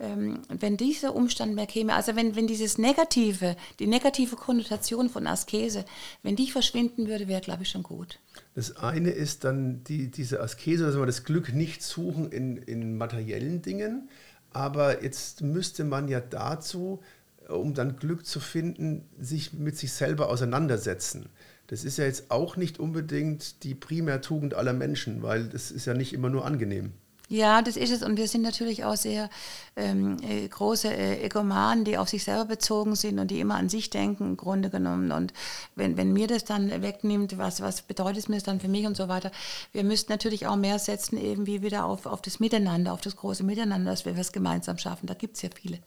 ähm, 0.03 0.41
wenn 0.49 0.77
dieser 0.77 1.15
Umstand 1.15 1.55
mehr 1.55 1.67
käme, 1.67 1.95
also 1.95 2.17
wenn, 2.17 2.35
wenn 2.35 2.47
dieses 2.47 2.77
Negative, 2.77 3.57
die 3.79 3.87
negative 3.87 4.37
Konnotation 4.37 5.09
von 5.09 5.27
Askese, 5.27 5.85
wenn 6.23 6.37
die 6.37 6.51
verschwinden 6.51 7.07
würde, 7.07 7.29
wäre, 7.29 7.41
glaube 7.41 7.63
ich, 7.63 7.71
schon 7.71 7.85
gut. 7.85 8.19
Das 8.55 8.77
eine 8.77 9.11
ist 9.11 9.45
dann 9.45 9.85
die, 9.85 10.11
diese 10.11 10.41
Askese, 10.41 10.85
dass 10.85 10.97
wir 10.97 11.07
das 11.07 11.25
Glück 11.25 11.55
nicht 11.55 11.83
suchen 11.83 12.31
in, 12.33 12.57
in 12.57 12.99
materiellen 12.99 13.63
Dingen, 13.63 14.09
aber 14.51 15.03
jetzt 15.03 15.41
müsste 15.41 15.85
man 15.85 16.09
ja 16.09 16.21
dazu, 16.21 17.01
um 17.49 17.73
dann 17.73 17.97
Glück 17.97 18.27
zu 18.27 18.41
finden, 18.41 19.09
sich 19.19 19.53
mit 19.53 19.79
sich 19.79 19.93
selber 19.93 20.29
auseinandersetzen. 20.29 21.29
Das 21.69 21.85
ist 21.85 21.97
ja 21.97 22.05
jetzt 22.05 22.31
auch 22.31 22.57
nicht 22.57 22.79
unbedingt 22.79 23.63
die 23.63 23.75
Primärtugend 23.75 24.55
aller 24.55 24.73
Menschen, 24.73 25.23
weil 25.23 25.45
das 25.45 25.71
ist 25.71 25.87
ja 25.87 25.95
nicht 25.95 26.13
immer 26.13 26.29
nur 26.29 26.45
angenehm. 26.45 26.93
Ja, 27.29 27.63
das 27.63 27.77
ist 27.77 27.91
es. 27.91 28.03
Und 28.03 28.19
wir 28.19 28.29
sind 28.29 28.43
natürlich 28.43 28.85
auch 28.85 28.97
sehr 28.97 29.31
ähm, 29.75 30.19
äh, 30.23 30.47
große 30.47 30.93
äh, 30.93 31.25
Egomanen, 31.25 31.85
die 31.85 31.97
auf 31.97 32.09
sich 32.09 32.25
selber 32.25 32.45
bezogen 32.45 32.95
sind 32.95 33.19
und 33.19 33.31
die 33.31 33.41
immer 33.41 33.55
an 33.55 33.71
sich 33.71 33.89
denken, 33.89 34.25
im 34.25 34.37
Grunde 34.37 34.69
genommen. 34.69 35.13
Und 35.13 35.33
wenn, 35.75 35.97
wenn 35.97 36.13
mir 36.13 36.27
das 36.27 36.45
dann 36.45 36.83
wegnimmt, 36.83 37.39
was, 37.39 37.63
was 37.63 37.83
bedeutet 37.83 38.19
es 38.19 38.29
mir 38.29 38.37
das 38.37 38.45
dann 38.45 38.61
für 38.61 38.69
mich 38.69 38.87
und 38.87 38.97
so 38.97 39.09
weiter. 39.09 39.31
Wir 39.73 39.83
müssten 39.83 40.13
natürlich 40.13 40.47
auch 40.47 40.57
mehr 40.57 40.79
setzen, 40.79 41.17
irgendwie 41.17 41.63
wieder 41.63 41.87
auf, 41.87 42.05
auf 42.05 42.21
das 42.21 42.39
Miteinander, 42.39 42.93
auf 42.93 43.01
das 43.01 43.17
große 43.17 43.45
Miteinander, 43.45 43.91
dass 43.93 44.05
wir 44.05 44.17
was 44.19 44.33
gemeinsam 44.33 44.77
schaffen. 44.77 45.07
Da 45.07 45.15
gibt 45.15 45.37
es 45.37 45.43
ja 45.43 45.49
viele, 45.55 45.79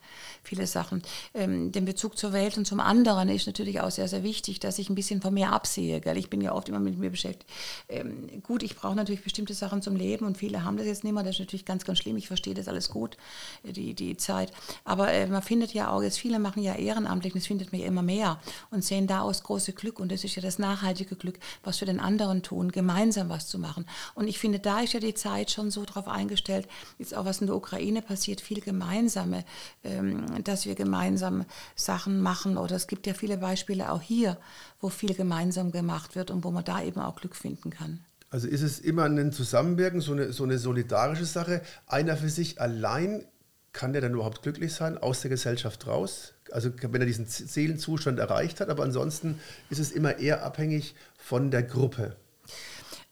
viele 0.41 0.65
Sachen. 0.65 1.03
Ähm, 1.35 1.71
den 1.71 1.85
Bezug 1.85 2.17
zur 2.17 2.33
Welt 2.33 2.57
und 2.57 2.65
zum 2.65 2.79
anderen 2.79 3.29
ist 3.29 3.45
natürlich 3.45 3.81
auch 3.81 3.91
sehr, 3.91 4.07
sehr 4.07 4.23
wichtig, 4.23 4.59
dass 4.59 4.79
ich 4.79 4.89
ein 4.89 4.95
bisschen 4.95 5.21
von 5.21 5.33
mir 5.33 5.51
absehe. 5.51 6.01
Gell? 6.01 6.17
Ich 6.17 6.31
bin 6.31 6.41
ja 6.41 6.53
oft 6.53 6.69
immer 6.69 6.79
mit 6.79 6.97
mir 6.97 7.11
beschäftigt. 7.11 7.45
Ähm, 7.87 8.41
gut, 8.41 8.63
ich 8.63 8.75
brauche 8.75 8.95
natürlich 8.95 9.23
bestimmte 9.23 9.53
Sachen 9.53 9.83
zum 9.83 9.95
Leben 9.95 10.25
und 10.25 10.39
viele 10.39 10.63
haben 10.63 10.77
das 10.77 10.87
jetzt 10.87 11.03
nicht 11.03 11.13
mehr. 11.13 11.21
Das 11.21 11.34
ist 11.35 11.39
natürlich 11.39 11.65
ganz, 11.65 11.85
ganz 11.85 11.99
schlimm. 11.99 12.17
Ich 12.17 12.27
verstehe 12.27 12.53
das 12.53 12.67
alles 12.67 12.89
gut, 12.89 13.17
die, 13.63 13.93
die 13.93 14.17
Zeit. 14.17 14.51
Aber 14.83 15.11
äh, 15.11 15.27
man 15.27 15.41
findet 15.41 15.73
ja 15.73 15.91
auch, 15.91 16.01
jetzt 16.01 16.17
viele 16.17 16.39
machen 16.39 16.63
ja 16.63 16.75
ehrenamtlich 16.75 17.35
es 17.35 17.47
findet 17.47 17.71
mir 17.71 17.85
immer 17.85 18.01
mehr 18.01 18.39
und 18.71 18.83
sehen 18.83 19.07
da 19.07 19.21
aus 19.21 19.43
große 19.43 19.73
Glück. 19.73 19.99
Und 19.99 20.11
das 20.11 20.23
ist 20.23 20.35
ja 20.35 20.41
das 20.41 20.59
nachhaltige 20.59 21.15
Glück, 21.15 21.39
was 21.63 21.79
für 21.79 21.85
den 21.85 21.99
anderen 21.99 22.43
tun, 22.43 22.71
gemeinsam 22.71 23.29
was 23.29 23.47
zu 23.47 23.59
machen. 23.59 23.85
Und 24.13 24.27
ich 24.27 24.39
finde, 24.39 24.59
da 24.59 24.81
ist 24.81 24.93
ja 24.93 24.99
die 24.99 25.13
Zeit 25.13 25.51
schon 25.51 25.71
so 25.71 25.85
drauf 25.85 26.07
eingestellt, 26.07 26.67
jetzt 26.97 27.15
auch 27.15 27.25
was 27.25 27.41
in 27.41 27.47
der 27.47 27.55
Ukraine 27.55 28.01
passiert, 28.01 28.41
viel 28.41 28.61
gemeinsame, 28.61 29.43
ähm, 29.83 30.43
dass 30.43 30.65
wir 30.65 30.75
gemeinsam 30.75 31.45
Sachen 31.75 32.21
machen. 32.21 32.57
Oder 32.57 32.75
es 32.75 32.87
gibt 32.87 33.07
ja 33.07 33.13
viele 33.13 33.37
Beispiele 33.37 33.91
auch 33.91 34.01
hier, 34.01 34.37
wo 34.79 34.89
viel 34.89 35.13
gemeinsam 35.13 35.71
gemacht 35.71 36.15
wird 36.15 36.31
und 36.31 36.43
wo 36.43 36.51
man 36.51 36.63
da 36.63 36.81
eben 36.81 36.99
auch 36.99 37.15
Glück 37.15 37.35
finden 37.35 37.69
kann. 37.69 38.03
Also 38.29 38.47
ist 38.47 38.61
es 38.61 38.79
immer 38.79 39.03
ein 39.03 39.31
Zusammenwirken, 39.31 40.01
so 40.01 40.13
eine, 40.13 40.33
so 40.33 40.43
eine 40.43 40.57
solidarische 40.57 41.25
Sache. 41.25 41.61
Einer 41.87 42.17
für 42.17 42.29
sich 42.29 42.59
allein 42.59 43.25
kann 43.71 43.93
der 43.93 44.01
dann 44.01 44.13
überhaupt 44.13 44.41
glücklich 44.41 44.73
sein, 44.73 44.97
aus 44.97 45.21
der 45.21 45.29
Gesellschaft 45.29 45.85
raus? 45.85 46.33
Also 46.51 46.71
wenn 46.81 47.01
er 47.01 47.07
diesen 47.07 47.25
Seelenzustand 47.25 48.19
erreicht 48.19 48.61
hat, 48.61 48.69
aber 48.69 48.83
ansonsten 48.83 49.39
ist 49.69 49.79
es 49.79 49.91
immer 49.91 50.17
eher 50.17 50.43
abhängig 50.43 50.95
von 51.17 51.51
der 51.51 51.63
Gruppe. 51.63 52.15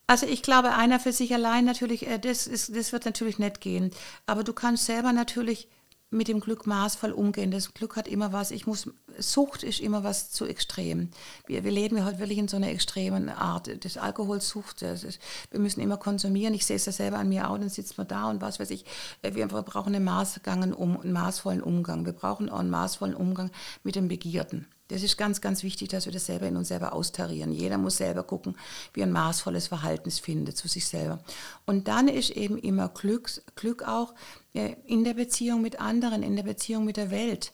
Also 0.07 0.25
ich 0.25 0.41
glaube, 0.41 0.73
einer 0.73 0.99
für 0.99 1.11
sich 1.11 1.33
allein 1.33 1.65
natürlich, 1.65 2.07
äh, 2.07 2.19
das, 2.19 2.47
ist, 2.47 2.75
das 2.75 2.91
wird 2.91 3.05
natürlich 3.05 3.39
nicht 3.39 3.61
gehen. 3.61 3.91
Aber 4.25 4.43
du 4.43 4.53
kannst 4.53 4.85
selber 4.85 5.13
natürlich 5.13 5.67
mit 6.13 6.27
dem 6.27 6.39
Glück 6.39 6.65
maßvoll 6.65 7.11
umgehen. 7.11 7.51
Das 7.51 7.73
Glück 7.73 7.95
hat 7.95 8.07
immer 8.07 8.31
was, 8.31 8.51
ich 8.51 8.65
muss, 8.67 8.89
Sucht 9.17 9.63
ist 9.63 9.79
immer 9.79 10.03
was 10.03 10.31
zu 10.31 10.45
extrem. 10.45 11.09
Wir, 11.47 11.63
wir 11.63 11.71
leben 11.71 11.97
ja 11.97 12.05
heute 12.05 12.19
wirklich 12.19 12.37
in 12.37 12.47
so 12.47 12.57
einer 12.57 12.69
extremen 12.69 13.29
Art. 13.29 13.69
Das 13.83 13.97
Alkoholsucht, 13.97 14.81
das 14.81 15.03
ist, 15.03 15.19
wir 15.51 15.59
müssen 15.59 15.81
immer 15.81 15.97
konsumieren. 15.97 16.53
Ich 16.53 16.65
sehe 16.65 16.77
es 16.77 16.85
ja 16.85 16.91
selber 16.91 17.17
an 17.17 17.29
mir 17.29 17.49
auch, 17.49 17.57
dann 17.57 17.69
sitzt 17.69 17.97
man 17.97 18.07
da 18.07 18.29
und 18.29 18.41
was 18.41 18.59
weiß 18.59 18.69
ich. 18.69 18.85
Äh, 19.21 19.35
wir 19.35 19.47
brauchen 19.47 19.95
einen, 19.95 20.73
um, 20.73 20.99
einen 20.99 21.13
maßvollen 21.13 21.61
Umgang. 21.61 22.05
Wir 22.05 22.13
brauchen 22.13 22.49
auch 22.49 22.59
einen 22.59 22.69
maßvollen 22.69 23.15
Umgang 23.15 23.51
mit 23.83 23.95
dem 23.95 24.07
Begierden. 24.07 24.67
Das 24.93 25.01
ist 25.01 25.17
ganz, 25.17 25.41
ganz 25.41 25.63
wichtig, 25.63 25.89
dass 25.89 26.05
wir 26.05 26.13
das 26.13 26.27
selber 26.27 26.47
in 26.47 26.55
uns 26.55 26.67
selber 26.67 26.93
austarieren. 26.93 27.51
Jeder 27.51 27.79
muss 27.79 27.97
selber 27.97 28.21
gucken, 28.21 28.55
wie 28.93 29.01
er 29.01 29.07
ein 29.07 29.11
maßvolles 29.11 29.67
Verhalten 29.67 30.11
findet 30.11 30.55
zu 30.55 30.67
sich 30.67 30.85
selber. 30.85 31.17
Und 31.65 31.87
dann 31.87 32.07
ist 32.07 32.29
eben 32.29 32.59
immer 32.59 32.89
Glück, 32.89 33.31
Glück 33.55 33.81
auch 33.87 34.13
äh, 34.53 34.75
in 34.85 35.03
der 35.03 35.15
Beziehung 35.15 35.63
mit 35.63 35.79
anderen, 35.79 36.21
in 36.21 36.35
der 36.35 36.43
Beziehung 36.43 36.85
mit 36.85 36.97
der 36.97 37.09
Welt. 37.09 37.53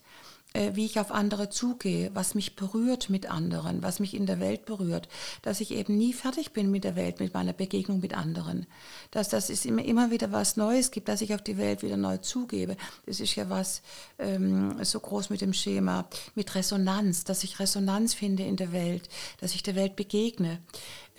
Äh, 0.52 0.74
wie 0.74 0.84
ich 0.84 0.98
auf 0.98 1.12
andere 1.12 1.48
zugehe, 1.48 2.10
was 2.12 2.34
mich 2.34 2.56
berührt 2.56 3.08
mit 3.08 3.30
anderen, 3.30 3.84
was 3.84 4.00
mich 4.00 4.14
in 4.14 4.26
der 4.26 4.40
Welt 4.40 4.64
berührt, 4.64 5.08
dass 5.42 5.60
ich 5.60 5.70
eben 5.70 5.96
nie 5.96 6.12
fertig 6.12 6.52
bin 6.52 6.72
mit 6.72 6.82
der 6.82 6.96
Welt, 6.96 7.20
mit 7.20 7.34
meiner 7.34 7.52
Begegnung 7.52 8.00
mit 8.00 8.16
anderen, 8.16 8.66
dass 9.12 9.28
das 9.28 9.48
ist 9.48 9.64
immer, 9.64 9.84
immer 9.84 10.10
wieder 10.10 10.32
was 10.32 10.56
Neues 10.56 10.90
gibt, 10.90 11.08
dass 11.08 11.20
ich 11.20 11.34
auf 11.34 11.42
die 11.42 11.56
Welt 11.56 11.84
wieder 11.84 11.96
neu 11.96 12.16
zugebe. 12.16 12.76
Das 13.06 13.20
ist 13.20 13.36
ja 13.36 13.48
was 13.48 13.82
ähm, 14.18 14.82
so 14.82 14.98
groß 14.98 15.30
mit 15.30 15.40
dem 15.40 15.52
Schema, 15.52 16.08
mit 16.34 16.52
Resonanz, 16.56 17.22
dass 17.22 17.44
ich 17.44 17.60
Resonanz 17.60 18.14
finde 18.14 18.42
in 18.42 18.56
der 18.56 18.72
Welt, 18.72 19.08
dass 19.40 19.54
ich 19.54 19.62
der 19.62 19.76
Welt 19.76 19.94
begegne, 19.94 20.58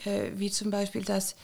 äh, 0.03 0.31
wie 0.35 0.51
zum 0.51 0.71
Beispiel 0.71 1.05
das, 1.05 1.33
ähm, 1.33 1.37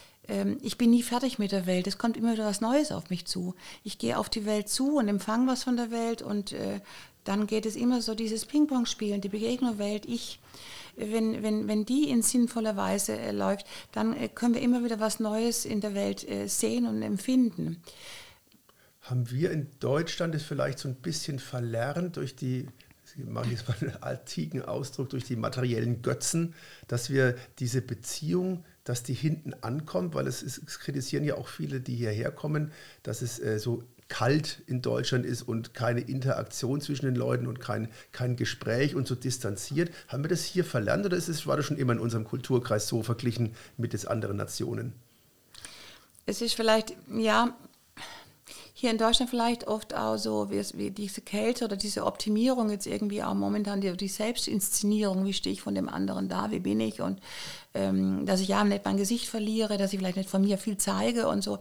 ich 0.62 0.78
bin 0.78 0.90
nie 0.90 1.04
fertig 1.04 1.40
mit 1.40 1.52
der 1.52 1.66
Welt. 1.66 1.88
Es 1.88 1.98
kommt 1.98 2.18
immer 2.18 2.34
wieder 2.34 2.46
was 2.46 2.60
Neues 2.62 2.92
auf 2.92 3.10
mich 3.10 3.26
zu. 3.26 3.56
Ich 3.84 3.98
gehe 3.98 4.18
auf 4.18 4.30
die 4.30 4.46
Welt 4.46 4.68
zu 4.68 4.98
und 4.98 5.08
empfange 5.08 5.48
was 5.48 5.64
von 5.64 5.78
der 5.78 5.90
Welt 5.92 6.22
und 6.22 6.52
äh, 6.52 6.82
dann 7.28 7.46
geht 7.46 7.66
es 7.66 7.76
immer 7.76 8.02
so 8.02 8.16
dieses 8.16 8.46
Ping-Pong-Spielen, 8.46 9.20
die 9.22 9.30
Begegnung 9.30 9.78
Welt, 9.78 10.06
ich. 10.06 10.40
Wenn, 10.96 11.44
wenn, 11.44 11.68
wenn 11.68 11.86
die 11.86 12.10
in 12.10 12.24
sinnvoller 12.24 12.76
Weise 12.76 13.18
äh, 13.18 13.32
läuft, 13.32 13.68
dann 13.92 14.16
äh, 14.16 14.30
können 14.30 14.56
wir 14.56 14.62
immer 14.62 14.84
wieder 14.84 15.00
was 15.00 15.20
Neues 15.20 15.66
in 15.66 15.80
der 15.80 15.94
Welt 15.94 16.28
äh, 16.28 16.48
sehen 16.48 16.88
und 16.88 17.04
empfinden. 17.04 17.84
Haben 19.02 19.30
wir 19.30 19.52
in 19.52 19.68
Deutschland 19.80 20.34
es 20.34 20.44
vielleicht 20.44 20.80
so 20.80 20.88
ein 20.88 20.96
bisschen 20.96 21.38
verlernt 21.38 22.18
durch 22.18 22.36
die 22.36 22.68
mache 23.26 23.50
jetzt 23.50 23.68
mal 23.68 23.76
einen 23.82 23.96
antiken 24.04 24.62
Ausdruck, 24.62 25.10
durch 25.10 25.24
die 25.24 25.36
materiellen 25.36 26.02
Götzen, 26.02 26.54
dass 26.88 27.10
wir 27.10 27.36
diese 27.60 27.82
Beziehung, 27.82 28.64
dass 28.88 29.04
die 29.04 29.14
hinten 29.14 29.54
ankommt, 29.62 30.16
weil 30.16 30.28
es, 30.28 30.42
es 30.42 30.80
kritisieren 30.80 31.26
ja 31.26 31.36
auch 31.36 31.50
viele, 31.50 31.82
die 31.82 31.96
hierher 31.96 32.32
kommen, 32.32 32.72
dass 33.04 33.22
es 33.22 33.38
äh, 33.38 33.60
so 33.60 33.84
kalt 34.08 34.62
in 34.68 34.82
Deutschland 34.82 35.26
ist 35.26 35.42
und 35.42 35.74
keine 35.74 36.00
Interaktion 36.00 36.80
zwischen 36.80 37.06
den 37.06 37.16
Leuten 37.16 37.48
und 37.48 37.60
kein, 37.60 37.90
kein 38.14 38.38
Gespräch 38.38 38.96
und 38.96 39.06
so 39.06 39.16
distanziert. 39.16 39.92
Haben 40.08 40.24
wir 40.24 40.30
das 40.30 40.46
hier 40.46 40.64
verlernt 40.64 41.06
oder 41.06 41.18
ist 41.18 41.28
es, 41.28 41.46
war 41.46 41.58
das 41.58 41.66
schon 41.66 41.78
immer 41.78 41.92
in 41.92 42.00
unserem 42.00 42.24
Kulturkreis 42.24 42.88
so 42.88 43.04
verglichen 43.04 43.54
mit 43.76 43.92
den 43.92 44.08
anderen 44.08 44.38
Nationen? 44.38 44.94
Es 46.26 46.42
ist 46.42 46.54
vielleicht, 46.54 46.96
ja, 47.14 47.58
hier 48.80 48.92
in 48.92 49.00
Deutschland 49.00 49.32
vielleicht 49.32 49.68
oft 49.68 49.96
auch 49.96 50.18
so 50.18 50.52
wie, 50.52 50.62
wie 50.76 50.92
diese 50.92 51.22
Kälte 51.22 51.66
oder 51.66 51.76
diese 51.76 52.06
Optimierung 52.06 52.70
jetzt 52.70 52.86
irgendwie 52.86 53.24
auch 53.24 53.34
momentan 53.34 53.82
die, 53.82 53.98
die 53.98 54.08
Selbstinszenierung, 54.08 55.26
wie 55.26 55.34
stehe 55.34 55.52
ich 55.52 55.64
von 55.64 55.74
dem 55.74 55.90
anderen 55.90 56.30
da, 56.30 56.52
wie 56.52 56.60
bin 56.60 56.80
ich 56.80 57.02
und 57.02 57.20
ähm, 57.74 58.28
dass 58.28 58.40
ich 58.40 58.50
ja 58.50 58.64
nicht 58.64 58.86
mein 58.86 58.98
Gesicht 58.98 59.30
verliere, 59.30 59.80
dass 59.80 59.94
ich 59.94 60.00
vielleicht 60.00 60.18
nicht 60.18 60.30
von 60.30 60.44
mir 60.44 60.60
viel 60.60 60.78
zeige 60.78 61.28
und 61.28 61.44
so. 61.44 61.58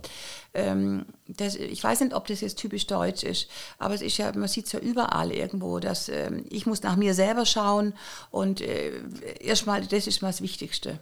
Ähm, 0.52 1.07
das, 1.26 1.55
ich 1.55 1.83
weiß 1.83 2.00
nicht, 2.00 2.12
ob 2.12 2.26
das 2.26 2.42
jetzt 2.42 2.59
typisch 2.59 2.87
deutsch 2.87 3.22
ist, 3.22 3.48
aber 3.79 3.94
es 3.94 4.02
ist 4.02 4.18
ja, 4.18 4.31
man 4.37 4.46
sieht 4.46 4.66
es 4.66 4.72
ja 4.72 4.79
überall 4.79 5.33
irgendwo, 5.33 5.79
dass 5.79 6.11
ähm, 6.11 6.44
ich 6.50 6.66
muss 6.66 6.83
nach 6.83 6.96
mir 6.96 7.14
selber 7.14 7.46
schauen 7.46 7.94
und 8.31 8.61
äh, 8.61 8.92
erstmal, 9.40 9.87
das 9.87 10.07
ist 10.07 10.20
mal 10.20 10.29
das 10.29 10.42
Wichtigste. 10.42 10.98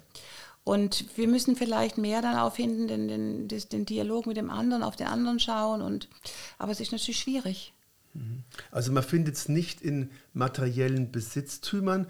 Und 0.65 1.17
wir 1.17 1.29
müssen 1.29 1.57
vielleicht 1.57 1.99
mehr 1.99 2.23
dann 2.23 2.37
auffinden, 2.37 2.89
den, 2.89 3.09
den, 3.09 3.49
den 3.49 3.87
Dialog 3.87 4.27
mit 4.27 4.39
dem 4.39 4.49
anderen, 4.51 4.83
auf 4.83 4.97
den 4.97 5.07
anderen 5.07 5.39
schauen. 5.39 5.83
Und, 5.83 6.09
aber 6.59 6.73
es 6.73 6.81
ist 6.81 6.91
natürlich 6.91 7.21
schwierig. 7.21 7.75
Also 8.71 8.93
man 8.93 9.03
findet 9.03 9.35
es 9.35 9.49
nicht 9.49 9.83
in 9.83 10.11
materiellen 10.33 11.11
Besitztümern, 11.11 12.07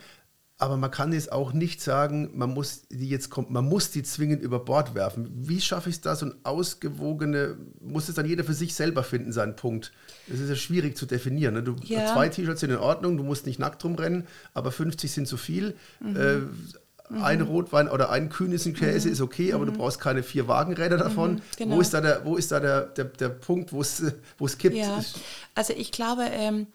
aber 0.56 0.76
man 0.76 0.90
kann 0.90 1.12
es 1.12 1.30
auch 1.30 1.52
nicht 1.52 1.80
sagen, 1.80 2.30
man 2.34 2.50
muss 2.50 2.82
die 2.88 3.08
jetzt 3.08 3.28
kommt, 3.28 3.50
man 3.50 3.64
muss 3.64 3.90
die 3.90 4.04
zwingend 4.04 4.40
über 4.40 4.60
Bord 4.60 4.94
werfen. 4.94 5.28
Wie 5.34 5.60
schaffe 5.60 5.88
ich 5.88 5.96
es 5.96 6.00
da 6.00 6.14
so 6.14 6.26
ein 6.26 6.34
ausgewogene, 6.44 7.56
muss 7.80 8.08
es 8.08 8.14
dann 8.14 8.26
jeder 8.26 8.44
für 8.44 8.54
sich 8.54 8.74
selber 8.74 9.02
finden, 9.02 9.32
seinen 9.32 9.56
Punkt. 9.56 9.92
Das 10.28 10.38
ist 10.38 10.48
ja 10.48 10.54
schwierig 10.54 10.96
zu 10.96 11.06
definieren. 11.06 11.54
Ne? 11.54 11.64
Du, 11.64 11.74
ja. 11.82 12.12
Zwei 12.12 12.28
T-Shirts 12.28 12.60
sind 12.60 12.70
in 12.70 12.76
Ordnung, 12.76 13.16
du 13.16 13.24
musst 13.24 13.46
nicht 13.46 13.58
nackt 13.58 13.82
rumrennen, 13.82 14.28
aber 14.52 14.70
50 14.70 15.10
sind 15.10 15.26
zu 15.26 15.36
viel. 15.36 15.74
Mhm. 16.00 16.16
Äh, 16.16 16.36
ein 17.10 17.40
mhm. 17.40 17.46
Rotwein 17.46 17.88
oder 17.88 18.10
ein 18.10 18.30
kühnes 18.30 18.64
Käse 18.64 19.08
mhm. 19.08 19.12
ist 19.12 19.20
okay, 19.20 19.52
aber 19.52 19.66
du 19.66 19.72
mhm. 19.72 19.76
brauchst 19.76 20.00
keine 20.00 20.22
vier 20.22 20.48
Wagenräder 20.48 20.96
davon. 20.96 21.34
Mhm, 21.34 21.42
genau. 21.56 21.76
Wo 21.76 21.80
ist 21.80 21.92
da 21.92 22.00
der, 22.00 22.24
wo 22.24 22.36
ist 22.36 22.50
da 22.50 22.60
der, 22.60 22.82
der, 22.82 23.04
der 23.04 23.28
Punkt, 23.28 23.72
wo 23.72 23.80
es 23.80 24.58
kippt? 24.58 24.76
Ja. 24.76 25.02
Also 25.54 25.74
ich 25.76 25.92
glaube, 25.92 26.22
ähm, 26.30 26.66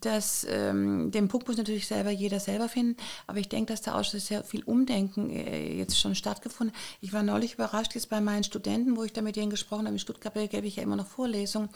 dass 0.00 0.46
ähm, 0.48 1.10
den 1.10 1.28
Punkt 1.28 1.46
muss 1.46 1.56
natürlich 1.56 1.86
selber 1.86 2.10
jeder 2.10 2.40
selber 2.40 2.68
finden, 2.68 2.96
aber 3.26 3.38
ich 3.38 3.48
denke, 3.48 3.72
dass 3.72 3.82
da 3.82 3.98
auch 3.98 4.04
schon 4.04 4.20
sehr 4.20 4.42
viel 4.42 4.62
Umdenken 4.64 5.30
äh, 5.30 5.76
jetzt 5.76 5.98
schon 5.98 6.14
stattgefunden. 6.14 6.74
Ich 7.00 7.12
war 7.12 7.22
neulich 7.22 7.54
überrascht 7.54 7.94
jetzt 7.94 8.10
bei 8.10 8.20
meinen 8.20 8.44
Studenten, 8.44 8.96
wo 8.96 9.04
ich 9.04 9.12
da 9.12 9.22
mit 9.22 9.36
denen 9.36 9.50
gesprochen 9.50 9.86
habe. 9.86 9.94
In 9.94 9.98
Stuttgart 9.98 10.34
gebe 10.34 10.66
ich 10.66 10.76
ja 10.76 10.82
immer 10.82 10.96
noch 10.96 11.06
Vorlesungen 11.06 11.68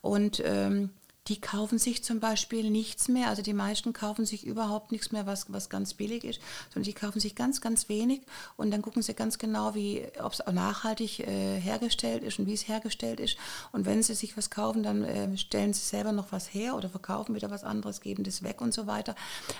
und 0.00 0.42
ähm, 0.44 0.90
die 1.30 1.40
kaufen 1.40 1.78
sich 1.78 2.02
zum 2.02 2.18
Beispiel 2.18 2.68
nichts 2.70 3.06
mehr. 3.06 3.28
Also 3.28 3.40
die 3.40 3.54
meisten 3.54 3.92
kaufen 3.92 4.26
sich 4.26 4.44
überhaupt 4.44 4.90
nichts 4.90 5.12
mehr, 5.12 5.26
was, 5.26 5.52
was 5.52 5.70
ganz 5.70 5.94
billig 5.94 6.24
ist, 6.24 6.40
sondern 6.74 6.86
die 6.86 6.92
kaufen 6.92 7.20
sich 7.20 7.36
ganz, 7.36 7.60
ganz 7.60 7.88
wenig 7.88 8.22
und 8.56 8.72
dann 8.72 8.82
gucken 8.82 9.00
sie 9.00 9.14
ganz 9.14 9.38
genau, 9.38 9.68
ob 9.68 10.32
es 10.32 10.40
auch 10.44 10.52
nachhaltig 10.52 11.20
äh, 11.20 11.60
hergestellt 11.60 12.24
ist 12.24 12.40
und 12.40 12.48
wie 12.48 12.54
es 12.54 12.66
hergestellt 12.66 13.20
ist. 13.20 13.36
Und 13.70 13.86
wenn 13.86 14.02
sie 14.02 14.14
sich 14.14 14.36
was 14.36 14.50
kaufen, 14.50 14.82
dann 14.82 15.04
äh, 15.04 15.38
stellen 15.38 15.72
sie 15.72 15.82
selber 15.82 16.10
noch 16.10 16.32
was 16.32 16.52
her 16.52 16.74
oder 16.74 16.88
verkaufen 16.88 17.36
wieder 17.36 17.50
was 17.50 17.62
anderes, 17.62 18.00
geben 18.00 18.24
das 18.24 18.42
weg 18.42 18.60
und 18.60 18.74
so 18.74 18.88
weiter. 18.88 19.14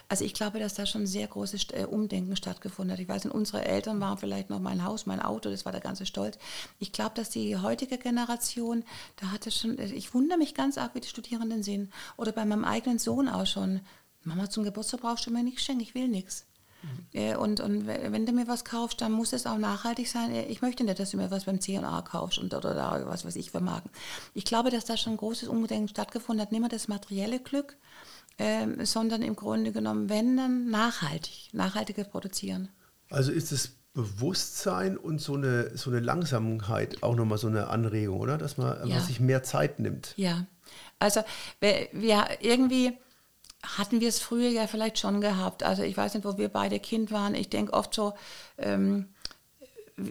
Also 0.09 0.25
ich 0.25 0.35
glaube, 0.35 0.59
dass 0.59 0.75
da 0.75 0.87
schon 0.87 1.07
sehr 1.07 1.29
großes 1.29 1.69
äh, 1.71 1.85
Umdenken 1.89 2.35
stattgefunden 2.35 2.95
hat. 2.95 3.01
Ich 3.01 3.09
weiß 3.09 3.27
unsere 3.27 3.65
Eltern 3.65 4.01
waren 4.01 4.19
vielleicht 4.19 4.51
noch 4.51 4.59
mein 4.59 4.85
Haus, 4.85 5.07
mein 5.07 5.21
Auto, 5.21 5.51
das 5.51 5.65
war 5.65 5.73
der 5.73 5.81
ganze 5.81 6.05
Stolz. 6.05 6.37
Ich 6.81 6.91
glaube, 6.91 7.13
dass 7.15 7.31
die 7.31 7.57
heutige 7.57 7.97
Generation, 7.97 8.83
da 9.21 9.31
hatte 9.31 9.53
schon, 9.53 9.79
ich 9.79 10.13
wundere 10.15 10.39
mich 10.39 10.55
ganz 10.55 10.77
arg, 10.77 10.97
wie 10.97 11.01
die 11.01 11.09
Studierenden 11.09 11.60
Fernsehen 11.61 11.87
sehen. 11.87 11.93
Oder 12.17 12.33
bei 12.33 12.45
meinem 12.45 12.65
eigenen 12.65 12.99
Sohn 12.99 13.29
auch 13.29 13.47
schon. 13.47 13.81
Mama, 14.23 14.51
zum 14.51 14.65
Geburtstag 14.65 15.01
brauchst 15.01 15.27
du 15.27 15.31
mir 15.31 15.43
nichts 15.43 15.63
schenken, 15.63 15.83
ich 15.83 15.95
will 15.95 16.09
nichts. 16.09 16.47
Mhm. 17.13 17.37
Und, 17.37 17.61
und 17.61 17.87
wenn 17.87 18.25
du 18.25 18.33
mir 18.33 18.49
was 18.49 18.65
kaufst, 18.65 19.01
dann 19.01 19.13
muss 19.13 19.33
es 19.33 19.47
auch 19.47 19.59
nachhaltig 19.59 20.09
sein. 20.09 20.35
Ich 20.49 20.63
möchte 20.63 20.85
nicht, 20.85 20.99
dass 20.99 21.11
du 21.11 21.17
mir 21.19 21.31
was 21.31 21.45
beim 21.45 21.61
C&A 21.61 22.03
kaufst 22.03 22.39
und, 22.39 22.55
oder 22.55 22.75
da 22.75 23.03
was 23.07 23.25
weiß 23.25 23.37
ich 23.37 23.51
für 23.51 23.61
Marken. 23.61 23.91
Ich 24.35 24.45
glaube, 24.45 24.71
dass 24.71 24.87
da 24.87 24.97
schon 24.97 25.15
ein 25.15 25.19
großes 25.19 25.49
Umdenken 25.49 25.89
stattgefunden 25.89 26.43
hat. 26.43 26.53
Nicht 26.53 26.61
mehr 26.61 26.71
das 26.71 26.89
materielle 26.89 27.41
Glück, 27.41 27.77
äh, 28.39 28.67
sondern 28.85 29.23
im 29.23 29.37
Grunde 29.37 29.73
genommen, 29.73 30.09
wenn 30.09 30.37
dann 30.37 30.71
nachhaltig, 30.71 31.51
nachhaltiger 31.53 32.05
produzieren. 32.05 32.69
Also 33.11 33.33
ist 33.33 33.53
es 33.53 33.73
Bewusstsein 33.93 34.97
und 34.97 35.21
so 35.21 35.35
eine, 35.35 35.77
so 35.77 35.91
eine 35.91 35.99
Langsamkeit 35.99 37.03
auch 37.03 37.17
nochmal 37.17 37.39
so 37.39 37.49
eine 37.49 37.69
Anregung, 37.69 38.21
oder? 38.21 38.39
Dass 38.39 38.57
man 38.57 38.89
ja. 38.89 39.01
sich 39.01 39.19
mehr 39.19 39.43
Zeit 39.43 39.81
nimmt. 39.81 40.15
Ja, 40.17 40.47
also 41.01 41.23
wir, 41.59 41.89
irgendwie 42.41 42.97
hatten 43.63 44.01
wir 44.01 44.09
es 44.09 44.21
früher 44.21 44.49
ja 44.49 44.67
vielleicht 44.67 44.99
schon 44.99 45.21
gehabt. 45.21 45.63
Also 45.63 45.83
ich 45.83 45.97
weiß 45.97 46.15
nicht, 46.15 46.25
wo 46.25 46.39
wir 46.39 46.49
beide 46.49 46.79
Kind 46.79 47.11
waren. 47.11 47.35
Ich 47.35 47.51
denke 47.51 47.73
oft 47.73 47.95
so, 47.95 48.15
ähm, 48.59 49.09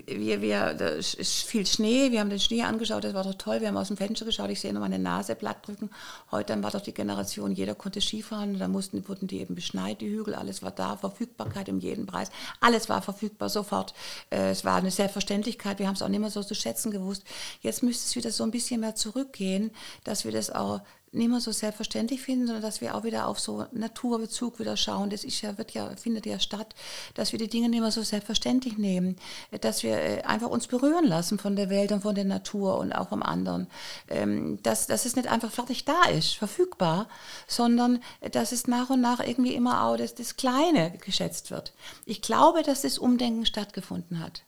wir, 0.06 0.42
wir, 0.42 0.74
da 0.74 0.88
ist 0.90 1.44
viel 1.44 1.66
Schnee, 1.66 2.12
wir 2.12 2.20
haben 2.20 2.30
den 2.30 2.40
Schnee 2.40 2.64
angeschaut, 2.64 3.04
das 3.04 3.14
war 3.14 3.24
doch 3.24 3.36
toll, 3.36 3.62
wir 3.62 3.68
haben 3.68 3.78
aus 3.78 3.88
dem 3.88 3.98
Fenster 3.98 4.26
geschaut, 4.26 4.50
ich 4.50 4.60
sehe 4.60 4.74
noch 4.74 4.82
meine 4.82 5.00
Nase 5.00 5.36
platt 5.36 5.66
drücken. 5.66 5.90
Heute 6.32 6.62
war 6.62 6.72
doch 6.72 6.82
die 6.82 6.94
Generation, 6.94 7.52
jeder 7.52 7.76
konnte 7.76 8.02
Skifahren, 8.02 8.60
da 8.60 8.68
mussten, 8.68 9.08
wurden 9.08 9.28
die 9.28 9.40
eben 9.40 9.56
beschneit, 9.56 10.02
die 10.02 10.10
Hügel, 10.10 10.36
alles 10.36 10.62
war 10.62 10.72
da, 10.72 10.98
Verfügbarkeit 10.98 11.70
um 11.70 11.80
jeden 11.80 12.06
Preis, 12.06 12.32
alles 12.60 12.90
war 12.90 13.02
verfügbar 13.02 13.50
sofort. 13.50 13.94
Äh, 14.30 14.52
es 14.52 14.66
war 14.66 14.78
eine 14.78 14.92
Selbstverständlichkeit, 14.92 15.80
wir 15.80 15.88
haben 15.88 15.96
es 15.96 16.02
auch 16.02 16.10
nicht 16.10 16.20
mehr 16.20 16.30
so 16.30 16.44
zu 16.44 16.56
schätzen 16.56 16.92
gewusst. 16.92 17.24
Jetzt 17.62 17.84
müsste 17.84 18.06
es 18.08 18.16
wieder 18.16 18.32
so 18.32 18.44
ein 18.44 18.52
bisschen 18.52 18.82
mehr 18.82 18.96
zurückgehen, 18.96 19.72
dass 20.04 20.26
wir 20.26 20.32
das 20.32 20.50
auch 20.50 20.82
nicht 21.12 21.30
mehr 21.30 21.40
so 21.40 21.52
selbstverständlich 21.52 22.22
finden, 22.22 22.48
sondern 22.48 22.62
dass 22.62 22.82
wir 22.82 22.96
auch 22.96 23.04
wieder 23.04 23.28
auf 23.28 23.40
so 23.40 23.66
Naturbezug 23.72 24.60
wieder 24.60 24.78
schauen. 24.78 25.10
Das 25.10 25.24
ist 25.24 25.42
ja, 25.42 25.58
wird 25.58 25.72
ja, 25.72 25.90
findet 25.96 26.26
ja 26.26 26.40
statt, 26.40 26.76
dass 27.16 27.32
wir 27.32 27.40
die 27.40 27.48
Dinge 27.48 27.70
nicht 27.70 27.82
mehr 27.82 27.92
so 27.92 28.04
selbstverständlich 28.04 28.78
nehmen, 28.78 29.16
dass 29.62 29.84
wir 29.84 29.98
äh, 29.98 30.22
einfach 30.24 30.50
uns 30.50 30.68
berühren 30.68 31.06
lassen 31.06 31.40
von 31.40 31.56
der 31.56 31.70
Welt 31.70 31.92
und 31.92 32.02
von 32.02 32.16
der 32.16 32.26
Natur 32.26 32.78
und 32.78 32.94
auch 32.94 33.10
vom 33.10 33.24
anderen. 33.24 33.68
Ähm, 34.08 34.62
dass, 34.64 34.88
dass 34.88 35.06
es 35.06 35.16
nicht 35.16 35.28
einfach 35.28 35.52
fertig 35.52 35.86
da 35.86 36.04
ist, 36.06 36.36
verfügbar, 36.36 37.08
sondern 37.48 38.02
dass 38.32 38.52
es 38.52 38.68
nach 38.68 38.90
und 38.90 39.02
nach 39.02 39.20
irgendwie 39.20 39.56
immer 39.56 39.84
auch 39.84 39.98
das, 39.98 40.16
das 40.16 40.36
Kleine 40.38 40.92
geschätzt 41.04 41.52
wird. 41.52 41.74
Ich 42.06 42.22
glaube, 42.22 42.64
dass 42.64 42.82
das 42.82 42.98
Umdenken 42.98 43.46
stattgefunden 43.46 44.20
hat. 44.20 44.44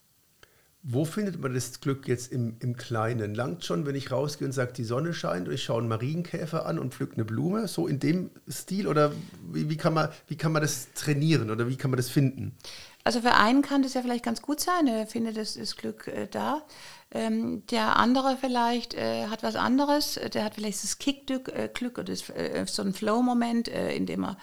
Wo 0.83 1.05
findet 1.05 1.39
man 1.39 1.53
das 1.53 1.79
Glück 1.79 2.07
jetzt 2.07 2.31
im, 2.31 2.55
im 2.59 2.75
Kleinen? 2.75 3.35
Langt 3.35 3.63
schon, 3.63 3.85
wenn 3.85 3.93
ich 3.93 4.11
rausgehe 4.11 4.47
und 4.47 4.51
sage, 4.51 4.73
die 4.73 4.83
Sonne 4.83 5.13
scheint 5.13 5.47
und 5.47 5.53
ich 5.53 5.63
schaue 5.63 5.77
einen 5.77 5.87
Marienkäfer 5.87 6.65
an 6.65 6.79
und 6.79 6.95
pflücke 6.95 7.13
eine 7.15 7.25
Blume? 7.25 7.67
So 7.67 7.85
in 7.85 7.99
dem 7.99 8.31
Stil? 8.49 8.87
Oder 8.87 9.11
wie, 9.51 9.69
wie, 9.69 9.77
kann 9.77 9.93
man, 9.93 10.09
wie 10.27 10.37
kann 10.37 10.51
man 10.51 10.63
das 10.63 10.87
trainieren 10.95 11.51
oder 11.51 11.69
wie 11.69 11.75
kann 11.75 11.91
man 11.91 11.97
das 11.97 12.09
finden? 12.09 12.55
Also 13.03 13.21
für 13.21 13.33
einen 13.33 13.61
kann 13.61 13.81
das 13.81 13.93
ja 13.93 14.01
vielleicht 14.01 14.25
ganz 14.25 14.41
gut 14.41 14.59
sein, 14.59 14.87
er 14.87 15.07
findet 15.07 15.37
das, 15.37 15.55
das 15.55 15.75
Glück 15.75 16.07
äh, 16.07 16.27
da. 16.27 16.63
Ähm, 17.13 17.65
der 17.67 17.97
andere 17.97 18.37
vielleicht 18.39 18.93
äh, 18.93 19.27
hat 19.27 19.43
was 19.43 19.57
anderes, 19.57 20.17
der 20.33 20.45
hat 20.45 20.55
vielleicht 20.55 20.81
das 20.81 20.97
Kickglück 20.97 21.49
äh, 21.49 21.69
Glück 21.73 21.97
oder 21.97 22.05
das, 22.05 22.29
äh, 22.29 22.65
so 22.65 22.83
ein 22.83 22.93
Flow-Moment, 22.93 23.67
äh, 23.67 23.93
in 23.93 24.05
dem 24.05 24.23
er 24.23 24.37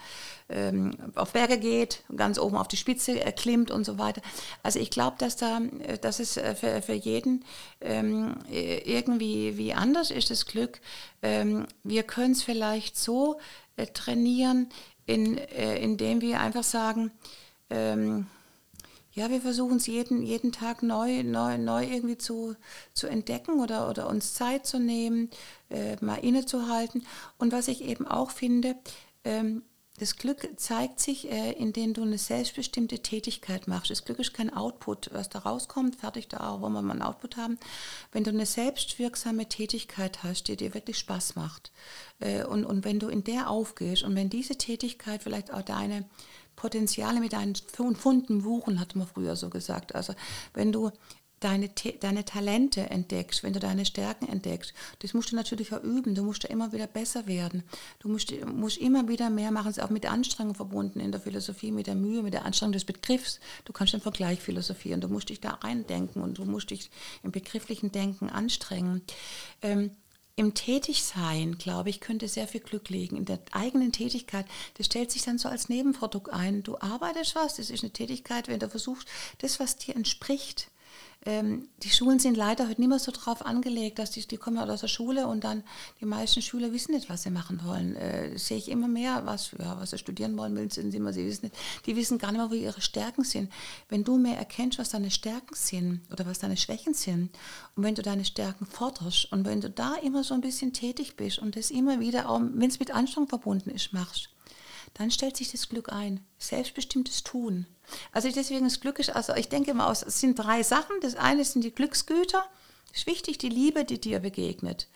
ähm, 0.49 0.95
auf 1.15 1.33
Berge 1.33 1.57
geht, 1.57 2.03
ganz 2.15 2.37
oben 2.37 2.57
auf 2.57 2.67
die 2.67 2.77
Spitze 2.77 3.15
klimmt 3.35 3.71
und 3.71 3.85
so 3.85 3.97
weiter. 3.97 4.21
Also 4.61 4.77
ich 4.77 4.91
glaube, 4.91 5.15
dass 5.17 5.35
da, 5.35 5.59
äh, 5.79 5.97
dass 5.97 6.19
es 6.19 6.33
für, 6.33 6.83
für 6.83 6.93
jeden 6.93 7.43
ähm, 7.81 8.35
irgendwie 8.51 9.57
wie 9.57 9.73
anders 9.73 10.11
ist, 10.11 10.29
das 10.29 10.45
Glück. 10.45 10.79
Ähm, 11.23 11.65
wir 11.83 12.03
können 12.03 12.33
es 12.33 12.43
vielleicht 12.43 12.97
so 12.97 13.39
trainieren, 13.93 14.69
in, 15.05 15.37
indem 15.37 16.21
wir 16.21 16.39
einfach 16.39 16.63
sagen, 16.63 17.11
ähm, 17.69 18.27
ja, 19.11 19.29
wir 19.29 19.41
versuchen 19.41 19.77
es 19.77 19.87
jeden, 19.87 20.21
jeden 20.21 20.51
Tag 20.51 20.83
neu, 20.83 21.23
neu, 21.23 21.57
neu 21.57 21.85
irgendwie 21.85 22.17
zu, 22.17 22.55
zu 22.93 23.07
entdecken 23.07 23.59
oder, 23.59 23.89
oder 23.89 24.07
uns 24.07 24.33
Zeit 24.33 24.65
zu 24.65 24.79
nehmen, 24.79 25.29
äh, 25.69 25.95
mal 26.03 26.15
innezuhalten. 26.17 27.05
Und 27.37 27.51
was 27.51 27.67
ich 27.67 27.83
eben 27.83 28.07
auch 28.07 28.31
finde, 28.31 28.75
ähm, 29.23 29.63
das 29.99 30.15
Glück 30.15 30.47
zeigt 30.55 31.01
sich, 31.01 31.29
äh, 31.29 31.51
indem 31.51 31.93
du 31.93 32.03
eine 32.03 32.17
selbstbestimmte 32.17 32.99
Tätigkeit 32.99 33.67
machst. 33.67 33.91
Das 33.91 34.05
Glück 34.05 34.19
ist 34.19 34.33
kein 34.33 34.53
Output, 34.53 35.09
was 35.11 35.27
da 35.27 35.39
rauskommt, 35.39 35.97
fertig 35.97 36.29
da, 36.29 36.61
wollen 36.61 36.71
wir 36.71 36.81
mal 36.81 36.93
einen 36.93 37.01
Output 37.01 37.35
haben. 37.35 37.59
Wenn 38.13 38.23
du 38.23 38.29
eine 38.29 38.45
selbstwirksame 38.45 39.47
Tätigkeit 39.47 40.23
hast, 40.23 40.47
die 40.47 40.55
dir 40.55 40.73
wirklich 40.73 40.99
Spaß 40.99 41.35
macht 41.35 41.73
äh, 42.19 42.45
und, 42.45 42.63
und 42.63 42.85
wenn 42.85 42.99
du 42.99 43.09
in 43.09 43.25
der 43.25 43.49
aufgehst 43.49 44.03
und 44.03 44.15
wenn 44.15 44.29
diese 44.29 44.57
Tätigkeit 44.57 45.23
vielleicht 45.23 45.51
auch 45.51 45.63
deine 45.63 46.05
Potenziale 46.59 47.21
mit 47.21 47.31
deinen 47.31 47.55
Funden 47.55 48.43
wuchen, 48.43 48.81
hat 48.81 48.93
man 48.93 49.07
früher 49.07 49.37
so 49.37 49.49
gesagt. 49.49 49.95
Also 49.95 50.13
wenn 50.53 50.73
du 50.73 50.91
deine, 51.39 51.69
deine 52.01 52.25
Talente 52.25 52.89
entdeckst, 52.89 53.43
wenn 53.43 53.53
du 53.53 53.61
deine 53.61 53.85
Stärken 53.85 54.27
entdeckst, 54.27 54.73
das 54.99 55.13
musst 55.13 55.31
du 55.31 55.37
natürlich 55.37 55.73
auch 55.73 55.81
üben. 55.81 56.15
Du 56.15 56.23
musst 56.23 56.43
ja 56.43 56.49
immer 56.49 56.73
wieder 56.73 56.87
besser 56.87 57.27
werden. 57.27 57.63
Du 57.99 58.09
musst, 58.09 58.33
musst 58.45 58.77
immer 58.77 59.07
wieder 59.07 59.29
mehr 59.29 59.51
machen. 59.51 59.69
Es 59.69 59.77
ist 59.77 59.83
auch 59.83 59.89
mit 59.89 60.05
Anstrengung 60.05 60.53
verbunden 60.53 60.99
in 60.99 61.13
der 61.13 61.21
Philosophie, 61.21 61.71
mit 61.71 61.87
der 61.87 61.95
Mühe, 61.95 62.23
mit 62.23 62.33
der 62.33 62.43
Anstrengung 62.43 62.73
des 62.73 62.83
Begriffs. 62.83 63.39
Du 63.63 63.71
kannst 63.71 63.93
den 63.93 64.01
Vergleich 64.01 64.41
philosophieren. 64.41 64.99
Du 64.99 65.07
musst 65.07 65.29
dich 65.29 65.39
da 65.39 65.51
reindenken 65.51 66.21
und 66.21 66.39
du 66.39 66.43
musst 66.43 66.71
dich 66.71 66.91
im 67.23 67.31
begrifflichen 67.31 67.93
Denken 67.93 68.29
anstrengen. 68.29 69.01
Ähm, 69.61 69.91
im 70.39 70.53
Tätigsein, 70.53 71.57
glaube 71.57 71.89
ich, 71.89 71.99
könnte 71.99 72.29
sehr 72.29 72.47
viel 72.47 72.61
Glück 72.61 72.87
liegen. 72.87 73.17
In 73.17 73.25
der 73.25 73.39
eigenen 73.51 73.91
Tätigkeit, 73.91 74.45
das 74.77 74.85
stellt 74.85 75.11
sich 75.11 75.23
dann 75.23 75.37
so 75.37 75.49
als 75.49 75.67
Nebenprodukt 75.67 76.31
ein. 76.31 76.63
Du 76.63 76.77
arbeitest 76.79 77.35
was, 77.35 77.57
das 77.57 77.69
ist 77.69 77.83
eine 77.83 77.91
Tätigkeit, 77.91 78.47
wenn 78.47 78.57
du 78.57 78.69
versuchst, 78.69 79.05
das, 79.39 79.59
was 79.59 79.75
dir 79.75 79.97
entspricht, 79.97 80.71
ähm, 81.25 81.67
die 81.83 81.89
Schulen 81.89 82.17
sind 82.19 82.37
leider 82.37 82.69
heute 82.69 82.79
nicht 82.79 82.87
mehr 82.87 82.99
so 82.99 83.11
drauf 83.11 83.45
angelegt, 83.45 83.99
dass 83.99 84.11
die, 84.11 84.25
die 84.25 84.37
kommen 84.37 84.57
aus 84.57 84.81
der 84.81 84.87
Schule 84.87 85.27
und 85.27 85.43
dann 85.43 85.63
die 85.99 86.05
meisten 86.05 86.41
Schüler 86.41 86.71
wissen 86.71 86.93
nicht, 86.93 87.09
was 87.09 87.23
sie 87.23 87.29
machen 87.29 87.59
wollen. 87.65 87.95
Äh, 87.97 88.37
sehe 88.37 88.57
ich 88.57 88.69
immer 88.69 88.87
mehr, 88.87 89.25
was, 89.25 89.51
ja, 89.59 89.77
was 89.79 89.89
sie 89.89 89.97
studieren 89.97 90.37
wollen, 90.37 90.55
will 90.55 90.71
sie 90.71 90.81
immer, 90.81 91.11
sie 91.11 91.25
wissen 91.25 91.47
nicht. 91.47 91.57
Die 91.85 91.97
wissen 91.97 92.19
gar 92.19 92.31
nicht 92.31 92.39
mehr, 92.39 92.49
wo 92.49 92.53
ihre 92.53 92.79
Stärken 92.79 93.25
sind. 93.25 93.51
Wenn 93.89 94.05
du 94.05 94.17
mehr 94.17 94.37
erkennst, 94.37 94.79
was 94.79 94.89
deine 94.89 95.11
Stärken 95.11 95.55
sind 95.55 96.01
oder 96.09 96.25
was 96.25 96.39
deine 96.39 96.55
Schwächen 96.55 96.93
sind 96.93 97.31
und 97.75 97.83
wenn 97.83 97.95
du 97.95 98.01
deine 98.01 98.23
Stärken 98.23 98.65
forderst 98.65 99.29
und 99.33 99.45
wenn 99.45 99.59
du 99.59 99.69
da 99.69 99.95
immer 99.95 100.23
so 100.23 100.33
ein 100.33 100.41
bisschen 100.41 100.71
tätig 100.71 101.17
bist 101.17 101.39
und 101.39 101.57
das 101.57 101.69
immer 101.69 101.99
wieder, 101.99 102.29
auch 102.29 102.39
wenn 102.39 102.69
es 102.69 102.79
mit 102.79 102.91
Anstrengung 102.91 103.27
verbunden 103.27 103.71
ist, 103.71 103.91
machst, 103.91 104.29
dann 104.93 105.11
stellt 105.11 105.37
sich 105.37 105.51
das 105.51 105.69
Glück 105.69 105.91
ein. 105.91 106.25
Selbstbestimmtes 106.37 107.23
Tun. 107.23 107.65
Also 108.11 108.29
deswegen 108.31 108.65
das 108.65 108.79
Glück 108.79 108.99
ist, 108.99 109.09
also 109.09 109.33
ich 109.35 109.49
denke 109.49 109.71
immer, 109.71 109.89
es 109.89 110.01
sind 110.01 110.37
drei 110.37 110.63
Sachen. 110.63 110.95
Das 111.01 111.15
eine 111.15 111.43
sind 111.43 111.63
die 111.63 111.71
Glücksgüter. 111.71 112.43
Das 112.89 113.01
ist 113.01 113.07
wichtig, 113.07 113.37
die 113.37 113.49
Liebe, 113.49 113.85
die 113.85 113.99
dir 113.99 114.19
begegnet. 114.19 114.87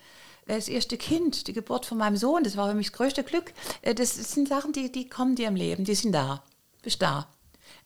Das 0.46 0.68
erste 0.68 0.98
Kind, 0.98 1.46
die 1.46 1.52
Geburt 1.52 1.86
von 1.86 1.98
meinem 1.98 2.16
Sohn, 2.16 2.44
das 2.44 2.56
war 2.56 2.68
für 2.68 2.74
mich 2.74 2.90
das 2.90 2.96
größte 2.96 3.24
Glück. 3.24 3.52
Äh, 3.82 3.94
das 3.94 4.14
sind 4.14 4.48
Sachen, 4.48 4.72
die, 4.72 4.92
die 4.92 5.08
kommen 5.08 5.36
dir 5.36 5.48
im 5.48 5.56
Leben, 5.56 5.84
die 5.84 5.94
sind 5.94 6.12
da. 6.12 6.44
Bist 6.82 7.00
da. 7.00 7.28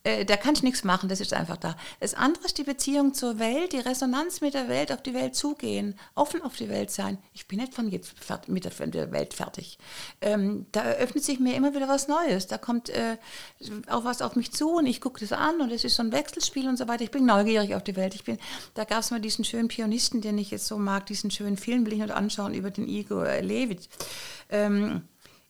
Äh, 0.03 0.23
da 0.23 0.37
kann 0.37 0.53
ich 0.53 0.63
nichts 0.63 0.85
machen, 0.85 1.09
das 1.09 1.19
ist 1.19 1.33
einfach 1.33 1.57
da. 1.57 1.75
Das 1.99 2.13
andere 2.13 2.45
ist 2.45 2.57
die 2.57 2.63
Beziehung 2.63 3.13
zur 3.13 3.37
Welt, 3.37 3.73
die 3.73 3.79
Resonanz 3.79 4.39
mit 4.39 4.53
der 4.53 4.69
Welt, 4.69 4.93
auf 4.93 5.03
die 5.03 5.13
Welt 5.13 5.35
zugehen, 5.35 5.95
offen 6.15 6.41
auf 6.41 6.55
die 6.55 6.69
Welt 6.69 6.89
sein. 6.89 7.17
Ich 7.33 7.47
bin 7.47 7.59
nicht 7.59 7.73
von 7.73 7.89
jetzt 7.89 8.13
mit 8.47 8.63
der 8.65 9.11
Welt 9.11 9.33
fertig. 9.33 9.77
Ähm, 10.21 10.67
da 10.71 10.81
eröffnet 10.81 11.25
sich 11.25 11.39
mir 11.39 11.55
immer 11.55 11.75
wieder 11.75 11.89
was 11.89 12.07
Neues. 12.07 12.47
Da 12.47 12.57
kommt 12.57 12.89
äh, 12.89 13.17
auch 13.89 14.05
was 14.05 14.21
auf 14.21 14.37
mich 14.37 14.53
zu 14.53 14.77
und 14.77 14.85
ich 14.85 15.01
gucke 15.01 15.19
das 15.19 15.33
an 15.33 15.59
und 15.59 15.71
es 15.71 15.83
ist 15.83 15.95
so 15.95 16.03
ein 16.03 16.13
Wechselspiel 16.13 16.69
und 16.69 16.77
so 16.77 16.87
weiter. 16.87 17.03
Ich 17.03 17.11
bin 17.11 17.25
neugierig 17.25 17.75
auf 17.75 17.83
die 17.83 17.97
Welt. 17.97 18.15
Ich 18.15 18.23
bin, 18.23 18.37
da 18.75 18.85
gab 18.85 18.99
es 18.99 19.11
mal 19.11 19.19
diesen 19.19 19.43
schönen 19.43 19.67
Pianisten, 19.67 20.21
den 20.21 20.37
ich 20.37 20.51
jetzt 20.51 20.67
so 20.67 20.77
mag, 20.77 21.07
diesen 21.07 21.29
schönen 21.29 21.57
Film 21.57 21.85
will 21.85 21.93
ich 21.93 21.99
noch 21.99 22.15
anschauen 22.15 22.53
über 22.53 22.71
den 22.71 22.87
Igor 22.87 23.25
Levit. 23.41 23.89
Ähm, 24.49 25.01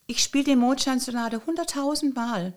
ich 0.07 0.23
spiele 0.23 0.45
die 0.45 0.55
Mondscheinsonate 0.55 1.45
hunderttausend 1.45 2.15
Mal 2.15 2.55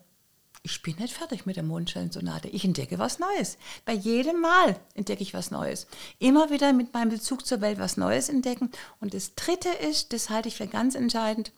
ich 0.64 0.82
bin 0.82 0.96
nicht 0.96 1.14
fertig 1.14 1.44
mit 1.44 1.56
der 1.56 1.64
Mondscheinsonate. 1.64 2.48
Ich 2.48 2.64
entdecke 2.64 2.98
was 2.98 3.18
Neues. 3.18 3.58
Bei 3.84 3.92
jedem 3.92 4.40
Mal 4.40 4.78
entdecke 4.94 5.22
ich 5.22 5.34
was 5.34 5.50
Neues. 5.50 5.88
Immer 6.20 6.50
wieder 6.50 6.72
mit 6.72 6.94
meinem 6.94 7.10
Bezug 7.10 7.44
zur 7.44 7.60
Welt 7.60 7.80
was 7.80 7.96
Neues 7.96 8.28
entdecken. 8.28 8.70
Und 9.00 9.12
das 9.12 9.34
Dritte 9.34 9.68
ist, 9.68 10.12
das 10.12 10.30
halte 10.30 10.48
ich 10.48 10.56
für 10.56 10.68
ganz 10.68 10.94
entscheidend, 10.94 11.52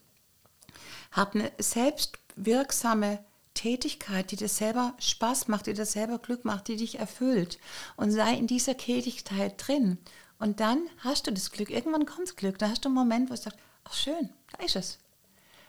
hab 1.12 1.34
eine 1.34 1.52
selbstwirksame 1.58 3.22
Tätigkeit, 3.52 4.30
die 4.30 4.36
dir 4.36 4.48
selber 4.48 4.94
Spaß 4.98 5.48
macht, 5.48 5.66
die 5.66 5.74
dir 5.74 5.86
selber 5.86 6.18
Glück 6.18 6.46
macht, 6.46 6.68
die 6.68 6.76
dich 6.76 6.98
erfüllt. 6.98 7.58
Und 7.96 8.10
sei 8.10 8.34
in 8.34 8.46
dieser 8.46 8.78
Tätigkeit 8.78 9.54
drin. 9.58 9.98
Und 10.38 10.60
dann 10.60 10.88
hast 10.98 11.26
du 11.26 11.30
das 11.30 11.50
Glück. 11.50 11.70
Irgendwann 11.70 12.06
kommt 12.06 12.28
das 12.28 12.36
Glück. 12.36 12.58
Da 12.58 12.70
hast 12.70 12.86
du 12.86 12.88
einen 12.88 12.96
Moment, 12.96 13.28
wo 13.28 13.34
du 13.34 13.40
sagst, 13.40 13.58
ach 13.84 13.92
schön, 13.92 14.30
da 14.52 14.64
ist 14.64 14.76
es. 14.76 14.98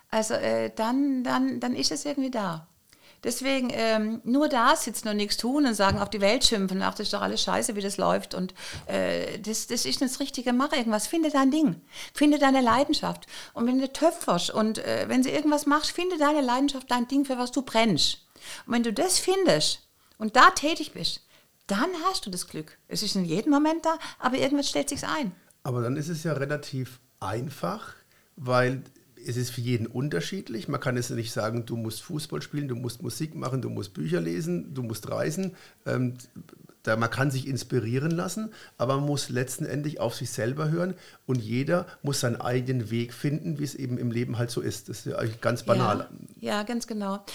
Also 0.10 0.36
äh, 0.36 0.72
dann, 0.74 1.26
dann, 1.26 1.60
dann 1.60 1.76
ist 1.76 1.92
es 1.92 2.06
irgendwie 2.06 2.32
da. 2.32 2.68
Deswegen 3.26 3.70
ähm, 3.74 4.22
nur 4.24 4.48
da 4.50 4.76
sitzen 4.76 5.08
und 5.08 5.18
nichts 5.18 5.38
tun 5.38 5.66
und 5.66 5.74
sagen, 5.74 5.98
auf 5.98 6.12
die 6.12 6.22
Welt 6.22 6.44
schimpfen, 6.46 6.84
ach, 6.84 6.92
das 6.92 7.08
ist 7.08 7.14
doch 7.14 7.24
alles 7.24 7.42
scheiße, 7.42 7.76
wie 7.76 7.82
das 7.82 7.98
läuft. 7.98 8.36
Und 8.36 8.54
äh, 8.86 9.40
das, 9.40 9.66
das 9.66 9.88
ist 9.88 10.00
das 10.00 10.20
Richtige, 10.20 10.54
mach 10.54 10.72
irgendwas, 10.74 11.08
finde 11.08 11.32
dein 11.32 11.50
Ding, 11.50 11.82
finde 12.14 12.38
deine 12.38 12.62
Leidenschaft. 12.62 13.26
Und 13.54 13.66
wenn 13.66 13.80
du 13.80 13.92
töpferst 13.92 14.52
und 14.52 14.78
äh, 14.78 15.06
wenn 15.08 15.24
du 15.24 15.32
irgendwas 15.32 15.66
machst, 15.66 15.90
finde 15.90 16.20
deine 16.20 16.42
Leidenschaft, 16.42 16.92
dein 16.92 17.08
Ding, 17.08 17.26
für 17.26 17.40
was 17.40 17.52
du 17.52 17.64
brennst. 17.64 18.28
Und 18.68 18.74
wenn 18.74 18.84
du 18.84 18.94
das 18.94 19.18
findest 19.18 19.80
und 20.20 20.36
da 20.36 20.52
tätig 20.52 20.94
bist, 20.94 21.22
dann 21.66 21.90
hast 22.06 22.28
du 22.28 22.30
das 22.30 22.48
Glück. 22.48 22.78
Es 22.88 23.02
ist 23.02 23.16
in 23.16 23.26
jedem 23.26 23.52
Moment 23.52 23.88
da, 23.88 23.98
aber 24.20 24.38
irgendwas 24.38 24.70
stellt 24.70 24.90
sich 24.90 25.04
ein. 25.04 25.32
Aber 25.64 25.82
dann 25.82 25.98
ist 25.98 26.10
es 26.10 26.24
ja 26.24 26.34
relativ 26.34 27.00
einfach, 27.20 27.96
weil 28.36 28.84
es 29.28 29.38
ist 29.38 29.50
für 29.50 29.62
jeden 29.62 29.88
unterschiedlich. 29.88 30.68
Man 30.68 30.80
kann 30.80 30.98
es 30.98 31.10
nicht 31.10 31.32
sagen, 31.32 31.66
du 31.66 31.76
musst 31.76 32.02
Fußball 32.04 32.42
spielen, 32.42 32.68
du 32.68 32.76
musst 32.76 33.02
Musik 33.02 33.36
machen, 33.36 33.62
du 33.62 33.70
musst 33.70 33.94
Bücher 33.94 34.22
lesen, 34.22 34.74
du 34.74 34.84
musst 34.84 35.10
reisen. 35.10 35.56
Ähm, 35.86 36.16
da, 36.84 36.96
man 36.96 37.10
kann 37.10 37.32
sich 37.32 37.48
inspirieren 37.48 38.12
lassen, 38.12 38.52
aber 38.78 38.98
man 38.98 39.06
muss 39.06 39.30
letztendlich 39.30 40.00
auf 40.00 40.16
sich 40.16 40.30
selber 40.30 40.70
hören 40.70 40.94
und 41.26 41.42
jeder 41.42 41.88
muss 42.04 42.20
seinen 42.20 42.40
eigenen 42.40 42.92
Weg 42.92 43.14
finden, 43.14 43.58
wie 43.58 43.64
es 43.64 43.74
eben 43.74 43.98
im 43.98 44.12
Leben 44.12 44.38
halt 44.38 44.52
so 44.52 44.62
ist. 44.62 44.90
Das 44.90 45.00
ist 45.00 45.06
ja 45.08 45.24
ganz 45.42 45.64
banal. 45.64 46.08
Ja, 46.40 46.58
ja 46.58 46.64
ganz 46.64 46.86
genau. 46.86 47.26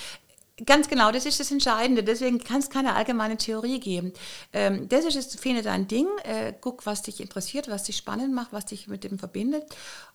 Ganz 0.66 0.88
genau, 0.88 1.10
das 1.10 1.26
ist 1.26 1.40
das 1.40 1.50
Entscheidende. 1.50 2.02
Deswegen 2.02 2.38
kann 2.38 2.58
es 2.58 2.70
keine 2.70 2.94
allgemeine 2.94 3.36
Theorie 3.36 3.80
geben. 3.80 4.12
Ähm, 4.52 4.88
das 4.88 5.04
ist 5.04 5.16
es, 5.16 5.40
finde 5.40 5.62
dein 5.62 5.88
Ding. 5.88 6.06
Äh, 6.24 6.52
guck, 6.60 6.86
was 6.86 7.02
dich 7.02 7.20
interessiert, 7.20 7.68
was 7.68 7.84
dich 7.84 7.96
spannend 7.96 8.34
macht, 8.34 8.52
was 8.52 8.66
dich 8.66 8.88
mit 8.88 9.04
dem 9.04 9.18
verbindet. 9.18 9.64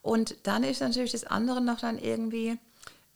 Und 0.02 0.36
dann 0.44 0.64
ist 0.64 0.82
natürlich 0.82 1.12
das 1.14 1.24
andere 1.24 1.62
noch 1.62 1.80
dann 1.80 1.98
irgendwie 1.98 2.58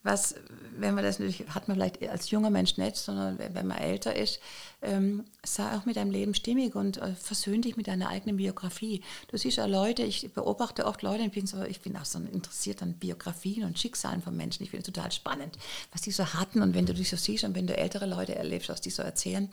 was, 0.02 0.36
wenn 0.78 0.96
man 0.96 1.04
das 1.04 1.20
natürlich, 1.20 1.46
hat 1.50 1.68
man 1.68 1.76
vielleicht 1.76 2.02
als 2.08 2.32
junger 2.32 2.50
Mensch 2.50 2.78
nicht, 2.78 2.96
sondern 2.96 3.38
wenn 3.38 3.68
man 3.68 3.78
älter 3.78 4.16
ist, 4.16 4.40
ähm, 4.82 5.26
sei 5.44 5.76
auch 5.76 5.86
mit 5.86 5.98
deinem 5.98 6.12
Leben 6.12 6.34
stimmig 6.34 6.76
und 6.76 6.98
äh, 6.98 7.14
versöhn 7.14 7.62
dich 7.62 7.76
mit 7.76 7.88
deiner 7.88 8.10
eigenen 8.10 8.38
Biografie. 8.38 9.02
Du 9.28 9.38
siehst 9.38 9.58
ja 9.58 9.66
Leute, 9.66 10.04
ich 10.04 10.32
beobachte 10.34 10.86
oft 10.86 11.02
Leute, 11.02 11.24
ich 11.24 11.32
bin, 11.32 11.48
so, 11.48 11.62
ich 11.64 11.82
bin 11.82 11.98
auch 11.98 12.06
so 12.06 12.20
interessiert 12.20 12.82
an 12.82 12.94
Biografien 12.94 13.66
und 13.66 13.78
Schicksalen 13.78 14.22
von 14.22 14.36
Menschen. 14.38 14.64
Ich 14.64 14.70
finde 14.72 14.88
es 14.88 14.94
total 14.94 15.12
spannend, 15.12 15.58
was 15.92 16.02
die 16.02 16.12
so 16.12 16.26
hatten 16.34 16.62
und 16.62 16.74
wenn 16.74 16.86
du 16.86 16.94
dich 16.94 17.10
so 17.10 17.18
siehst 17.18 17.44
und 17.44 17.56
wenn 17.56 17.68
du 17.68 17.76
ältere 17.76 18.06
Leute 18.06 18.36
erlebst, 18.36 18.70
was 18.70 18.82
die 18.82 18.90
so 18.90 19.04
erzählen. 19.04 19.50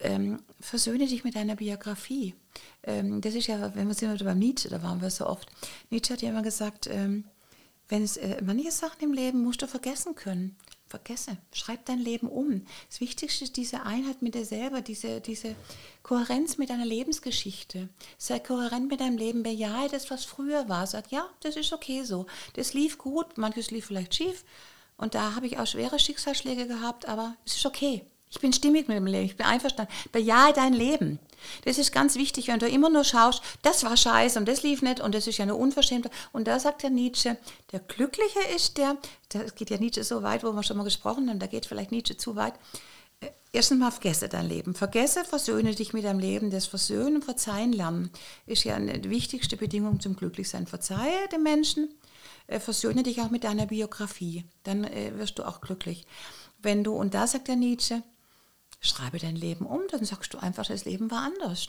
Ähm, 0.00 0.40
versöhne 0.60 1.06
dich 1.06 1.22
mit 1.22 1.36
deiner 1.36 1.54
Biografie. 1.54 2.34
Ähm, 2.82 3.20
das 3.20 3.34
ist 3.34 3.46
ja, 3.46 3.74
wenn 3.76 3.86
wir 3.86 3.94
sind 3.94 4.24
beim 4.24 4.38
Nietzsche, 4.38 4.68
da 4.68 4.82
waren 4.82 5.00
wir 5.00 5.10
so 5.10 5.26
oft. 5.26 5.48
Nietzsche 5.90 6.12
hat 6.12 6.22
ja 6.22 6.30
immer 6.30 6.42
gesagt, 6.42 6.88
ähm, 6.90 7.24
wenn 7.88 8.02
es 8.02 8.16
äh, 8.16 8.42
manche 8.42 8.72
Sachen 8.72 9.02
im 9.02 9.12
Leben 9.12 9.42
musst 9.42 9.62
du 9.62 9.68
vergessen 9.68 10.14
können. 10.14 10.56
Vergesse, 10.88 11.36
schreib 11.52 11.84
dein 11.86 11.98
Leben 11.98 12.28
um. 12.28 12.64
Das 12.88 13.00
Wichtigste 13.00 13.44
ist 13.44 13.56
diese 13.56 13.82
Einheit 13.82 14.22
mit 14.22 14.34
dir 14.34 14.44
selber, 14.44 14.82
diese, 14.82 15.20
diese 15.20 15.56
Kohärenz 16.02 16.58
mit 16.58 16.70
deiner 16.70 16.86
Lebensgeschichte. 16.86 17.88
Sei 18.18 18.38
kohärent 18.38 18.88
mit 18.88 19.00
deinem 19.00 19.18
Leben, 19.18 19.42
bejahe 19.42 19.88
das, 19.88 20.10
was 20.10 20.24
früher 20.24 20.68
war. 20.68 20.86
Sag, 20.86 21.10
ja, 21.10 21.28
das 21.40 21.56
ist 21.56 21.72
okay 21.72 22.04
so. 22.04 22.26
Das 22.54 22.72
lief 22.72 22.98
gut, 22.98 23.36
manches 23.36 23.70
lief 23.70 23.86
vielleicht 23.86 24.14
schief. 24.14 24.44
Und 24.96 25.14
da 25.14 25.34
habe 25.34 25.46
ich 25.46 25.58
auch 25.58 25.66
schwere 25.66 25.98
Schicksalsschläge 25.98 26.66
gehabt, 26.66 27.06
aber 27.08 27.36
es 27.44 27.56
ist 27.56 27.66
okay. 27.66 28.04
Ich 28.28 28.40
bin 28.40 28.52
stimmig 28.52 28.88
mit 28.88 28.96
dem 28.96 29.06
Leben, 29.06 29.26
ich 29.26 29.36
bin 29.36 29.46
einverstanden. 29.46 29.92
Bejahe 30.12 30.52
dein 30.52 30.72
Leben. 30.72 31.18
Das 31.64 31.78
ist 31.78 31.92
ganz 31.92 32.16
wichtig, 32.16 32.48
wenn 32.48 32.58
du 32.58 32.68
immer 32.68 32.90
nur 32.90 33.04
schaust, 33.04 33.42
das 33.62 33.84
war 33.84 33.96
scheiße 33.96 34.38
und 34.38 34.48
das 34.48 34.62
lief 34.62 34.82
nicht 34.82 35.00
und 35.00 35.14
das 35.14 35.26
ist 35.26 35.38
ja 35.38 35.44
eine 35.44 35.54
Unverschämtheit. 35.54 36.12
Und 36.32 36.48
da 36.48 36.58
sagt 36.58 36.82
der 36.82 36.90
Nietzsche, 36.90 37.36
der 37.72 37.80
Glückliche 37.80 38.40
ist 38.54 38.78
der, 38.78 38.96
da 39.28 39.42
geht 39.44 39.70
ja 39.70 39.78
Nietzsche 39.78 40.02
so 40.02 40.22
weit, 40.22 40.42
wo 40.42 40.52
wir 40.52 40.62
schon 40.62 40.76
mal 40.76 40.84
gesprochen 40.84 41.28
haben, 41.30 41.38
da 41.38 41.46
geht 41.46 41.66
vielleicht 41.66 41.92
Nietzsche 41.92 42.16
zu 42.16 42.36
weit. 42.36 42.54
Äh, 43.20 43.28
erstens 43.52 43.78
mal 43.78 43.90
vergesse 43.90 44.28
dein 44.28 44.48
Leben. 44.48 44.74
Vergesse, 44.74 45.24
versöhne 45.24 45.74
dich 45.74 45.92
mit 45.92 46.04
deinem 46.04 46.18
Leben. 46.18 46.50
Das 46.50 46.66
Versöhnen, 46.66 47.22
Verzeihen 47.22 47.72
lernen 47.72 48.10
ist 48.46 48.64
ja 48.64 48.74
eine 48.74 49.02
wichtigste 49.04 49.56
Bedingung 49.56 50.00
zum 50.00 50.16
Glücklichsein. 50.16 50.66
Verzeihe 50.66 51.28
den 51.32 51.42
Menschen, 51.42 51.94
äh, 52.48 52.60
versöhne 52.60 53.02
dich 53.02 53.20
auch 53.20 53.30
mit 53.30 53.44
deiner 53.44 53.66
Biografie. 53.66 54.44
Dann 54.64 54.84
äh, 54.84 55.16
wirst 55.16 55.38
du 55.38 55.46
auch 55.46 55.60
glücklich. 55.60 56.06
Wenn 56.58 56.82
du, 56.84 56.94
und 56.94 57.14
da 57.14 57.26
sagt 57.26 57.48
der 57.48 57.56
Nietzsche, 57.56 58.02
Schreibe 58.80 59.18
dein 59.18 59.36
Leben 59.36 59.66
um, 59.66 59.82
dann 59.90 60.04
sagst 60.04 60.34
du 60.34 60.38
einfach, 60.38 60.66
das 60.66 60.84
Leben 60.84 61.10
war 61.10 61.22
anders. 61.22 61.68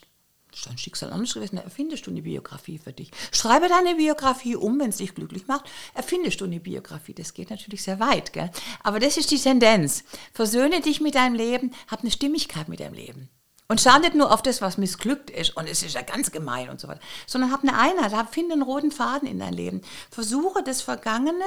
Das 0.52 0.60
ist 0.60 0.68
dein 0.68 0.78
Schicksal 0.78 1.12
anders 1.12 1.34
gewesen, 1.34 1.58
dann 1.58 1.66
erfindest 1.66 2.08
du 2.08 2.12
eine 2.12 2.22
Biografie 2.22 2.78
für 2.78 2.94
dich. 2.94 3.12
Schreibe 3.32 3.68
deine 3.68 3.96
Biografie 3.96 4.56
um, 4.56 4.80
wenn 4.80 4.90
es 4.90 4.98
dich 4.98 5.14
glücklich 5.14 5.48
macht, 5.48 5.70
erfindest 5.94 6.40
du 6.42 6.46
eine 6.46 6.60
Biografie. 6.60 7.14
Das 7.14 7.34
geht 7.34 7.50
natürlich 7.50 7.84
sehr 7.84 8.00
weit, 8.00 8.34
gell? 8.34 8.50
aber 8.82 9.00
das 9.00 9.18
ist 9.18 9.32
die 9.32 9.40
Tendenz. 9.40 10.04
Versöhne 10.34 10.82
dich 10.82 11.02
mit 11.02 11.16
deinem 11.16 11.36
Leben, 11.36 11.74
hab 11.88 12.02
eine 12.02 12.12
Stimmigkeit 12.12 12.70
mit 12.70 12.80
deinem 12.80 12.94
Leben. 12.94 13.30
Und 13.70 13.82
schau 13.82 14.00
nicht 14.00 14.16
nur 14.16 14.32
auf 14.32 14.42
das, 14.42 14.62
was 14.62 14.78
missglückt 14.78 15.30
ist 15.30 15.58
und 15.58 15.68
es 15.68 15.84
ist 15.84 15.96
ja 15.96 16.02
ganz 16.02 16.32
gemein 16.32 16.70
und 16.70 16.80
so 16.80 16.88
weiter, 16.88 17.02
sondern 17.26 17.52
hab 17.52 17.64
eine 17.64 17.78
Einheit, 17.78 18.14
hab, 18.14 18.34
finde 18.34 18.54
einen 18.54 18.62
roten 18.62 18.92
Faden 18.92 19.28
in 19.28 19.40
dein 19.40 19.52
Leben. 19.52 19.82
Versuche 20.10 20.64
das 20.64 20.82
Vergangene 20.82 21.44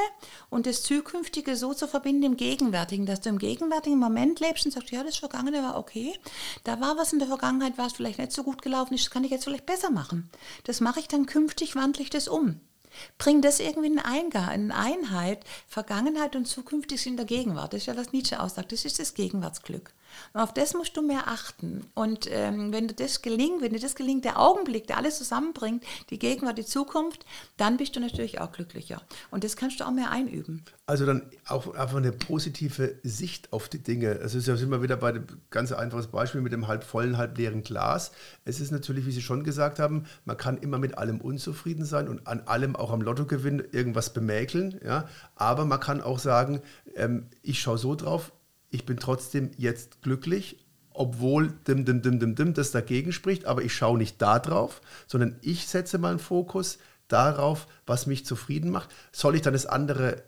und 0.50 0.66
das 0.66 0.82
Zukünftige 0.82 1.56
so 1.56 1.72
zu 1.72 1.88
verbinden 1.88 2.24
im 2.24 2.36
Gegenwärtigen, 2.36 3.06
dass 3.06 3.22
du 3.22 3.30
im 3.30 3.38
gegenwärtigen 3.38 3.98
Moment 3.98 4.38
lebst 4.38 4.66
und 4.66 4.72
sagst, 4.72 4.90
ja, 4.90 5.02
das 5.02 5.16
Vergangene 5.16 5.62
war 5.62 5.78
okay, 5.78 6.12
da 6.64 6.78
war 6.78 6.98
was 6.98 7.14
in 7.14 7.20
der 7.20 7.28
Vergangenheit, 7.28 7.78
was 7.78 7.94
vielleicht 7.94 8.18
nicht 8.18 8.32
so 8.32 8.42
gut 8.42 8.60
gelaufen 8.60 8.92
ist, 8.92 9.06
das 9.06 9.10
kann 9.10 9.24
ich 9.24 9.30
jetzt 9.30 9.44
vielleicht 9.44 9.64
besser 9.64 9.90
machen. 9.90 10.28
Das 10.64 10.82
mache 10.82 11.00
ich 11.00 11.08
dann 11.08 11.24
künftig, 11.24 11.74
wandle 11.74 12.02
ich 12.02 12.10
das 12.10 12.28
um. 12.28 12.60
bring 13.16 13.40
das 13.40 13.60
irgendwie 13.60 13.88
in 13.88 13.98
Eingang, 13.98 14.50
in 14.52 14.72
Einheit. 14.72 15.44
Vergangenheit 15.68 16.36
und 16.36 16.46
zukünftig 16.46 17.00
sind 17.00 17.12
in 17.12 17.16
der 17.16 17.26
Gegenwart. 17.26 17.72
Das 17.72 17.82
ist 17.82 17.86
ja, 17.86 17.96
was 17.96 18.12
Nietzsche 18.12 18.40
aussagt. 18.40 18.72
Das 18.72 18.84
ist 18.84 18.98
das 18.98 19.14
Gegenwartsglück. 19.14 19.92
Und 20.32 20.40
auf 20.40 20.54
das 20.54 20.74
musst 20.74 20.96
du 20.96 21.02
mehr 21.02 21.28
achten. 21.28 21.86
Und 21.94 22.28
ähm, 22.30 22.72
wenn 22.72 22.88
dir 22.88 22.94
das 22.94 23.22
gelingt, 23.22 23.62
wenn 23.62 23.72
dir 23.72 23.80
das 23.80 23.94
gelingt, 23.94 24.24
der 24.24 24.38
Augenblick, 24.38 24.86
der 24.86 24.96
alles 24.96 25.18
zusammenbringt, 25.18 25.84
die 26.10 26.18
Gegenwart, 26.18 26.58
die 26.58 26.64
Zukunft, 26.64 27.24
dann 27.56 27.76
bist 27.76 27.96
du 27.96 28.00
natürlich 28.00 28.40
auch 28.40 28.52
glücklicher. 28.52 29.02
Und 29.30 29.44
das 29.44 29.56
kannst 29.56 29.80
du 29.80 29.84
auch 29.84 29.90
mehr 29.90 30.10
einüben. 30.10 30.64
Also 30.86 31.06
dann 31.06 31.22
auch 31.46 31.74
einfach 31.74 31.98
eine 31.98 32.12
positive 32.12 32.98
Sicht 33.02 33.52
auf 33.52 33.68
die 33.68 33.82
Dinge. 33.82 34.18
Also 34.20 34.38
ist 34.38 34.48
ja 34.48 34.56
wir 34.70 34.82
wieder 34.82 34.96
bei 34.96 35.12
dem 35.12 35.26
ganz 35.50 35.72
einfaches 35.72 36.08
Beispiel 36.08 36.40
mit 36.40 36.52
dem 36.52 36.68
halb 36.68 36.84
vollen, 36.84 37.16
halb 37.16 37.36
leeren 37.38 37.62
Glas. 37.62 38.12
Es 38.44 38.60
ist 38.60 38.70
natürlich, 38.70 39.06
wie 39.06 39.12
Sie 39.12 39.22
schon 39.22 39.44
gesagt 39.44 39.78
haben, 39.78 40.06
man 40.24 40.36
kann 40.36 40.58
immer 40.58 40.78
mit 40.78 40.98
allem 40.98 41.20
unzufrieden 41.20 41.84
sein 41.84 42.08
und 42.08 42.26
an 42.26 42.40
allem 42.40 42.76
auch 42.76 42.90
am 42.90 43.02
Lottogewinn 43.02 43.62
irgendwas 43.72 44.12
bemäkeln. 44.12 44.80
Ja? 44.84 45.08
Aber 45.36 45.64
man 45.64 45.80
kann 45.80 46.00
auch 46.00 46.18
sagen, 46.18 46.60
ähm, 46.94 47.26
ich 47.42 47.60
schaue 47.60 47.78
so 47.78 47.94
drauf, 47.94 48.32
ich 48.70 48.86
bin 48.86 48.96
trotzdem 48.96 49.50
jetzt 49.56 50.02
glücklich, 50.02 50.64
obwohl 50.92 51.48
dim, 51.66 51.84
dim, 51.84 52.02
dim, 52.02 52.18
dim, 52.18 52.34
dim 52.34 52.54
das 52.54 52.70
dagegen 52.70 53.12
spricht, 53.12 53.44
aber 53.44 53.62
ich 53.62 53.74
schaue 53.74 53.98
nicht 53.98 54.20
da 54.20 54.38
drauf, 54.38 54.80
sondern 55.06 55.36
ich 55.42 55.66
setze 55.66 55.98
meinen 55.98 56.18
Fokus 56.18 56.78
darauf, 57.08 57.66
was 57.86 58.06
mich 58.06 58.24
zufrieden 58.24 58.70
macht. 58.70 58.90
Soll 59.12 59.34
ich 59.34 59.42
dann 59.42 59.52
das 59.52 59.66
andere 59.66 60.22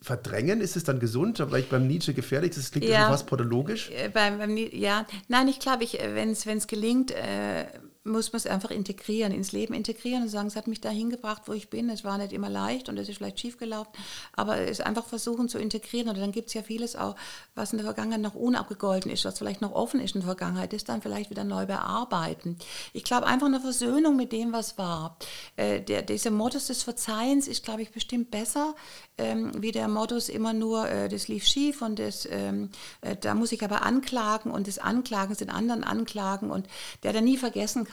verdrängen? 0.00 0.60
Ist 0.60 0.76
es 0.76 0.84
dann 0.84 1.00
gesund? 1.00 1.38
Vielleicht 1.38 1.70
beim 1.70 1.86
Nietzsche 1.86 2.14
gefährlich? 2.14 2.54
Das 2.54 2.70
klingt 2.70 2.86
ja, 2.86 3.00
schon 3.00 3.10
fast 3.10 3.26
pathologisch. 3.26 3.90
Äh, 3.90 4.08
beim, 4.08 4.38
beim, 4.38 4.56
ja, 4.56 5.06
nein, 5.28 5.48
ich 5.48 5.58
glaube, 5.58 5.84
äh, 5.84 6.14
wenn 6.14 6.30
es 6.30 6.66
gelingt, 6.66 7.10
äh, 7.10 7.66
muss 8.04 8.32
man 8.32 8.38
es 8.38 8.46
einfach 8.46 8.70
integrieren, 8.70 9.32
ins 9.32 9.52
Leben 9.52 9.74
integrieren 9.74 10.22
und 10.22 10.28
sagen, 10.28 10.48
es 10.48 10.56
hat 10.56 10.66
mich 10.66 10.80
dahin 10.80 11.10
gebracht, 11.10 11.42
wo 11.46 11.52
ich 11.52 11.70
bin. 11.70 11.88
Es 11.88 12.02
war 12.02 12.18
nicht 12.18 12.32
immer 12.32 12.50
leicht 12.50 12.88
und 12.88 12.98
es 12.98 13.08
ist 13.08 13.18
vielleicht 13.18 13.38
schief 13.38 13.58
gelaufen, 13.58 13.90
aber 14.32 14.58
es 14.58 14.80
einfach 14.80 15.06
versuchen 15.06 15.48
zu 15.48 15.58
integrieren. 15.58 16.08
Und 16.08 16.18
dann 16.18 16.32
gibt 16.32 16.48
es 16.48 16.54
ja 16.54 16.62
vieles 16.62 16.96
auch, 16.96 17.14
was 17.54 17.72
in 17.72 17.78
der 17.78 17.84
Vergangenheit 17.84 18.20
noch 18.20 18.34
unabgegolten 18.34 19.10
ist, 19.10 19.24
was 19.24 19.38
vielleicht 19.38 19.60
noch 19.60 19.72
offen 19.72 20.00
ist 20.00 20.16
in 20.16 20.22
der 20.22 20.26
Vergangenheit, 20.26 20.72
das 20.72 20.84
dann 20.84 21.00
vielleicht 21.00 21.30
wieder 21.30 21.44
neu 21.44 21.66
bearbeiten. 21.66 22.58
Ich 22.92 23.04
glaube, 23.04 23.26
einfach 23.26 23.46
eine 23.46 23.60
Versöhnung 23.60 24.16
mit 24.16 24.32
dem, 24.32 24.52
was 24.52 24.78
war. 24.78 25.16
Äh, 25.56 25.80
der, 25.80 26.02
dieser 26.02 26.32
Modus 26.32 26.66
des 26.66 26.82
Verzeihens 26.82 27.46
ist, 27.46 27.64
glaube 27.64 27.82
ich, 27.82 27.92
bestimmt 27.92 28.32
besser, 28.32 28.74
ähm, 29.16 29.52
wie 29.62 29.70
der 29.70 29.86
Modus 29.86 30.28
immer 30.28 30.52
nur, 30.52 30.88
äh, 30.88 31.08
das 31.08 31.28
lief 31.28 31.44
schief 31.44 31.82
und 31.82 32.00
das, 32.00 32.26
ähm, 32.28 32.70
äh, 33.00 33.14
da 33.14 33.34
muss 33.34 33.52
ich 33.52 33.62
aber 33.62 33.82
anklagen 33.82 34.50
und 34.50 34.66
das 34.66 34.78
Anklagen 34.78 35.34
sind 35.36 35.50
anderen 35.50 35.84
anklagen 35.84 36.50
und 36.50 36.66
der 37.04 37.12
dann 37.12 37.24
nie 37.24 37.36
vergessen 37.36 37.84
kann, 37.84 37.91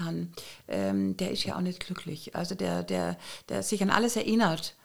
ähm, 0.67 1.17
der 1.17 1.31
ist 1.31 1.43
ja 1.43 1.55
auch 1.55 1.61
nicht 1.61 1.79
glücklich. 1.79 2.35
Also 2.35 2.55
der, 2.55 2.83
der, 2.83 3.17
der 3.49 3.63
sich 3.63 3.81
an 3.81 3.89
alles 3.89 4.15
erinnert. 4.15 4.75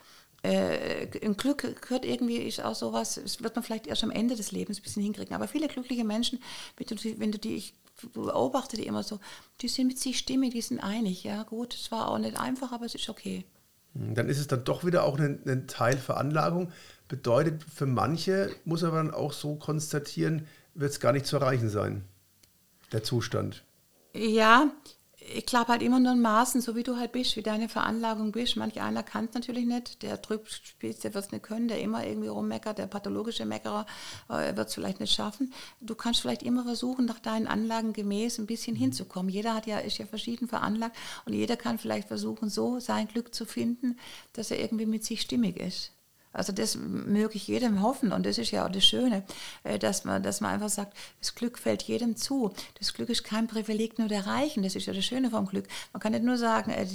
Äh, 0.42 1.08
ein 1.24 1.36
Glück 1.36 1.80
gehört 1.80 2.04
irgendwie, 2.04 2.36
ist 2.36 2.62
auch 2.62 2.74
sowas, 2.74 3.18
das 3.22 3.42
wird 3.42 3.56
man 3.56 3.62
vielleicht 3.62 3.86
erst 3.86 4.04
am 4.04 4.10
Ende 4.10 4.36
des 4.36 4.52
Lebens 4.52 4.78
ein 4.78 4.82
bisschen 4.82 5.02
hinkriegen. 5.02 5.34
Aber 5.34 5.48
viele 5.48 5.68
glückliche 5.68 6.04
Menschen, 6.04 6.38
wenn 6.76 7.32
du 7.32 7.38
die, 7.38 7.56
ich 7.56 7.74
beobachte 8.12 8.76
die 8.76 8.86
immer 8.86 9.02
so, 9.02 9.20
die 9.60 9.68
sind 9.68 9.86
mit 9.86 9.98
sich 9.98 10.18
stimmig, 10.18 10.52
die 10.52 10.60
sind 10.60 10.80
einig. 10.80 11.24
Ja, 11.24 11.44
gut, 11.44 11.74
es 11.74 11.90
war 11.90 12.08
auch 12.08 12.18
nicht 12.18 12.38
einfach, 12.38 12.72
aber 12.72 12.84
es 12.84 12.94
ist 12.94 13.08
okay. 13.08 13.44
Dann 13.94 14.28
ist 14.28 14.38
es 14.38 14.48
dann 14.48 14.64
doch 14.64 14.84
wieder 14.84 15.04
auch 15.04 15.18
ein, 15.18 15.40
ein 15.46 15.66
Teil 15.66 15.96
Veranlagung. 15.96 16.72
Bedeutet, 17.08 17.62
für 17.62 17.86
manche 17.86 18.54
muss 18.64 18.82
man 18.82 18.92
dann 18.92 19.10
auch 19.12 19.32
so 19.32 19.54
konstatieren, 19.54 20.46
wird 20.74 20.90
es 20.90 21.00
gar 21.00 21.12
nicht 21.12 21.26
zu 21.26 21.36
erreichen 21.36 21.68
sein, 21.68 22.04
der 22.92 23.04
Zustand. 23.04 23.62
Ja, 24.12 24.70
ich 25.32 25.46
glaube 25.46 25.68
halt 25.68 25.82
immer 25.82 26.00
nur 26.00 26.12
in 26.12 26.20
Maßen, 26.20 26.60
so 26.60 26.76
wie 26.76 26.82
du 26.82 26.96
halt 26.96 27.12
bist, 27.12 27.36
wie 27.36 27.42
deine 27.42 27.68
Veranlagung 27.68 28.32
bist. 28.32 28.56
Manch 28.56 28.80
einer 28.80 29.02
kann 29.02 29.26
es 29.26 29.34
natürlich 29.34 29.64
nicht, 29.64 30.02
der 30.02 30.20
spielt, 30.48 31.02
der 31.02 31.14
wird 31.14 31.24
es 31.24 31.32
nicht 31.32 31.42
können, 31.42 31.68
der 31.68 31.80
immer 31.80 32.06
irgendwie 32.06 32.28
rummeckert, 32.28 32.78
der 32.78 32.86
pathologische 32.86 33.46
Meckerer 33.46 33.86
äh, 34.28 34.56
wird 34.56 34.68
es 34.68 34.74
vielleicht 34.74 35.00
nicht 35.00 35.14
schaffen. 35.14 35.52
Du 35.80 35.94
kannst 35.94 36.20
vielleicht 36.20 36.42
immer 36.42 36.64
versuchen, 36.64 37.06
nach 37.06 37.20
deinen 37.20 37.46
Anlagen 37.46 37.92
gemäß 37.92 38.38
ein 38.38 38.46
bisschen 38.46 38.74
mhm. 38.74 38.80
hinzukommen. 38.80 39.30
Jeder 39.32 39.54
hat 39.54 39.66
ja, 39.66 39.78
ist 39.78 39.98
ja 39.98 40.06
verschieden 40.06 40.48
veranlagt 40.48 40.96
und 41.24 41.32
jeder 41.32 41.56
kann 41.56 41.78
vielleicht 41.78 42.08
versuchen, 42.08 42.50
so 42.50 42.80
sein 42.80 43.08
Glück 43.08 43.34
zu 43.34 43.46
finden, 43.46 43.98
dass 44.34 44.50
er 44.50 44.60
irgendwie 44.60 44.86
mit 44.86 45.04
sich 45.04 45.22
stimmig 45.22 45.56
ist. 45.56 45.92
Also 46.34 46.52
das 46.52 46.76
möge 46.76 47.36
ich 47.36 47.46
jedem 47.46 47.80
hoffen 47.80 48.12
und 48.12 48.26
das 48.26 48.38
ist 48.38 48.50
ja 48.50 48.66
auch 48.66 48.70
das 48.70 48.84
Schöne, 48.84 49.22
äh, 49.62 49.78
dass 49.78 50.04
man, 50.04 50.22
dass 50.22 50.40
man 50.40 50.50
einfach 50.50 50.68
sagt, 50.68 50.96
das 51.20 51.34
Glück 51.34 51.58
fällt 51.58 51.82
jedem 51.84 52.16
zu. 52.16 52.52
Das 52.78 52.92
Glück 52.92 53.08
ist 53.08 53.24
kein 53.24 53.46
Privileg 53.46 53.98
nur 53.98 54.08
der 54.08 54.26
Reichen, 54.26 54.62
das 54.62 54.74
ist 54.74 54.86
ja 54.86 54.92
das 54.92 55.04
Schöne 55.04 55.30
vom 55.30 55.46
Glück. 55.46 55.66
Man 55.92 56.00
kann 56.00 56.12
nicht 56.12 56.24
nur 56.24 56.36
sagen, 56.36 56.70
äh, 56.70 56.86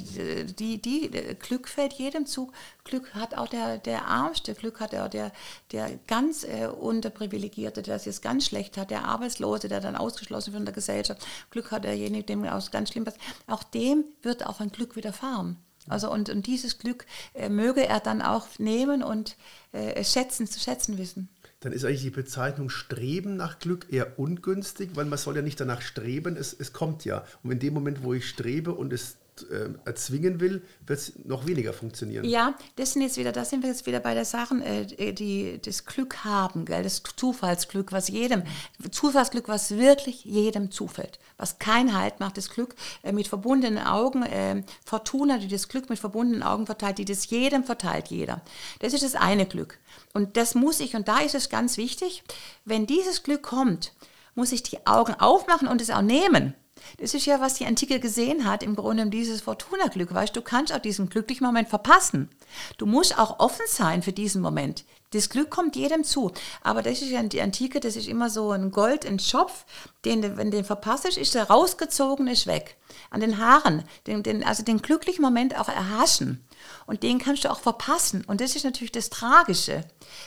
die, 0.46 0.82
die, 0.82 1.10
die 1.10 1.36
Glück 1.40 1.68
fällt 1.68 1.94
jedem 1.94 2.26
zu. 2.26 2.52
Glück 2.84 3.16
hat 3.16 3.36
auch 3.36 3.48
der, 3.48 3.78
der 3.78 4.06
Armste, 4.06 4.54
Glück 4.54 4.80
hat 4.80 4.94
auch 4.94 5.10
der, 5.10 5.32
der 5.72 5.92
ganz 6.08 6.44
äh, 6.44 6.68
Unterprivilegierte, 6.68 7.82
der 7.82 7.96
es 7.96 8.06
jetzt 8.06 8.22
ganz 8.22 8.46
schlecht 8.46 8.78
hat, 8.78 8.92
der 8.92 9.06
Arbeitslose, 9.06 9.70
der 9.70 9.80
dann 9.80 9.96
ausgeschlossen 9.96 10.54
wird 10.54 10.60
von 10.60 10.66
der 10.66 10.76
Gesellschaft. 10.76 11.26
Glück 11.50 11.72
hat 11.72 11.86
derjenige, 11.86 12.26
dem 12.26 12.44
es 12.44 12.72
ganz 12.72 12.90
schlimm 12.90 13.06
passiert. 13.06 13.24
Auch 13.48 13.64
dem 13.64 14.04
wird 14.22 14.46
auch 14.46 14.60
ein 14.60 14.72
Glück 14.72 14.96
widerfahren. 14.96 15.58
Also 15.90 16.12
und, 16.12 16.30
und 16.30 16.48
dieses 16.48 16.78
Glück 16.78 17.06
äh, 17.34 17.50
möge 17.50 17.88
er 17.88 18.00
dann 18.00 18.22
auch 18.22 18.48
nehmen 18.58 19.04
und 19.04 19.36
äh, 19.72 20.04
schätzen, 20.04 20.48
zu 20.48 20.60
schätzen 20.60 20.98
wissen. 20.98 21.30
Dann 21.60 21.74
ist 21.74 21.84
eigentlich 21.84 22.04
die 22.04 22.10
Bezeichnung 22.10 22.70
Streben 22.70 23.36
nach 23.36 23.60
Glück 23.60 23.88
eher 23.92 24.18
ungünstig, 24.18 24.92
weil 24.94 25.06
man 25.06 25.18
soll 25.18 25.36
ja 25.36 25.42
nicht 25.42 25.60
danach 25.60 25.82
streben, 25.82 26.38
es, 26.38 26.54
es 26.54 26.72
kommt 26.72 27.04
ja. 27.04 27.26
Und 27.44 27.52
in 27.52 27.60
dem 27.60 27.74
Moment, 27.74 28.04
wo 28.04 28.14
ich 28.14 28.30
strebe 28.30 28.74
und 28.74 28.94
es 28.94 29.18
äh, 29.44 29.70
erzwingen 29.86 30.40
will, 30.40 30.62
wird 30.86 31.00
es 31.00 31.14
noch 31.26 31.46
weniger 31.46 31.74
funktionieren. 31.74 32.26
Ja, 32.26 32.56
das 32.76 32.94
sind 32.94 33.02
jetzt 33.02 33.18
wieder, 33.18 33.32
da 33.32 33.46
sind 33.46 33.64
wir 33.64 33.70
jetzt 33.70 33.86
wieder 33.86 34.00
bei 34.00 34.14
der 34.14 34.26
Sachen, 34.26 34.62
äh, 34.62 35.14
die 35.14 35.60
das 35.64 35.86
Glück 35.86 36.24
haben, 36.24 36.66
gell? 36.66 36.84
das 36.84 37.04
Zufallsglück, 37.16 37.92
was 37.92 38.08
jedem, 38.08 38.44
Zufallsglück, 38.92 39.48
was 39.48 39.72
wirklich 39.72 40.26
jedem 40.26 40.72
zufällt, 40.72 41.20
was 41.38 41.60
kein 41.60 41.98
Halt 41.98 42.20
macht, 42.20 42.38
das 42.38 42.50
Glück 42.50 42.76
äh, 43.04 43.12
mit 43.12 43.28
verbundenen 43.28 43.84
Augen, 43.86 44.24
äh, 44.24 44.64
Fortuna, 44.86 45.38
die 45.38 45.48
das 45.48 45.68
Glück 45.68 45.90
mit 45.90 46.00
verbundenen 46.00 46.44
Augen 46.44 46.66
verteilt, 46.66 46.98
die 46.98 47.06
das 47.06 47.30
jedem 47.30 47.64
verteilt, 47.64 48.08
jeder. 48.08 48.42
Das 48.80 48.94
ist 48.94 49.04
das 49.04 49.16
eine 49.16 49.46
Glück. 49.46 49.80
Und 50.14 50.38
das 50.38 50.56
muss 50.56 50.80
ich, 50.80 50.96
und 50.96 51.08
da 51.08 51.20
ist 51.20 51.36
es 51.36 51.50
ganz 51.50 51.78
wichtig, 51.78 52.24
wenn 52.66 52.88
dieses 52.88 53.24
Glück 53.24 53.44
kommt, 53.44 53.94
muss 54.36 54.52
ich 54.52 54.64
die 54.64 54.86
Augen 54.88 55.14
aufmachen 55.16 55.68
und 55.68 55.82
es 55.82 55.90
auch 55.90 56.02
nehmen. 56.02 56.56
Das 56.98 57.14
ist 57.14 57.26
ja, 57.26 57.40
was 57.40 57.56
die 57.56 57.66
Antike 57.66 58.00
gesehen 58.00 58.46
hat, 58.46 58.64
im 58.64 58.76
Grunde 58.76 59.08
dieses 59.08 59.42
Fortuna-Glück. 59.42 60.14
Weißt 60.14 60.36
du, 60.36 60.42
kannst 60.42 60.74
auch 60.74 60.80
diesen 60.80 61.10
glücklichen 61.10 61.46
Moment 61.46 61.70
verpassen. 61.70 62.30
Du 62.78 62.86
musst 62.86 63.18
auch 63.18 63.40
offen 63.40 63.66
sein 63.68 64.02
für 64.02 64.14
diesen 64.14 64.42
Moment. 64.42 64.84
Das 65.12 65.30
Glück 65.30 65.50
kommt 65.50 65.76
jedem 65.76 66.04
zu. 66.04 66.32
Aber 66.62 66.84
das 66.84 67.02
ist 67.02 67.10
ja 67.10 67.24
die 67.24 67.42
Antike, 67.42 67.80
das 67.80 67.96
ist 67.96 68.08
immer 68.08 68.30
so 68.30 68.52
ein 68.52 68.70
Gold, 68.70 69.08
ein 69.08 69.18
Schopf, 69.18 69.66
den, 70.06 70.38
wenn 70.38 70.52
den 70.52 70.64
verpasst 70.64 71.06
ist, 71.06 71.18
ist 71.18 71.34
der 71.34 71.50
rausgezogen, 71.50 72.28
ist 72.28 72.46
weg. 72.46 72.78
An 73.10 73.20
den 73.20 73.40
Haaren, 73.40 73.84
den, 74.06 74.22
den, 74.22 74.44
also 74.44 74.64
den 74.64 74.82
glücklichen 74.84 75.24
Moment 75.24 75.58
auch 75.58 75.68
erhaschen. 75.68 76.46
Und 76.86 77.02
den 77.02 77.18
kannst 77.18 77.44
du 77.44 77.50
auch 77.50 77.60
verpassen. 77.60 78.24
Und 78.28 78.40
das 78.40 78.56
ist 78.56 78.66
natürlich 78.66 78.92
das 78.92 79.10
Tragische. 79.10 79.84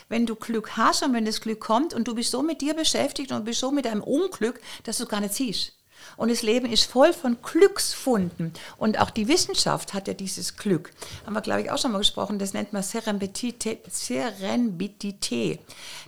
Wenn 0.08 0.26
du 0.26 0.34
Glück 0.34 0.76
hast 0.76 1.04
und 1.04 1.12
wenn 1.12 1.24
das 1.24 1.40
Glück 1.40 1.60
kommt 1.60 1.94
und 1.94 2.08
du 2.08 2.14
bist 2.16 2.32
so 2.32 2.42
mit 2.42 2.60
dir 2.60 2.74
beschäftigt 2.74 3.30
und 3.30 3.44
bist 3.44 3.60
so 3.60 3.70
mit 3.70 3.84
deinem 3.84 4.02
Unglück, 4.02 4.60
dass 4.82 4.98
du 4.98 5.06
gar 5.06 5.20
nicht 5.20 5.34
siehst. 5.34 5.74
Und 6.16 6.30
das 6.30 6.42
Leben 6.42 6.66
ist 6.66 6.84
voll 6.84 7.12
von 7.12 7.38
Glücksfunden. 7.42 8.53
Und 8.78 9.00
auch 9.00 9.11
die 9.11 9.28
Wissenschaft 9.28 9.94
hat 9.94 10.09
ja 10.09 10.14
dieses 10.14 10.57
Glück. 10.57 10.90
Haben 11.26 11.34
wir, 11.34 11.40
glaube 11.40 11.62
ich, 11.62 11.70
auch 11.70 11.78
schon 11.78 11.92
mal 11.92 11.98
gesprochen. 11.98 12.38
Das 12.38 12.53
nennt 12.53 12.72
man 12.72 12.82
Serendipität. 12.82 13.80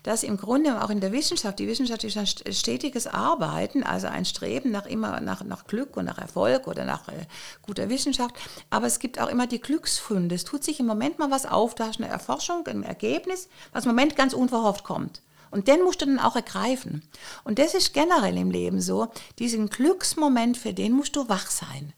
Das 0.03 0.23
im 0.23 0.37
Grunde 0.37 0.83
auch 0.83 0.91
in 0.91 1.01
der 1.01 1.13
Wissenschaft, 1.13 1.59
die 1.59 1.67
Wissenschaft 1.67 2.05
ist 2.05 2.17
ein 2.17 2.27
stetiges 2.27 3.07
Arbeiten, 3.07 3.83
also 3.83 4.07
ein 4.09 4.25
Streben 4.25 4.71
nach 4.71 4.87
immer 4.87 5.21
nach, 5.21 5.43
nach 5.45 5.67
Glück 5.67 5.97
und 5.97 6.05
nach 6.05 6.19
Erfolg 6.19 6.67
oder 6.67 6.85
nach 6.85 7.09
äh, 7.09 7.27
guter 7.63 7.89
Wissenschaft. 7.89 8.35
Aber 8.71 8.87
es 8.87 8.99
gibt 8.99 9.21
auch 9.21 9.29
immer 9.29 9.47
die 9.47 9.61
Glücksfunde. 9.61 10.35
Es 10.35 10.45
tut 10.45 10.65
sich 10.65 10.81
im 10.81 10.87
Moment 10.87 11.19
mal 11.19 11.31
was 11.31 11.47
auf, 11.47 11.75
da 11.75 11.89
ist 11.89 12.01
eine 12.01 12.09
Erforschung, 12.09 12.67
ein 12.67 12.83
Ergebnis, 12.83 13.49
was 13.73 13.85
im 13.85 13.91
Moment 13.91 14.17
ganz 14.17 14.35
unverhofft 14.35 14.85
kommt. 14.85 15.23
Und 15.55 15.69
den 15.69 15.85
musst 15.85 16.03
du 16.03 16.07
dann 16.07 16.19
auch 16.19 16.35
ergreifen. 16.35 17.09
Und 17.45 17.61
das 17.61 17.75
ist 17.75 17.95
generell 17.95 18.37
im 18.37 18.51
Leben 18.51 18.81
so. 18.81 19.07
Diesen 19.39 19.69
Glücksmoment, 19.69 20.57
für 20.57 20.75
den 20.75 20.91
musst 20.91 21.15
du 21.15 21.29
wach 21.29 21.49
sein. 21.49 21.93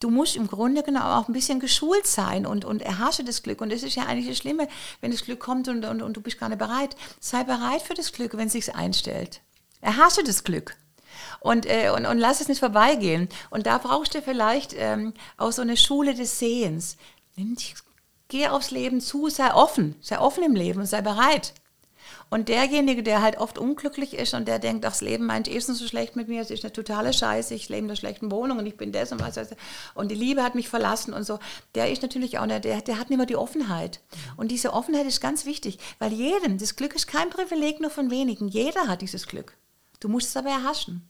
Du 0.00 0.08
musst 0.08 0.34
im 0.34 0.46
Grunde 0.46 0.82
genau 0.82 1.18
auch 1.18 1.28
ein 1.28 1.34
bisschen 1.34 1.60
geschult 1.60 2.06
sein 2.06 2.46
und, 2.46 2.64
und 2.64 2.80
erhasche 2.80 3.22
das 3.22 3.42
Glück. 3.42 3.60
Und 3.60 3.70
das 3.70 3.82
ist 3.82 3.96
ja 3.96 4.04
eigentlich 4.04 4.28
das 4.28 4.38
Schlimme, 4.38 4.66
wenn 5.02 5.10
das 5.10 5.24
Glück 5.24 5.40
kommt 5.40 5.68
und, 5.68 5.84
und, 5.84 6.00
und 6.00 6.16
du 6.16 6.22
bist 6.22 6.40
gar 6.40 6.48
nicht 6.48 6.58
bereit. 6.58 6.96
Sei 7.20 7.44
bereit 7.44 7.82
für 7.82 7.92
das 7.92 8.12
Glück, 8.12 8.34
wenn 8.38 8.46
es 8.46 8.54
sich 8.54 8.74
einstellt. 8.74 9.42
Erhasche 9.82 10.24
das 10.24 10.42
Glück. 10.42 10.74
Und, 11.40 11.66
äh, 11.66 11.90
und, 11.94 12.06
und 12.06 12.16
lass 12.16 12.40
es 12.40 12.48
nicht 12.48 12.60
vorbeigehen. 12.60 13.28
Und 13.50 13.66
da 13.66 13.76
brauchst 13.76 14.14
du 14.14 14.22
vielleicht 14.22 14.72
ähm, 14.74 15.12
auch 15.36 15.52
so 15.52 15.60
eine 15.60 15.76
Schule 15.76 16.14
des 16.14 16.38
Sehens. 16.38 16.96
Geh 18.28 18.48
aufs 18.48 18.70
Leben 18.70 19.02
zu, 19.02 19.28
sei 19.28 19.52
offen, 19.52 19.96
sei 20.00 20.18
offen 20.18 20.44
im 20.44 20.54
Leben 20.54 20.80
und 20.80 20.86
sei 20.86 21.02
bereit. 21.02 21.52
Und 22.28 22.48
derjenige, 22.48 23.02
der 23.04 23.22
halt 23.22 23.38
oft 23.38 23.56
unglücklich 23.56 24.14
ist 24.14 24.34
und 24.34 24.48
der 24.48 24.58
denkt, 24.58 24.84
das 24.84 25.00
Leben 25.00 25.26
meint 25.26 25.48
eh 25.48 25.60
so 25.60 25.74
schlecht 25.86 26.16
mit 26.16 26.26
mir, 26.28 26.42
es 26.42 26.50
ist 26.50 26.64
eine 26.64 26.72
totale 26.72 27.12
Scheiße, 27.12 27.54
ich 27.54 27.68
lebe 27.68 27.80
in 27.80 27.84
einer 27.86 27.96
schlechten 27.96 28.32
Wohnung 28.32 28.58
und 28.58 28.66
ich 28.66 28.76
bin 28.76 28.90
das 28.90 29.12
und 29.12 29.20
was 29.20 29.36
weiß 29.36 29.52
ich, 29.52 29.56
und 29.94 30.10
die 30.10 30.16
Liebe 30.16 30.42
hat 30.42 30.56
mich 30.56 30.68
verlassen 30.68 31.14
und 31.14 31.24
so, 31.24 31.38
der 31.76 31.90
ist 31.90 32.02
natürlich 32.02 32.38
auch, 32.38 32.46
der, 32.46 32.60
der 32.60 32.98
hat 32.98 33.10
nicht 33.10 33.16
mehr 33.16 33.26
die 33.26 33.36
Offenheit. 33.36 34.00
Und 34.36 34.50
diese 34.50 34.72
Offenheit 34.72 35.06
ist 35.06 35.20
ganz 35.20 35.46
wichtig, 35.46 35.78
weil 35.98 36.12
jedem, 36.12 36.58
das 36.58 36.74
Glück 36.74 36.96
ist 36.96 37.06
kein 37.06 37.30
Privileg 37.30 37.80
nur 37.80 37.90
von 37.90 38.10
wenigen, 38.10 38.48
jeder 38.48 38.88
hat 38.88 39.02
dieses 39.02 39.28
Glück. 39.28 39.56
Du 40.00 40.08
musst 40.08 40.28
es 40.28 40.36
aber 40.36 40.50
erhaschen. 40.50 41.08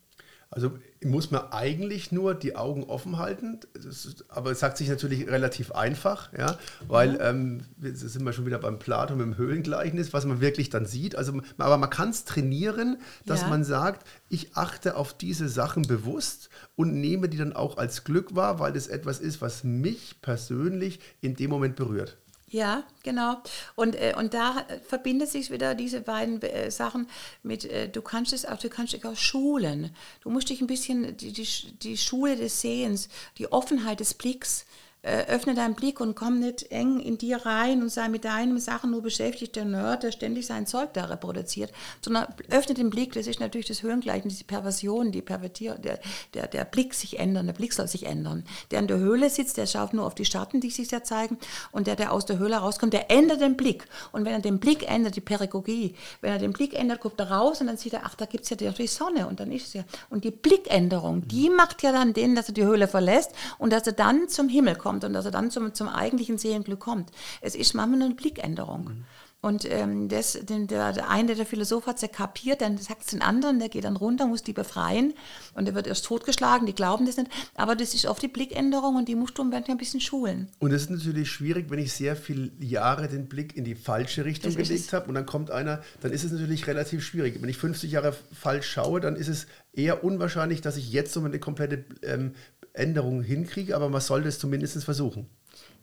Also 0.51 0.79
muss 1.05 1.31
man 1.33 1.51
eigentlich 1.51 2.13
nur 2.13 2.35
die 2.35 2.55
Augen 2.55 2.85
offen 2.85 3.19
halten, 3.19 3.59
ist, 3.75 4.25
aber 4.29 4.53
es 4.53 4.61
sagt 4.61 4.79
sich 4.79 4.89
natürlich 4.89 5.27
relativ 5.27 5.73
einfach, 5.73 6.33
ja, 6.33 6.57
weil 6.87 7.19
ähm, 7.21 7.63
jetzt 7.83 8.01
sind 8.01 8.25
wir 8.25 8.33
schon 8.33 8.47
wieder 8.47 8.61
beim 8.61 8.79
Platon 8.79 9.19
mit 9.19 9.27
dem 9.27 9.37
Höhlengleichnis, 9.37 10.13
was 10.13 10.25
man 10.25 10.41
wirklich 10.41 10.71
dann 10.71 10.87
sieht. 10.87 11.17
Also, 11.17 11.41
aber 11.59 11.79
man 11.79 11.91
kann 11.91 12.11
es 12.11 12.25
trainieren, 12.25 12.99
dass 13.27 13.43
ja. 13.43 13.49
man 13.49 13.65
sagt, 13.65 14.07
ich 14.29 14.57
achte 14.57 14.97
auf 14.97 15.15
diese 15.15 15.49
Sachen 15.49 15.83
bewusst 15.83 16.49
und 16.77 16.95
nehme 16.95 17.29
die 17.29 17.39
dann 17.39 17.53
auch 17.53 17.77
als 17.77 18.05
Glück 18.05 18.37
wahr, 18.37 18.61
weil 18.61 18.73
das 18.73 18.87
etwas 18.87 19.19
ist, 19.19 19.43
was 19.43 19.65
mich 19.65 20.21
persönlich 20.23 21.01
in 21.21 21.35
dem 21.35 21.51
Moment 21.51 21.75
berührt. 21.75 22.19
Ja, 22.49 22.85
genau. 23.03 23.43
Und, 23.75 23.97
äh, 23.97 24.15
und 24.17 24.33
da 24.33 24.65
verbindet 24.87 25.29
sich 25.29 25.51
wieder 25.51 25.75
diese 25.75 26.01
beiden 26.01 26.41
äh, 26.43 26.71
Sachen 26.71 27.09
mit, 27.43 27.65
äh, 27.65 27.89
du 27.89 28.03
kannst 28.03 28.33
es 28.33 28.47
auch, 28.47 28.59
du 28.59 28.69
kannst 28.69 28.93
dich 28.93 29.05
auch 29.05 29.17
schulen. 29.17 29.91
Du 30.21 30.31
musst 30.31 30.49
dich 30.49 30.61
ein 30.61 30.69
bisschen, 30.69 31.17
die, 31.17 31.33
die, 31.33 31.49
die 31.83 31.97
Schule 31.97 32.37
des 32.37 32.61
Sehens, 32.61 33.09
die 33.39 33.51
Offenheit 33.51 33.99
des 33.99 34.15
Blicks, 34.15 34.63
äh, 34.63 34.65
öffne 35.07 35.55
deinen 35.55 35.75
Blick 35.75 36.01
und 36.01 36.17
komm 36.17 36.41
nicht 36.41 36.71
eng 36.73 36.99
in 36.99 37.17
dir 37.17 37.47
rein 37.47 37.81
und 37.83 37.91
sei 37.91 38.09
mit 38.09 38.25
deinen 38.25 38.59
Sachen 38.59 38.91
nur 38.91 39.03
beschäftigt, 39.03 39.55
der 39.55 39.65
Nerd, 39.65 40.03
der 40.03 40.11
ständig 40.11 40.47
sein 40.47 40.67
Zeug 40.67 40.93
da 40.95 41.05
reproduziert, 41.05 41.71
sondern 42.03 42.27
öffne 42.51 42.75
den 42.75 42.91
Blick, 42.91 43.13
das 43.13 43.27
ist 43.27 43.39
natürlich 43.39 43.69
das 43.69 43.83
Höhengleichen, 43.83 44.29
diese 44.29 44.45
Perversion, 44.45 45.13
die 45.13 45.23
Pervertier, 45.23 45.77
der, 45.77 46.01
der, 46.35 46.49
der 46.49 46.65
Blick 46.65 46.95
sich 46.95 47.21
ändern, 47.21 47.47
der 47.47 47.53
Blick 47.53 47.73
soll 47.73 47.87
sich 47.87 48.07
ändern. 48.07 48.45
Der 48.73 48.81
in 48.81 48.89
der 48.89 48.99
Höhle 48.99 49.31
sitzt, 49.31 49.57
der 49.59 49.67
schaut 49.67 49.95
nur 49.95 50.07
auf 50.07 50.17
die 50.17 50.25
Schatten, 50.25 50.61
die 50.61 50.71
sich 50.71 50.89
da 50.89 51.05
zeigen 51.05 51.39
und 51.71 51.87
der, 51.87 51.95
der 51.95 52.13
aus 52.13 52.27
der 52.27 52.39
Höhle 52.39 52.57
rauskommt, 52.57 52.93
der 52.93 53.09
ändert 53.11 53.41
den 53.41 53.57
Blick. 53.57 53.85
Und 54.11 54.25
wenn 54.25 54.33
er 54.33 54.41
den 54.41 54.59
Blick 54.59 54.91
ändert, 54.91 55.15
die 55.15 55.21
Perigogie, 55.21 55.95
wenn 56.21 56.33
er 56.33 56.39
den 56.39 56.53
Blick 56.53 56.75
ändert, 56.75 57.01
guckt 57.01 57.21
er 57.21 57.31
raus 57.31 57.61
und 57.61 57.69
dann 57.69 57.77
sieht 57.77 57.93
er, 57.93 58.03
ach, 58.05 58.17
da 58.17 58.27
gibt 58.27 58.43
es 58.45 58.51
ja 58.51 58.57
die 58.57 58.87
Sonne 58.89 59.29
und 59.29 59.39
dann 59.39 59.53
ist 59.53 59.69
es 59.69 59.75
ja. 59.75 59.85
Und 60.11 60.25
die 60.25 60.33
Blickänderung, 60.33 61.29
die 61.29 61.49
macht 61.49 61.85
ja 61.85 61.93
dann 61.93 62.13
den, 62.13 62.35
dass 62.35 62.49
er 62.49 62.55
die 62.55 62.65
Höhle 62.65 62.89
verlässt 62.89 63.31
und 63.59 63.73
dass 63.73 63.87
er 63.87 63.93
dann 63.93 64.29
zum 64.29 64.49
Himmel 64.49 64.75
kommt 64.75 64.96
kommt 64.97 65.05
und 65.05 65.13
dass 65.13 65.25
er 65.25 65.31
dann 65.31 65.51
zum, 65.51 65.75
zum 65.75 65.89
eigentlichen 65.89 66.39
Seelenglück 66.39 66.81
kommt. 66.81 67.11
Es 67.41 67.55
ist 67.55 67.75
manchmal 67.75 68.03
eine 68.03 68.15
Blickänderung. 68.15 68.85
Mhm. 68.85 69.05
Und 69.43 69.65
ähm, 69.71 70.09
das, 70.09 70.33
den, 70.33 70.67
der, 70.67 70.93
der 70.93 71.09
eine, 71.09 71.35
der 71.37 71.47
Philosoph 71.47 71.87
hat 71.87 71.97
es 71.97 72.03
ja 72.03 72.09
kapiert, 72.09 72.63
dann 72.63 72.79
sagt 72.79 73.03
es 73.03 73.07
den 73.09 73.23
anderen, 73.23 73.59
der 73.59 73.69
geht 73.69 73.85
dann 73.85 73.97
runter, 73.97 74.27
muss 74.27 74.43
die 74.43 74.53
befreien 74.53 75.15
und 75.55 75.67
der 75.67 75.75
wird 75.75 75.87
erst 75.87 76.05
totgeschlagen, 76.07 76.67
die 76.67 76.75
glauben 76.75 77.07
das 77.07 77.17
nicht. 77.17 77.31
Aber 77.55 77.77
das 77.77 77.95
ist 77.95 78.07
oft 78.07 78.21
die 78.23 78.29
Blickänderung 78.29 78.97
und 78.97 79.09
die 79.09 79.15
musst 79.15 79.39
du 79.39 79.43
ein 79.43 79.79
bisschen 79.79 80.01
schulen. 80.01 80.49
Und 80.59 80.73
es 80.73 80.83
ist 80.83 80.91
natürlich 80.91 81.31
schwierig, 81.31 81.71
wenn 81.71 81.79
ich 81.79 81.93
sehr 81.93 82.17
viele 82.17 82.51
Jahre 82.59 83.09
den 83.09 83.29
Blick 83.29 83.57
in 83.57 83.65
die 83.65 83.77
falsche 83.77 84.25
Richtung 84.25 84.53
das 84.55 84.69
gelegt 84.69 84.93
habe 84.93 85.07
und 85.09 85.15
dann 85.15 85.27
kommt 85.27 85.51
einer, 85.51 85.83
dann 86.01 86.13
ist 86.13 86.25
es 86.25 86.33
natürlich 86.33 86.67
relativ 86.67 87.05
schwierig. 87.05 87.41
Wenn 87.41 87.49
ich 87.49 87.59
50 87.59 87.93
Jahre 87.93 88.15
falsch 88.33 88.69
schaue, 88.69 89.01
dann 89.01 89.15
ist 89.15 89.29
es 89.29 89.47
eher 89.73 90.03
unwahrscheinlich, 90.03 90.61
dass 90.61 90.77
ich 90.77 90.91
jetzt 90.91 91.13
so 91.13 91.23
eine 91.23 91.39
komplette 91.39 91.85
ähm, 92.03 92.35
Änderung 92.73 93.23
hinkriege, 93.23 93.77
aber 93.77 93.89
man 93.89 94.01
sollte 94.01 94.29
es 94.29 94.39
zumindest 94.39 94.83
versuchen. 94.83 95.29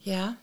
Ja, 0.02 0.36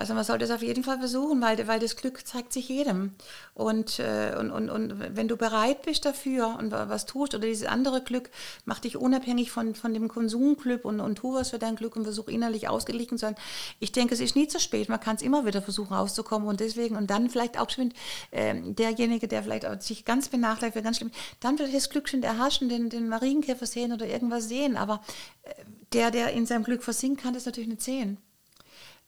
also 0.00 0.14
man 0.14 0.24
sollte 0.24 0.46
es 0.46 0.50
auf 0.50 0.62
jeden 0.62 0.82
Fall 0.82 0.98
versuchen, 0.98 1.42
weil, 1.42 1.68
weil 1.68 1.78
das 1.78 1.94
Glück 1.94 2.26
zeigt 2.26 2.54
sich 2.54 2.70
jedem. 2.70 3.12
Und, 3.52 3.98
äh, 3.98 4.34
und, 4.38 4.50
und, 4.50 4.70
und 4.70 5.14
wenn 5.14 5.28
du 5.28 5.36
bereit 5.36 5.82
bist 5.82 6.06
dafür 6.06 6.56
und 6.58 6.72
was 6.72 7.04
tust, 7.04 7.34
oder 7.34 7.46
dieses 7.46 7.66
andere 7.66 8.02
Glück, 8.02 8.30
mach 8.64 8.78
dich 8.78 8.96
unabhängig 8.96 9.50
von, 9.50 9.74
von 9.74 9.92
dem 9.92 10.08
Konsumglück 10.08 10.86
und, 10.86 11.00
und 11.00 11.16
tu 11.16 11.34
was 11.34 11.50
für 11.50 11.58
dein 11.58 11.76
Glück 11.76 11.96
und 11.96 12.04
versuch 12.04 12.28
innerlich 12.28 12.66
ausgeglichen 12.66 13.18
zu 13.18 13.26
sein. 13.26 13.34
Ich 13.78 13.92
denke, 13.92 14.14
es 14.14 14.20
ist 14.20 14.36
nie 14.36 14.48
zu 14.48 14.58
spät. 14.58 14.88
Man 14.88 15.00
kann 15.00 15.16
es 15.16 15.22
immer 15.22 15.44
wieder 15.44 15.60
versuchen 15.60 15.92
rauszukommen 15.92 16.48
und 16.48 16.60
deswegen 16.60 16.96
und 16.96 17.10
dann 17.10 17.28
vielleicht 17.28 17.60
auch 17.60 17.68
schon 17.68 17.92
äh, 18.30 18.54
derjenige, 18.58 19.28
der 19.28 19.42
vielleicht 19.42 19.82
sich 19.82 20.06
ganz 20.06 20.28
benachteiligt 20.28 20.76
wird, 20.76 20.84
ganz 20.86 20.96
schlimm, 20.96 21.10
dann 21.40 21.58
vielleicht 21.58 21.76
das 21.76 21.90
Glück 21.90 22.08
schon 22.08 22.22
erhaschen, 22.22 22.70
den, 22.70 22.88
den 22.88 23.06
Marienkäfer 23.06 23.66
sehen 23.66 23.92
oder 23.92 24.06
irgendwas 24.06 24.48
sehen. 24.48 24.78
Aber 24.78 25.02
äh, 25.42 25.50
der, 25.92 26.10
der 26.10 26.32
in 26.32 26.46
seinem 26.46 26.64
Glück 26.64 26.82
versinkt, 26.82 27.20
kann 27.20 27.34
das 27.34 27.44
natürlich 27.44 27.68
nicht 27.68 27.82
sehen. 27.82 28.16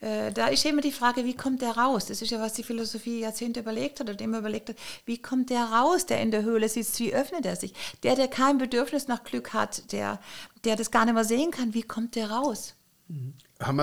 Äh, 0.02 0.32
da 0.32 0.48
ist 0.48 0.64
immer 0.66 0.82
die 0.82 0.90
Frage, 0.90 1.24
wie 1.24 1.36
kommt 1.36 1.62
der 1.62 1.76
raus? 1.76 2.06
Das 2.06 2.20
ist 2.22 2.30
ja, 2.30 2.40
was 2.40 2.54
die 2.54 2.64
Philosophie 2.64 3.20
Jahrzehnte 3.20 3.60
überlegt 3.60 4.00
hat 4.00 4.10
und 4.10 4.20
immer 4.20 4.38
überlegt 4.38 4.68
hat, 4.70 4.76
wie 5.06 5.18
kommt 5.18 5.48
der 5.48 5.64
raus, 5.64 6.06
der 6.06 6.20
in 6.20 6.32
der 6.32 6.42
Höhle 6.42 6.68
sitzt, 6.68 6.98
wie 6.98 7.14
öffnet 7.14 7.46
er 7.46 7.54
sich? 7.54 7.72
Der, 8.02 8.16
der 8.16 8.26
kein 8.26 8.58
Bedürfnis 8.58 9.06
nach 9.06 9.22
Glück 9.22 9.52
hat, 9.52 9.92
der, 9.92 10.18
der 10.64 10.74
das 10.74 10.90
gar 10.90 11.04
nicht 11.04 11.14
mehr 11.14 11.24
sehen 11.24 11.52
kann, 11.52 11.72
wie 11.72 11.84
kommt 11.84 12.16
der 12.16 12.32
raus? 12.32 12.74
Mhm. 13.06 13.34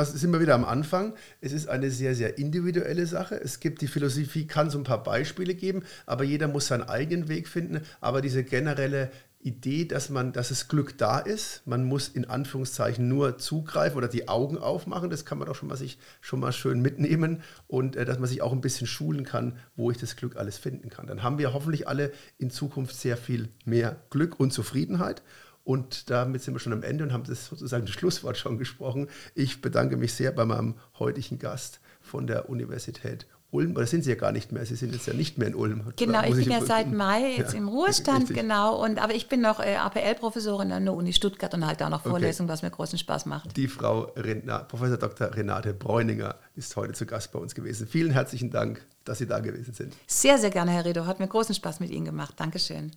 Sind 0.04 0.34
wir 0.34 0.42
wieder 0.42 0.56
am 0.56 0.66
Anfang. 0.66 1.14
Es 1.40 1.54
ist 1.54 1.70
eine 1.70 1.90
sehr, 1.90 2.14
sehr 2.14 2.38
individuelle 2.38 3.06
Sache. 3.06 3.36
Es 3.36 3.62
gibt, 3.62 3.82
die 3.82 3.88
Philosophie 3.88 4.46
kann 4.46 4.70
so 4.70 4.78
ein 4.78 4.84
paar 4.84 5.04
Beispiele 5.04 5.56
geben, 5.56 5.84
aber 6.06 6.26
jeder 6.26 6.50
muss 6.50 6.68
seinen 6.68 6.84
eigenen 6.84 7.30
Weg 7.30 7.48
finden. 7.48 7.82
Aber 8.02 8.20
diese 8.20 8.44
generelle 8.44 9.10
Idee, 9.42 9.86
dass 9.86 10.10
man, 10.10 10.34
dass 10.34 10.52
es 10.52 10.68
Glück 10.68 10.98
da 10.98 11.20
ist. 11.20 11.66
Man 11.66 11.86
muss 11.86 12.10
in 12.10 12.26
Anführungszeichen 12.26 13.08
nur 13.08 13.38
zugreifen 13.38 13.98
oder 13.98 14.10
die 14.10 14.28
Augen 14.28 14.58
aufmachen. 14.58 15.10
Das 15.10 15.24
kann 15.24 15.38
man 15.38 15.48
doch 15.48 15.56
schon 15.56 15.70
mal 15.70 15.78
sich 15.78 15.98
schon 16.20 16.42
mal 16.42 16.52
schön 16.52 16.82
mitnehmen 16.82 17.42
und 17.68 17.96
äh, 17.96 18.04
dass 18.04 18.20
man 18.20 18.28
sich 18.28 18.42
auch 18.42 18.52
ein 18.52 18.60
bisschen 18.60 18.88
schulen 18.88 19.24
kann, 19.24 19.58
wo 19.78 19.92
ich 19.92 19.98
das 19.98 20.18
Glück 20.18 20.36
alles 20.36 20.58
finden 20.58 20.90
kann. 20.90 21.08
Dann 21.08 21.24
haben 21.24 21.38
wir 21.38 21.54
hoffentlich 21.54 21.88
alle 21.88 22.12
in 22.38 22.50
Zukunft 22.50 22.96
sehr 22.96 23.16
viel 23.16 23.48
mehr 23.64 23.96
Glück 24.10 24.40
und 24.40 24.52
Zufriedenheit. 24.52 25.24
Und 25.64 26.10
damit 26.10 26.42
sind 26.42 26.56
wir 26.56 26.60
schon 26.60 26.74
am 26.74 26.84
Ende 26.84 27.04
und 27.04 27.14
haben 27.14 27.24
das 27.24 27.46
sozusagen 27.46 27.86
das 27.86 27.94
Schlusswort 27.94 28.38
schon 28.38 28.58
gesprochen. 28.58 29.08
Ich 29.36 29.62
bedanke 29.62 29.96
mich 29.96 30.14
sehr 30.14 30.32
bei 30.32 30.44
meinem 30.44 30.76
heutigen 30.98 31.40
Gast 31.40 31.80
von 32.02 32.28
der 32.28 32.50
Universität 32.50 33.28
Ulm, 33.52 33.76
oder 33.76 33.88
sind 33.88 34.04
Sie 34.04 34.12
ja 34.12 34.16
gar 34.16 34.32
nicht 34.32 34.52
mehr, 34.52 34.64
Sie 34.66 34.76
sind 34.76 34.94
jetzt 34.94 35.08
ja 35.08 35.14
nicht 35.14 35.40
mehr 35.40 35.48
in 35.48 35.56
Ulm. 35.56 35.92
Genau, 35.96 36.22
ich 36.22 36.32
bin 36.32 36.42
ich 36.42 36.48
ja 36.48 36.62
seit 36.64 36.92
Mai 36.92 37.34
jetzt 37.38 37.54
ja, 37.54 37.60
im 37.60 37.68
Ruhestand, 37.68 38.22
richtig. 38.22 38.38
genau, 38.38 38.84
und, 38.84 39.02
aber 39.02 39.16
ich 39.16 39.28
bin 39.28 39.42
noch 39.42 39.60
äh, 39.60 39.76
APL-Professorin 39.76 40.72
an 40.72 40.86
der 40.86 40.94
Uni 40.94 41.14
Stuttgart 41.14 41.54
und 41.56 41.66
halt 41.66 41.82
da 41.82 41.90
noch 41.90 42.04
Vorlesungen, 42.04 42.48
okay. 42.48 42.54
was 42.54 42.62
mir 42.62 42.70
großen 42.70 43.00
Spaß 43.00 43.26
macht. 43.26 43.58
Die 43.58 43.68
Frau 43.68 44.12
Rena, 44.16 44.60
Professor 44.60 44.98
Dr. 44.98 45.36
Renate 45.36 45.74
Bräuninger 45.74 46.36
ist 46.56 46.76
heute 46.76 46.94
zu 46.94 47.08
Gast 47.08 47.32
bei 47.32 47.40
uns 47.40 47.56
gewesen. 47.56 47.88
Vielen 47.88 48.12
herzlichen 48.12 48.52
Dank, 48.52 48.86
dass 49.04 49.18
Sie 49.18 49.26
da 49.26 49.40
gewesen 49.40 49.74
sind. 49.74 49.96
Sehr, 50.06 50.38
sehr 50.38 50.52
gerne, 50.52 50.72
Herr 50.72 50.86
Redo, 50.86 51.08
hat 51.08 51.20
mir 51.20 51.28
großen 51.28 51.56
Spaß 51.56 51.80
mit 51.80 51.90
Ihnen 51.90 52.06
gemacht. 52.06 52.36
Dankeschön. 52.38 52.92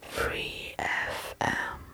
Free 0.00 0.74
FM. 0.78 1.87